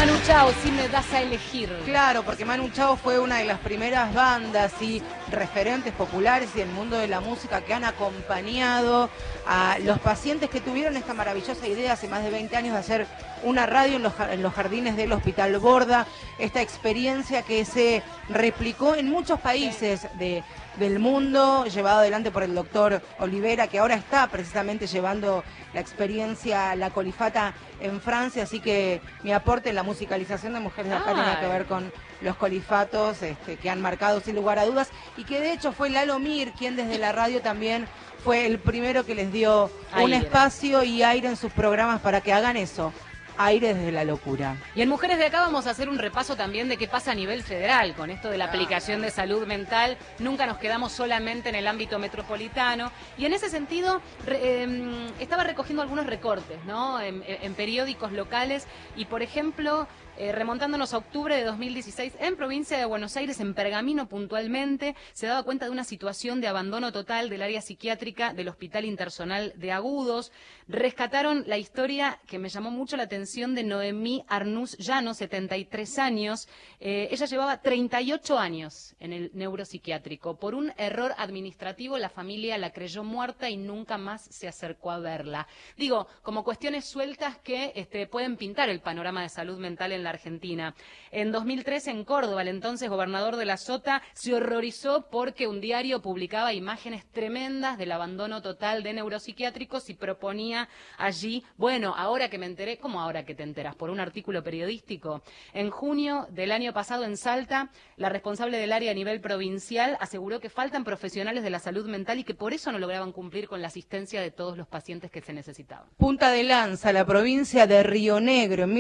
Manu 0.05 0.19
Chao, 0.27 0.51
si 0.65 0.73
me 0.73 0.89
das 0.89 1.13
a 1.13 1.21
elegir. 1.21 1.69
Claro, 1.85 2.25
porque 2.25 2.45
Manu 2.45 2.69
Chao 2.71 2.97
fue 2.97 3.21
una 3.21 3.39
de 3.39 3.45
las 3.45 3.61
primeras 3.61 4.13
bandas 4.13 4.73
y 4.83 5.01
referentes 5.31 5.93
populares 5.93 6.49
y 6.57 6.59
del 6.59 6.71
mundo 6.71 6.97
de 6.99 7.07
la 7.07 7.21
música 7.21 7.61
que 7.61 7.73
han 7.73 7.85
acompañado 7.85 9.09
a 9.47 9.79
los 9.85 10.01
pacientes 10.01 10.51
que 10.51 10.61
tuvieron 10.61 10.97
esta 10.97 11.15
maravillosa 11.15 11.69
idea 11.69 11.93
hace 11.93 12.09
más 12.09 12.25
de 12.25 12.31
20 12.31 12.57
años 12.57 12.73
de 12.73 12.81
hacer 12.81 13.07
una 13.43 13.67
radio 13.67 13.97
en 13.97 14.03
los, 14.03 14.13
ja- 14.15 14.33
en 14.33 14.43
los 14.43 14.53
jardines 14.55 14.97
del 14.97 15.13
Hospital 15.13 15.59
Borda, 15.59 16.07
esta 16.39 16.61
experiencia 16.61 17.43
que 17.43 17.65
se 17.65 18.03
replicó 18.29 18.95
en 18.95 19.09
muchos 19.11 19.41
países 19.41 20.07
de, 20.19 20.43
del 20.77 20.99
mundo, 20.99 21.65
llevado 21.67 21.99
adelante 22.01 22.31
por 22.31 22.43
el 22.43 22.55
doctor 22.55 23.03
Olivera, 23.19 23.67
que 23.69 23.79
ahora 23.79 23.95
está 23.95 24.27
precisamente 24.29 24.87
llevando 24.87 25.45
la 25.75 25.81
experiencia, 25.81 26.75
la 26.77 26.91
colifata 26.91 27.55
en 27.81 28.01
Francia, 28.01 28.45
así 28.45 28.61
que 28.61 29.01
mi 29.23 29.33
aporte 29.33 29.71
en 29.71 29.75
la 29.75 29.83
musicalización 29.83 30.53
de 30.55 30.61
Mujeres 30.61 30.91
de 30.91 30.97
Acá 30.97 31.13
tiene 31.15 31.41
que 31.41 31.49
ver 31.49 31.67
con 31.67 31.93
los 32.21 32.37
colifatos 32.37 33.23
este, 33.23 33.57
que 33.57 33.69
han 33.71 33.81
marcado 33.81 34.21
sin 34.21 34.37
lugar 34.37 34.59
a 34.59 34.65
dudas 34.67 34.89
y 35.17 35.25
que 35.25 35.41
de 35.41 35.53
hecho 35.53 35.73
fue 35.73 35.91
Lalo 35.91 36.19
Mir 36.21 36.53
quien 36.53 36.77
desde 36.77 36.99
la 36.99 37.11
radio 37.11 37.41
también 37.43 37.87
fue 38.23 38.47
el 38.47 38.61
primero 38.61 39.05
que 39.05 39.17
les 39.17 39.33
dio 39.33 39.69
un 40.05 40.13
espacio 40.15 40.85
y 40.85 41.03
aire 41.03 41.27
en 41.29 41.37
sus 41.37 41.51
programas 41.53 42.01
para 42.01 42.21
que 42.21 42.33
hagan 42.33 42.57
eso, 42.57 42.93
aire 43.39 43.75
desde 43.75 43.93
la 43.93 44.05
locura. 44.05 44.57
Y 44.75 44.83
en 44.83 44.89
Mujeres 44.89 45.19
de 45.19 45.27
Acá 45.27 45.41
vamos 45.41 45.67
a 45.67 45.71
hacer 45.71 45.89
un 45.89 45.99
repaso 45.99 46.37
también 46.37 46.69
de 46.69 46.77
qué 46.77 46.89
pasa 46.89 47.13
a 47.13 47.15
nivel 47.15 47.43
federal 47.43 47.95
con 47.95 48.11
esto 48.11 48.29
de 48.31 48.39
la 48.39 48.47
aplicación 48.47 49.03
de 49.03 49.11
salud 49.11 49.47
mental. 49.47 49.97
Nunca 50.19 50.47
nos 50.47 50.59
quedamos 50.59 50.93
solamente 50.93 51.49
en 51.49 51.55
el 51.55 51.67
ámbito 51.67 51.99
metropolitano. 51.99 52.91
Y 53.19 53.25
en 53.27 53.33
ese 53.33 53.49
sentido, 53.49 54.01
re- 54.27 54.63
em, 54.63 55.07
estaba 55.21 55.45
recogiendo 55.45 55.83
algunos 55.83 56.07
recortes, 56.07 56.59
¿no? 56.67 57.01
En, 57.01 57.23
en 57.27 57.55
periódicos 57.55 58.13
locales. 58.13 58.67
Y, 58.97 59.07
por 59.07 59.23
ejemplo, 59.23 59.87
eh, 60.19 60.31
remontándonos 60.33 60.93
a 60.93 60.99
octubre 60.99 61.35
de 61.35 61.45
2016, 61.45 62.15
en 62.21 62.37
provincia 62.37 62.77
de 62.77 62.85
Buenos 62.85 63.17
Aires, 63.17 63.41
en 63.41 63.55
Pergamino 63.55 64.09
puntualmente, 64.09 64.95
se 65.13 65.27
daba 65.27 65.43
cuenta 65.43 65.65
de 65.65 65.71
una 65.71 65.85
situación 65.85 66.41
de 66.41 66.49
abandono 66.49 66.93
total 66.93 67.31
del 67.31 67.43
área 67.43 67.63
psiquiátrica 67.63 68.35
del 68.35 68.49
Hospital 68.49 68.85
Intersonal 68.85 69.53
de 69.57 69.73
Agudos. 69.73 70.33
Rescataron 70.69 71.45
la 71.47 71.59
historia 71.59 72.21
que 72.27 72.39
me 72.39 72.51
llamó 72.51 72.71
mucho 72.71 72.97
la 72.97 73.05
atención 73.05 73.55
de 73.55 73.65
Noemí 73.65 74.25
Arnús 74.29 74.77
Llano, 74.79 75.15
73 75.15 75.99
años. 75.99 76.49
Eh, 76.81 77.09
ella 77.11 77.27
llevaba 77.27 77.63
38 77.63 78.39
años 78.39 78.95
en 79.01 79.13
el 79.13 79.31
neuropsiquiátrico. 79.35 80.37
Por 80.37 80.55
un 80.55 80.73
error 80.77 81.15
administrativo, 81.17 81.99
la 81.99 82.11
familia 82.11 82.59
la 82.59 82.73
creyó 82.73 83.03
muerta 83.03 83.49
y 83.49 83.57
nunca 83.57 83.99
más 83.99 84.23
se 84.23 84.49
acercó 84.49 84.91
a 84.91 84.99
verla. 84.99 85.47
Digo, 85.77 86.07
como 86.23 86.45
cuestiones 86.45 86.85
sueltas 86.85 87.39
que 87.39 87.73
este, 87.77 88.07
pueden 88.07 88.37
pintar 88.37 88.69
el 88.69 88.81
panorama 88.81 89.23
de 89.23 89.29
salud 89.29 89.59
mental 89.59 89.93
en 89.93 90.02
la 90.03 90.11
Argentina. 90.11 90.75
En 91.11 91.33
2003, 91.33 91.89
en 91.89 92.05
Córdoba, 92.05 92.43
el 92.43 92.49
entonces 92.49 92.89
gobernador 92.89 93.37
de 93.37 93.45
la 93.45 93.57
Sota 93.57 94.03
se 94.15 94.35
horrorizó 94.35 95.09
porque 95.11 95.47
un 95.47 95.61
diario 95.61 96.03
publicaba 96.03 96.53
imágenes 96.53 97.05
tremendas 97.07 97.79
del 97.79 97.93
abandono 97.93 98.43
total 98.43 98.83
de 98.83 98.93
neuropsiquiátricos 98.93 99.91
y 99.91 99.95
proponía 99.95 100.69
allí, 100.99 101.45
bueno, 101.57 101.95
ahora 101.97 102.29
que 102.29 102.39
me 102.39 102.47
enteré, 102.47 102.79
¿cómo 102.79 103.01
ahora 103.01 103.25
que 103.25 103.35
te 103.35 103.43
enteras? 103.43 103.75
Por 103.75 103.91
un 103.91 104.01
artículo 104.01 104.43
periodístico. 104.43 105.23
En 105.53 105.71
junio 105.71 106.27
del 106.31 106.53
año 106.53 106.73
pasado 106.73 107.05
en 107.05 107.17
Salta, 107.17 107.71
la 107.97 108.09
responsable 108.09 108.59
del 108.59 108.73
área 108.73 108.91
a 108.91 108.95
nivel 108.95 109.21
provincial 109.21 109.97
aseguró 110.01 110.41
que 110.41 110.51
faltan 110.51 110.85
profesionales 110.85 111.43
de 111.43 111.51
la 111.51 111.59
salud 111.59 111.87
mental 111.89 112.19
y 112.19 112.25
que 112.25 112.35
por 112.35 112.53
eso 112.53 112.73
no 112.73 112.79
lograban 112.79 113.13
cumplir 113.13 113.49
con 113.49 113.63
la 113.63 113.69
asistencia 113.69 114.21
de 114.21 114.31
todos 114.31 114.57
los 114.57 114.67
pacientes 114.67 115.11
que 115.11 115.21
se 115.21 115.33
necesitaban. 115.33 115.89
Punta 115.97 116.31
de 116.31 116.43
Lanza, 116.43 116.93
la 116.93 117.05
provincia 117.05 117.67
de 117.67 117.83
Río 117.83 118.21
Negro, 118.21 118.65
en 118.65 118.73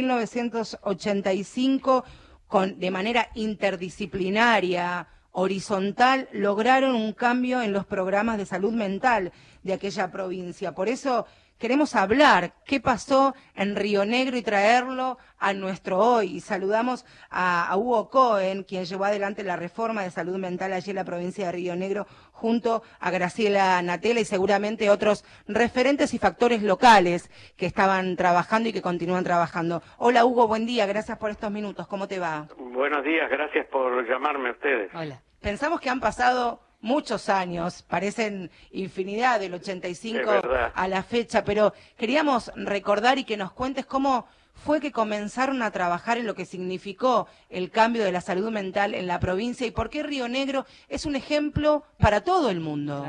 1985, 1.13 2.05
con, 2.47 2.79
de 2.79 2.91
manera 2.91 3.29
interdisciplinaria, 3.35 5.09
horizontal, 5.33 6.29
lograron 6.33 6.95
un 6.95 7.13
cambio 7.13 7.63
en 7.63 7.73
los 7.73 7.87
programas 7.87 8.39
de 8.39 8.47
salud 8.47 8.73
mental 8.73 9.33
de 9.63 9.73
aquella 9.73 10.11
provincia. 10.11 10.75
Por 10.75 10.89
eso 10.89 11.27
queremos 11.59 11.95
hablar 11.95 12.55
qué 12.65 12.81
pasó 12.81 13.35
en 13.55 13.77
Río 13.77 14.05
Negro 14.05 14.37
y 14.37 14.43
traerlo 14.43 15.17
a 15.43 15.53
nuestro 15.53 15.99
hoy. 15.99 16.37
Y 16.37 16.41
saludamos 16.41 17.05
a, 17.31 17.69
a 17.69 17.77
Hugo 17.77 18.09
Cohen, 18.11 18.63
quien 18.65 18.85
llevó 18.85 19.05
adelante 19.05 19.43
la 19.43 19.57
reforma 19.57 20.03
de 20.03 20.11
salud 20.11 20.37
mental 20.39 20.73
allí 20.73 20.91
en 20.91 20.97
la 20.97 21.05
provincia 21.05 21.47
de 21.47 21.53
Río 21.53 21.77
Negro, 21.77 22.07
junto 22.31 22.83
a 23.01 23.11
Graciela 23.11 23.81
Natela 23.83 24.21
y 24.21 24.25
seguramente 24.25 24.91
otros 24.91 25.25
referentes 25.47 26.15
y 26.15 26.19
factores 26.19 26.63
locales 26.63 27.31
que 27.57 27.67
estaban 27.67 28.17
trabajando 28.17 28.69
y 28.69 28.73
que 28.73 28.83
continúan 28.83 29.25
trabajando. 29.25 29.83
Hola 29.99 30.25
Hugo, 30.25 30.49
buen 30.49 30.67
día, 30.67 30.87
gracias 30.87 31.19
por 31.19 31.31
estos 31.31 31.51
minutos. 31.51 31.87
¿Cómo 31.87 32.09
te 32.09 32.19
va? 32.19 32.49
Buenos 32.57 33.05
días, 33.05 33.31
gracias 33.31 33.67
por 33.67 34.09
llamarme 34.09 34.51
a 34.51 34.53
ustedes. 34.53 34.91
Hola. 34.95 35.21
Pensamos 35.41 35.81
que 35.81 35.91
han 35.91 36.01
pasado 36.01 36.61
muchos 36.81 37.29
años, 37.29 37.83
parecen 37.83 38.51
infinidad 38.73 39.39
del 39.41 39.55
85 39.55 40.19
Es 40.21 40.27
verdad. 40.43 40.73
a 40.75 40.89
la 40.89 41.03
fecha, 41.03 41.45
pero 41.45 41.73
queríamos 41.97 42.51
recordar 42.57 43.19
y 43.19 43.25
que 43.25 43.37
nos 43.37 43.53
cuentes 43.53 43.87
cómo 43.87 44.27
fue 44.55 44.81
que 44.81 44.93
comenzaron 44.93 45.63
a 45.63 45.71
trabajar 45.71 46.19
en 46.19 46.27
lo 46.27 46.35
que 46.35 46.45
significó 46.45 47.27
el 47.51 47.71
cambio 47.71 48.05
de 48.05 48.13
la 48.13 48.21
salud 48.21 48.51
mental 48.51 48.95
en 48.95 49.07
la 49.07 49.19
provincia 49.19 49.67
y 49.67 49.71
por 49.73 49.91
qué 49.91 50.03
Río 50.03 50.29
Negro 50.29 50.65
es 50.89 51.05
un 51.07 51.17
ejemplo 51.17 51.85
para 51.99 52.23
todo 52.23 52.51
el 52.51 52.61
mundo. 52.61 53.05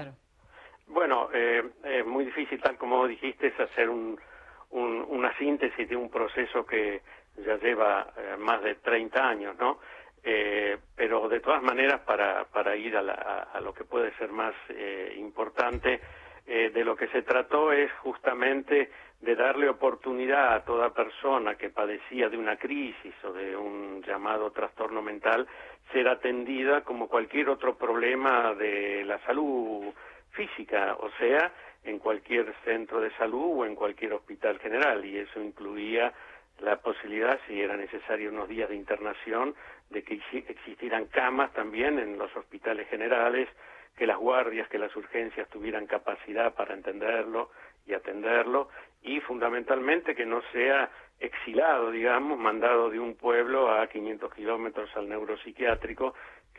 Bueno, 0.87 1.29
eh, 1.33 1.63
es 1.83 2.05
muy 2.05 2.25
difícil, 2.25 2.61
tal 2.61 2.77
como 2.77 3.07
dijiste, 3.07 3.47
es 3.47 3.59
hacer 3.59 3.89
un, 3.89 4.19
un- 4.71 5.05
una 5.09 5.35
síntesis 5.37 5.87
de 5.89 5.95
un 5.95 6.09
proceso 6.09 6.65
que 6.65 7.01
ya 7.45 7.57
lleva 7.57 8.13
eh, 8.17 8.35
más 8.37 8.61
de 8.61 8.75
30 8.75 9.27
años, 9.27 9.55
¿no? 9.59 9.79
Eh, 10.23 10.77
pero 10.95 11.27
de 11.27 11.39
todas 11.39 11.61
maneras, 11.61 12.01
para, 12.01 12.45
para 12.45 12.75
ir 12.75 12.95
a, 12.95 13.01
la- 13.01 13.13
a- 13.13 13.57
a 13.57 13.61
lo 13.61 13.73
que 13.73 13.83
puede 13.83 14.15
ser 14.17 14.29
más 14.31 14.53
eh, 14.69 15.15
importante, 15.19 15.99
eh, 16.47 16.71
de 16.73 16.83
lo 16.83 16.95
que 16.95 17.07
se 17.07 17.21
trató 17.21 17.71
es 17.71 17.91
justamente 17.99 18.89
de 19.21 19.35
darle 19.35 19.69
oportunidad 19.69 20.53
a 20.53 20.65
toda 20.65 20.93
persona 20.93 21.55
que 21.55 21.69
padecía 21.69 22.27
de 22.27 22.37
una 22.37 22.57
crisis 22.57 23.13
o 23.23 23.31
de 23.31 23.55
un 23.55 24.03
llamado 24.03 24.51
trastorno 24.51 25.01
mental 25.01 25.47
ser 25.93 26.07
atendida 26.09 26.81
como 26.81 27.07
cualquier 27.07 27.49
otro 27.49 27.77
problema 27.77 28.53
de 28.55 29.03
la 29.05 29.19
salud 29.19 29.93
física, 30.31 30.97
o 30.99 31.09
sea, 31.11 31.53
en 31.85 31.99
cualquier 31.99 32.53
centro 32.65 32.99
de 32.99 33.11
salud 33.11 33.59
o 33.59 33.65
en 33.65 33.75
cualquier 33.75 34.13
hospital 34.13 34.59
general, 34.59 35.05
y 35.05 35.17
eso 35.19 35.41
incluía 35.41 36.11
la 36.59 36.77
posibilidad, 36.77 37.39
si 37.47 37.61
era 37.61 37.75
necesario 37.77 38.29
unos 38.29 38.47
días 38.49 38.69
de 38.69 38.75
internación, 38.75 39.55
de 39.89 40.03
que 40.03 40.19
exi- 40.19 40.45
existieran 40.47 41.05
camas 41.05 41.51
también 41.53 41.99
en 41.99 42.17
los 42.17 42.35
hospitales 42.35 42.87
generales, 42.89 43.47
que 43.97 44.07
las 44.07 44.17
guardias, 44.17 44.67
que 44.69 44.77
las 44.77 44.95
urgencias 44.95 45.47
tuvieran 45.49 45.85
capacidad 45.85 46.53
para 46.53 46.73
entenderlo 46.73 47.51
y 47.85 47.93
atenderlo, 47.93 48.69
y 49.01 49.19
fundamentalmente 49.21 50.15
que 50.15 50.25
no 50.25 50.41
sea 50.51 50.89
exilado, 51.19 51.91
digamos, 51.91 52.37
mandado 52.37 52.89
de 52.89 52.99
un 52.99 53.15
pueblo 53.15 53.71
a 53.71 53.87
500 53.87 54.33
kilómetros 54.33 54.89
al 54.95 55.09
neuropsiquiátrico, 55.09 56.13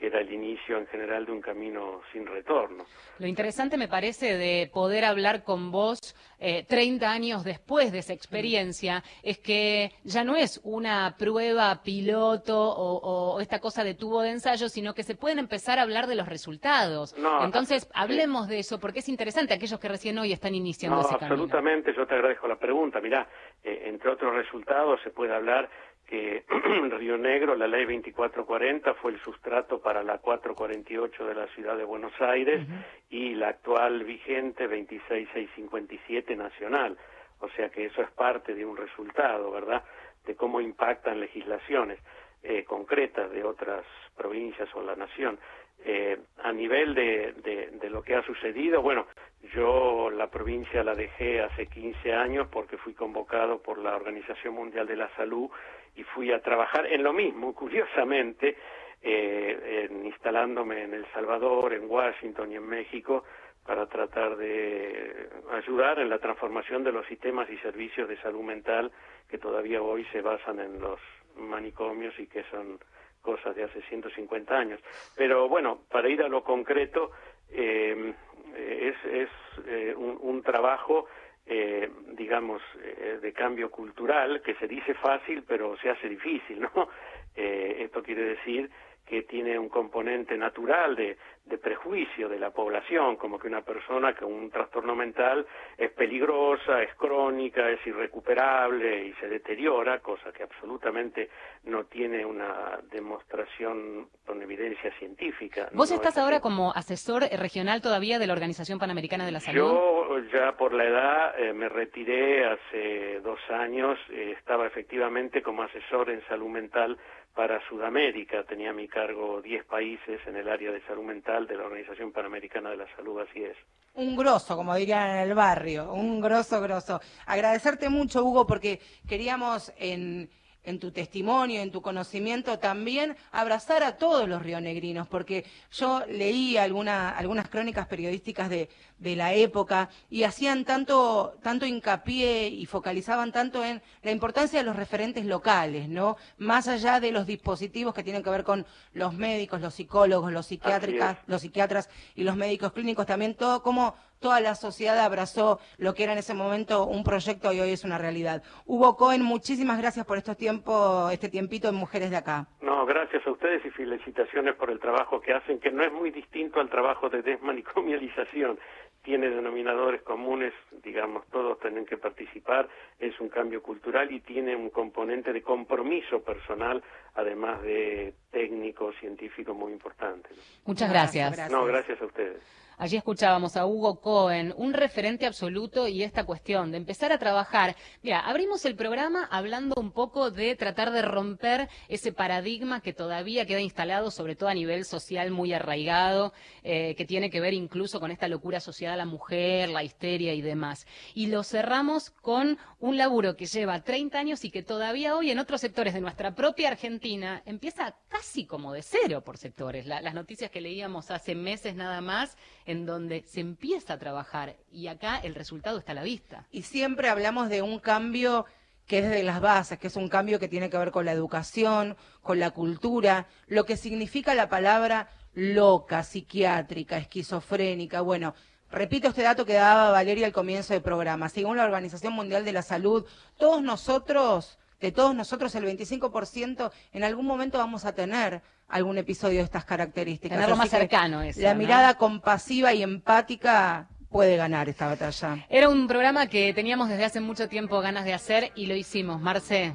que 0.04 0.08
era 0.08 0.20
el 0.20 0.30
inicio 0.32 0.76
en 0.76 0.86
general 0.88 1.24
de 1.24 1.32
un 1.32 1.40
camino 1.40 2.02
sin 2.12 2.26
retorno. 2.26 2.84
Lo 3.18 3.26
interesante 3.26 3.76
me 3.78 3.88
parece 3.88 4.36
de 4.36 4.70
poder 4.72 5.04
hablar 5.04 5.44
con 5.44 5.70
vos 5.70 5.98
eh, 6.38 6.64
30 6.68 7.10
años 7.10 7.42
después 7.44 7.90
de 7.90 8.00
esa 8.00 8.12
experiencia 8.12 9.02
es 9.22 9.38
que 9.38 9.92
ya 10.04 10.22
no 10.24 10.36
es 10.36 10.60
una 10.64 11.14
prueba 11.18 11.80
piloto 11.82 12.54
o, 12.58 13.34
o 13.36 13.40
esta 13.40 13.60
cosa 13.60 13.82
de 13.82 13.94
tubo 13.94 14.20
de 14.22 14.30
ensayo, 14.32 14.68
sino 14.68 14.94
que 14.94 15.02
se 15.04 15.14
pueden 15.14 15.38
empezar 15.38 15.78
a 15.78 15.82
hablar 15.82 16.06
de 16.06 16.16
los 16.16 16.28
resultados. 16.28 17.16
No, 17.16 17.42
Entonces, 17.44 17.84
sí. 17.84 17.88
hablemos 17.94 18.46
de 18.48 18.58
eso 18.58 18.78
porque 18.78 18.98
es 18.98 19.08
interesante 19.08 19.54
aquellos 19.54 19.80
que 19.80 19.88
recién 19.88 20.18
hoy 20.18 20.32
están 20.32 20.54
iniciando 20.54 20.96
No, 20.96 21.02
ese 21.02 21.16
camino. 21.18 21.34
absolutamente, 21.44 21.94
yo 21.96 22.06
te 22.06 22.14
agradezco 22.14 22.46
la 22.46 22.56
pregunta. 22.58 23.00
Mirá, 23.00 23.26
eh, 23.62 23.84
entre 23.86 24.10
otros 24.10 24.34
resultados 24.34 25.00
se 25.02 25.10
puede 25.10 25.34
hablar 25.34 25.70
que 26.06 26.44
Río 26.98 27.16
Negro, 27.16 27.54
la 27.54 27.66
ley 27.66 27.84
2440, 27.84 28.94
fue 28.94 29.12
el 29.12 29.20
sustrato 29.20 29.80
para 29.80 30.02
la 30.02 30.18
448 30.18 31.26
de 31.26 31.34
la 31.34 31.46
ciudad 31.48 31.76
de 31.76 31.84
Buenos 31.84 32.12
Aires 32.20 32.66
y 33.10 33.34
la 33.34 33.48
actual 33.48 34.04
vigente 34.04 34.68
26657 34.68 36.36
nacional. 36.36 36.96
O 37.40 37.48
sea 37.50 37.68
que 37.68 37.86
eso 37.86 38.02
es 38.02 38.10
parte 38.10 38.54
de 38.54 38.64
un 38.64 38.76
resultado, 38.76 39.50
¿verdad? 39.50 39.82
De 40.24 40.34
cómo 40.34 40.60
impactan 40.60 41.20
legislaciones 41.20 41.98
eh, 42.42 42.64
concretas 42.64 43.30
de 43.30 43.44
otras 43.44 43.84
provincias 44.16 44.68
o 44.74 44.82
la 44.82 44.96
nación. 44.96 45.38
Eh, 45.84 46.18
a 46.42 46.52
nivel 46.52 46.94
de, 46.94 47.34
de, 47.42 47.70
de 47.72 47.90
lo 47.90 48.02
que 48.02 48.14
ha 48.14 48.22
sucedido, 48.22 48.80
bueno, 48.80 49.06
yo 49.52 50.10
la 50.10 50.28
provincia 50.28 50.82
la 50.82 50.94
dejé 50.94 51.42
hace 51.42 51.66
15 51.66 52.12
años 52.12 52.48
porque 52.50 52.78
fui 52.78 52.94
convocado 52.94 53.60
por 53.60 53.78
la 53.78 53.94
Organización 53.94 54.54
Mundial 54.54 54.86
de 54.86 54.96
la 54.96 55.14
Salud 55.16 55.50
y 55.96 56.02
fui 56.04 56.32
a 56.32 56.40
trabajar 56.42 56.86
en 56.86 57.02
lo 57.02 57.12
mismo, 57.12 57.54
curiosamente, 57.54 58.56
eh, 59.02 59.86
en- 59.90 60.06
instalándome 60.06 60.82
en 60.82 60.94
El 60.94 61.06
Salvador, 61.12 61.72
en 61.74 61.88
Washington 61.90 62.52
y 62.52 62.56
en 62.56 62.66
México 62.66 63.24
para 63.66 63.86
tratar 63.86 64.36
de 64.36 65.28
ayudar 65.52 65.98
en 65.98 66.10
la 66.10 66.18
transformación 66.18 66.84
de 66.84 66.92
los 66.92 67.06
sistemas 67.06 67.48
y 67.50 67.56
servicios 67.58 68.08
de 68.08 68.16
salud 68.20 68.42
mental 68.42 68.92
que 69.28 69.38
todavía 69.38 69.80
hoy 69.82 70.04
se 70.12 70.20
basan 70.20 70.60
en 70.60 70.80
los 70.80 71.00
manicomios 71.36 72.18
y 72.18 72.26
que 72.26 72.44
son 72.50 72.78
cosas 73.22 73.56
de 73.56 73.64
hace 73.64 73.80
150 73.82 74.54
años. 74.56 74.80
Pero 75.16 75.48
bueno, 75.48 75.80
para 75.90 76.08
ir 76.10 76.22
a 76.22 76.28
lo 76.28 76.44
concreto, 76.44 77.10
eh, 77.50 78.12
es, 78.56 78.96
es 79.06 79.28
eh, 79.66 79.94
un, 79.96 80.18
un 80.20 80.42
trabajo, 80.42 81.06
eh, 81.46 81.90
digamos, 82.12 82.62
eh, 82.82 83.18
de 83.20 83.32
cambio 83.32 83.70
cultural 83.70 84.40
que 84.42 84.54
se 84.54 84.66
dice 84.66 84.94
fácil, 84.94 85.44
pero 85.46 85.76
se 85.78 85.90
hace 85.90 86.08
difícil, 86.08 86.60
¿no? 86.60 86.70
Eh, 87.36 87.82
esto 87.82 88.00
quiere 88.00 88.22
decir 88.22 88.70
que 89.04 89.22
tiene 89.22 89.58
un 89.58 89.68
componente 89.68 90.38
natural 90.38 90.94
de, 90.94 91.16
de 91.46 91.58
prejuicio 91.58 92.28
de 92.28 92.38
la 92.38 92.50
población, 92.50 93.16
como 93.16 93.38
que 93.38 93.48
una 93.48 93.60
persona 93.60 94.14
con 94.14 94.32
un 94.32 94.50
trastorno 94.50 94.96
mental 94.96 95.46
es 95.76 95.90
peligrosa, 95.90 96.82
es 96.82 96.94
crónica, 96.94 97.68
es 97.70 97.86
irrecuperable 97.86 99.06
y 99.06 99.12
se 99.14 99.28
deteriora, 99.28 99.98
cosa 99.98 100.32
que 100.32 100.42
absolutamente 100.42 101.28
no 101.64 101.84
tiene 101.84 102.24
una 102.24 102.78
demostración 102.90 104.08
con 104.26 104.40
evidencia 104.40 104.90
científica. 104.98 105.68
Vos 105.72 105.90
No 105.90 105.96
estás 105.96 106.16
es 106.16 106.22
ahora 106.22 106.40
como 106.40 106.72
asesor 106.72 107.24
regional 107.38 107.82
todavía 107.82 108.18
de 108.18 108.26
la 108.26 108.32
Organización 108.32 108.78
Panamericana 108.78 109.26
de 109.26 109.32
la 109.32 109.40
Salud. 109.40 109.58
Yo 109.58 110.18
ya 110.32 110.52
por 110.56 110.72
la 110.72 110.84
edad 110.84 111.38
eh, 111.38 111.52
me 111.52 111.68
retiré 111.68 112.46
hace 112.46 113.20
dos 113.20 113.38
años, 113.50 113.98
eh, 114.10 114.34
estaba 114.38 114.66
efectivamente 114.66 115.42
como 115.42 115.62
asesor 115.62 116.10
en 116.10 116.24
salud 116.26 116.48
mental 116.48 116.98
para 117.34 117.60
Sudamérica, 117.68 118.44
tenía 118.44 118.70
a 118.70 118.72
mi 118.72 118.86
cargo 118.86 119.42
10 119.42 119.64
países 119.64 120.20
en 120.26 120.36
el 120.36 120.48
área 120.48 120.70
de 120.70 120.80
salud 120.82 121.02
mental 121.02 121.46
de 121.46 121.56
la 121.56 121.64
Organización 121.64 122.12
Panamericana 122.12 122.70
de 122.70 122.76
la 122.76 122.96
Salud, 122.96 123.20
así 123.20 123.42
es. 123.42 123.56
Un 123.94 124.16
grosso, 124.16 124.56
como 124.56 124.74
dirían 124.74 125.10
en 125.10 125.18
el 125.18 125.34
barrio, 125.34 125.92
un 125.92 126.20
grosso, 126.20 126.60
grosso. 126.60 127.00
Agradecerte 127.26 127.88
mucho, 127.88 128.24
Hugo, 128.24 128.46
porque 128.46 128.80
queríamos 129.08 129.72
en, 129.78 130.30
en 130.64 130.78
tu 130.78 130.90
testimonio, 130.90 131.60
en 131.60 131.70
tu 131.70 131.82
conocimiento 131.82 132.58
también 132.58 133.16
abrazar 133.30 133.82
a 133.82 133.96
todos 133.96 134.28
los 134.28 134.42
rionegrinos, 134.42 135.06
porque 135.06 135.44
yo 135.70 136.04
leí 136.08 136.56
alguna, 136.56 137.10
algunas 137.10 137.48
crónicas 137.48 137.86
periodísticas 137.86 138.48
de, 138.48 138.68
de 138.98 139.16
la 139.16 139.34
época 139.34 139.90
y 140.10 140.22
hacían 140.22 140.64
tanto, 140.64 141.36
tanto 141.42 141.66
hincapié 141.66 142.48
y 142.48 142.66
focalizaban 142.66 143.32
tanto 143.32 143.64
en 143.64 143.82
la 144.02 144.10
importancia 144.10 144.58
de 144.58 144.64
los 144.64 144.76
referentes 144.76 145.26
locales, 145.26 145.88
¿no? 145.88 146.16
Más 146.38 146.68
allá 146.68 147.00
de 147.00 147.12
los 147.12 147.26
dispositivos 147.26 147.94
que 147.94 148.02
tienen 148.02 148.22
que 148.22 148.30
ver 148.30 148.44
con 148.44 148.66
los 148.92 149.14
médicos, 149.14 149.60
los 149.60 149.74
psicólogos, 149.74 150.32
los 150.32 150.46
psiquiátricas, 150.46 151.18
los 151.26 151.42
psiquiatras 151.42 151.90
y 152.14 152.24
los 152.24 152.36
médicos 152.36 152.72
clínicos, 152.72 153.06
también 153.06 153.34
todo 153.34 153.62
cómo 153.62 153.94
toda 154.24 154.40
la 154.40 154.54
sociedad 154.54 154.98
abrazó 155.00 155.60
lo 155.76 155.92
que 155.92 156.04
era 156.04 156.12
en 156.14 156.18
ese 156.18 156.32
momento 156.32 156.86
un 156.86 157.04
proyecto 157.04 157.52
y 157.52 157.60
hoy 157.60 157.72
es 157.72 157.84
una 157.84 157.98
realidad. 157.98 158.42
Hugo 158.64 158.96
Cohen, 158.96 159.22
muchísimas 159.22 159.76
gracias 159.76 160.06
por 160.06 160.16
estos 160.16 160.38
tiempos, 160.38 161.12
este 161.12 161.28
tiempito 161.28 161.68
en 161.68 161.74
Mujeres 161.74 162.08
de 162.08 162.16
Acá. 162.16 162.46
No, 162.62 162.86
gracias 162.86 163.26
a 163.26 163.30
ustedes 163.30 163.62
y 163.66 163.70
felicitaciones 163.70 164.54
por 164.54 164.70
el 164.70 164.80
trabajo 164.80 165.20
que 165.20 165.34
hacen, 165.34 165.60
que 165.60 165.70
no 165.70 165.84
es 165.84 165.92
muy 165.92 166.10
distinto 166.10 166.58
al 166.58 166.70
trabajo 166.70 167.10
de 167.10 167.20
desmanicomialización. 167.20 168.58
Tiene 169.02 169.28
denominadores 169.28 170.00
comunes, 170.00 170.54
digamos, 170.82 171.26
todos 171.26 171.60
tienen 171.60 171.84
que 171.84 171.98
participar, 171.98 172.66
es 172.98 173.20
un 173.20 173.28
cambio 173.28 173.62
cultural 173.62 174.10
y 174.10 174.20
tiene 174.20 174.56
un 174.56 174.70
componente 174.70 175.34
de 175.34 175.42
compromiso 175.42 176.22
personal, 176.22 176.82
además 177.14 177.60
de 177.60 178.14
técnico, 178.30 178.90
científico 178.94 179.52
muy 179.52 179.72
importante. 179.72 180.30
¿no? 180.30 180.42
Muchas 180.64 180.88
gracias. 180.88 181.50
No, 181.50 181.66
gracias 181.66 182.00
a 182.00 182.06
ustedes. 182.06 182.63
Allí 182.76 182.96
escuchábamos 182.96 183.56
a 183.56 183.66
Hugo 183.66 184.00
Cohen, 184.00 184.52
un 184.56 184.72
referente 184.72 185.26
absoluto 185.26 185.86
y 185.86 186.02
esta 186.02 186.24
cuestión 186.24 186.72
de 186.72 186.78
empezar 186.78 187.12
a 187.12 187.18
trabajar. 187.18 187.76
Mira, 188.02 188.20
abrimos 188.20 188.64
el 188.64 188.74
programa 188.74 189.28
hablando 189.30 189.74
un 189.80 189.92
poco 189.92 190.30
de 190.32 190.56
tratar 190.56 190.90
de 190.90 191.02
romper 191.02 191.68
ese 191.88 192.12
paradigma 192.12 192.80
que 192.80 192.92
todavía 192.92 193.46
queda 193.46 193.60
instalado, 193.60 194.10
sobre 194.10 194.34
todo 194.34 194.48
a 194.48 194.54
nivel 194.54 194.84
social 194.84 195.30
muy 195.30 195.52
arraigado, 195.52 196.32
eh, 196.64 196.94
que 196.96 197.04
tiene 197.04 197.30
que 197.30 197.40
ver 197.40 197.54
incluso 197.54 198.00
con 198.00 198.10
esta 198.10 198.26
locura 198.28 198.58
asociada 198.58 198.94
a 198.94 198.98
la 198.98 199.04
mujer, 199.06 199.68
la 199.68 199.84
histeria 199.84 200.34
y 200.34 200.42
demás. 200.42 200.86
Y 201.14 201.28
lo 201.28 201.44
cerramos 201.44 202.10
con 202.10 202.58
un 202.80 202.96
laburo 202.98 203.36
que 203.36 203.46
lleva 203.46 203.82
30 203.84 204.18
años 204.18 204.44
y 204.44 204.50
que 204.50 204.62
todavía 204.62 205.16
hoy 205.16 205.30
en 205.30 205.38
otros 205.38 205.60
sectores 205.60 205.94
de 205.94 206.00
nuestra 206.00 206.34
propia 206.34 206.68
Argentina 206.68 207.42
empieza 207.46 207.94
casi 208.08 208.46
como 208.46 208.72
de 208.72 208.82
cero 208.82 209.22
por 209.22 209.38
sectores. 209.38 209.86
La- 209.86 210.00
las 210.00 210.14
noticias 210.14 210.50
que 210.50 210.60
leíamos 210.60 211.10
hace 211.12 211.34
meses 211.36 211.74
nada 211.76 212.00
más 212.00 212.36
en 212.66 212.86
donde 212.86 213.24
se 213.26 213.40
empieza 213.40 213.94
a 213.94 213.98
trabajar 213.98 214.56
y 214.72 214.88
acá 214.88 215.18
el 215.18 215.34
resultado 215.34 215.78
está 215.78 215.92
a 215.92 215.96
la 215.96 216.02
vista. 216.02 216.46
Y 216.50 216.62
siempre 216.62 217.08
hablamos 217.08 217.48
de 217.48 217.62
un 217.62 217.78
cambio 217.78 218.46
que 218.86 218.98
es 218.98 219.04
desde 219.08 219.22
las 219.22 219.40
bases, 219.40 219.78
que 219.78 219.86
es 219.86 219.96
un 219.96 220.08
cambio 220.08 220.38
que 220.38 220.48
tiene 220.48 220.70
que 220.70 220.76
ver 220.76 220.90
con 220.90 221.04
la 221.04 221.12
educación, 221.12 221.96
con 222.22 222.38
la 222.38 222.50
cultura, 222.50 223.26
lo 223.46 223.64
que 223.64 223.76
significa 223.76 224.34
la 224.34 224.48
palabra 224.48 225.08
loca, 225.32 226.02
psiquiátrica, 226.02 226.98
esquizofrénica. 226.98 228.02
Bueno, 228.02 228.34
repito 228.70 229.08
este 229.08 229.22
dato 229.22 229.46
que 229.46 229.54
daba 229.54 229.90
Valeria 229.90 230.26
al 230.26 230.32
comienzo 230.32 230.74
del 230.74 230.82
programa. 230.82 231.28
Según 231.28 231.56
la 231.56 231.64
Organización 231.64 232.12
Mundial 232.12 232.44
de 232.44 232.52
la 232.52 232.62
Salud, 232.62 233.06
todos 233.38 233.62
nosotros, 233.62 234.58
de 234.84 234.92
todos 234.92 235.14
nosotros, 235.14 235.54
el 235.54 235.64
25% 235.64 236.70
en 236.92 237.04
algún 237.04 237.24
momento 237.24 237.56
vamos 237.56 237.86
a 237.86 237.94
tener 237.94 238.42
algún 238.68 238.98
episodio 238.98 239.38
de 239.38 239.44
estas 239.44 239.64
características. 239.64 240.36
Tenerlo 240.36 240.56
más 240.56 240.68
cercano 240.68 241.22
eso, 241.22 241.40
La 241.40 241.54
¿no? 241.54 241.58
mirada 241.60 241.94
compasiva 241.94 242.74
y 242.74 242.82
empática 242.82 243.88
puede 244.10 244.36
ganar 244.36 244.68
esta 244.68 244.86
batalla. 244.86 245.46
Era 245.48 245.70
un 245.70 245.88
programa 245.88 246.26
que 246.26 246.52
teníamos 246.52 246.90
desde 246.90 247.04
hace 247.04 247.20
mucho 247.20 247.48
tiempo 247.48 247.80
ganas 247.80 248.04
de 248.04 248.12
hacer 248.12 248.52
y 248.54 248.66
lo 248.66 248.76
hicimos, 248.76 249.22
Marce. 249.22 249.74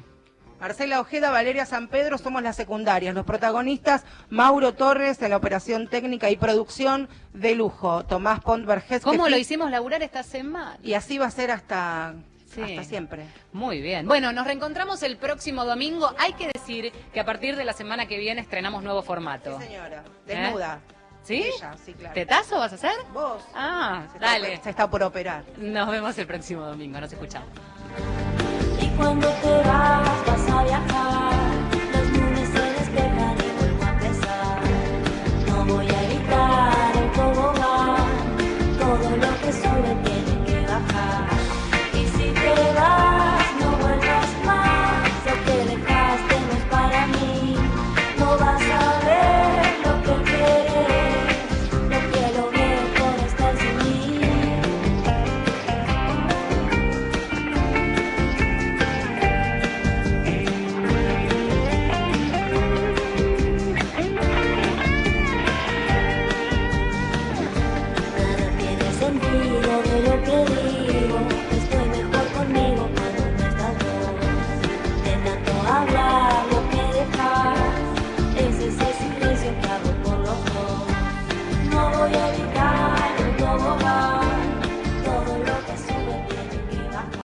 Marcela 0.60 1.00
Ojeda, 1.00 1.30
Valeria 1.30 1.66
San 1.66 1.88
Pedro, 1.88 2.18
somos 2.18 2.42
las 2.42 2.54
secundarias. 2.54 3.14
Los 3.14 3.24
protagonistas, 3.24 4.04
Mauro 4.28 4.74
Torres 4.74 5.20
en 5.22 5.30
la 5.30 5.38
operación 5.38 5.88
técnica 5.88 6.30
y 6.30 6.36
producción 6.36 7.08
de 7.32 7.54
lujo. 7.54 8.04
Tomás 8.04 8.40
Pont 8.40 8.66
Vergés. 8.66 9.02
¿Cómo 9.02 9.24
que 9.24 9.30
lo 9.30 9.38
hicimos 9.38 9.70
laburar 9.70 10.02
esta 10.02 10.22
semana? 10.22 10.78
Y 10.82 10.92
así 10.92 11.16
va 11.18 11.26
a 11.26 11.30
ser 11.30 11.50
hasta, 11.50 12.14
Sí. 12.52 12.62
Hasta 12.62 12.84
siempre. 12.84 13.26
Muy 13.52 13.80
bien. 13.80 14.06
Bueno, 14.06 14.32
nos 14.32 14.44
reencontramos 14.46 15.02
el 15.02 15.16
próximo 15.16 15.64
domingo. 15.64 16.12
Hay 16.18 16.32
que 16.32 16.50
decir 16.52 16.92
que 17.12 17.20
a 17.20 17.24
partir 17.24 17.56
de 17.56 17.64
la 17.64 17.72
semana 17.72 18.06
que 18.06 18.18
viene 18.18 18.40
estrenamos 18.40 18.82
nuevo 18.82 19.02
formato. 19.02 19.58
Sí, 19.60 19.66
señora. 19.66 20.02
¿Eh? 20.26 20.34
Desnuda. 20.34 20.80
¿Sí? 21.22 21.44
Ella, 21.54 21.76
sí 21.84 21.94
¿Tetazo 22.14 22.58
vas 22.58 22.72
a 22.72 22.74
hacer? 22.76 22.92
Vos. 23.12 23.42
Ah, 23.54 24.06
dale. 24.18 24.54
Está, 24.54 24.64
se 24.64 24.70
está 24.70 24.90
por 24.90 25.02
operar. 25.02 25.44
Nos 25.58 25.88
vemos 25.90 26.16
el 26.18 26.26
próximo 26.26 26.62
domingo, 26.64 26.98
nos 27.00 27.12
escuchamos. 27.12 27.48
Y 28.80 28.88
cuando 28.96 29.28
te 29.28 29.50
vas, 29.68 30.26
vas 30.26 30.50
a 30.50 30.64
viajar. 30.64 31.30
No 35.46 35.64
voy 35.66 35.86
a 35.88 36.02
evitar 36.04 36.96
el 36.96 37.12
tobogán, 37.12 38.08
todo 38.78 39.16
lo 39.16 39.40
que 39.42 39.49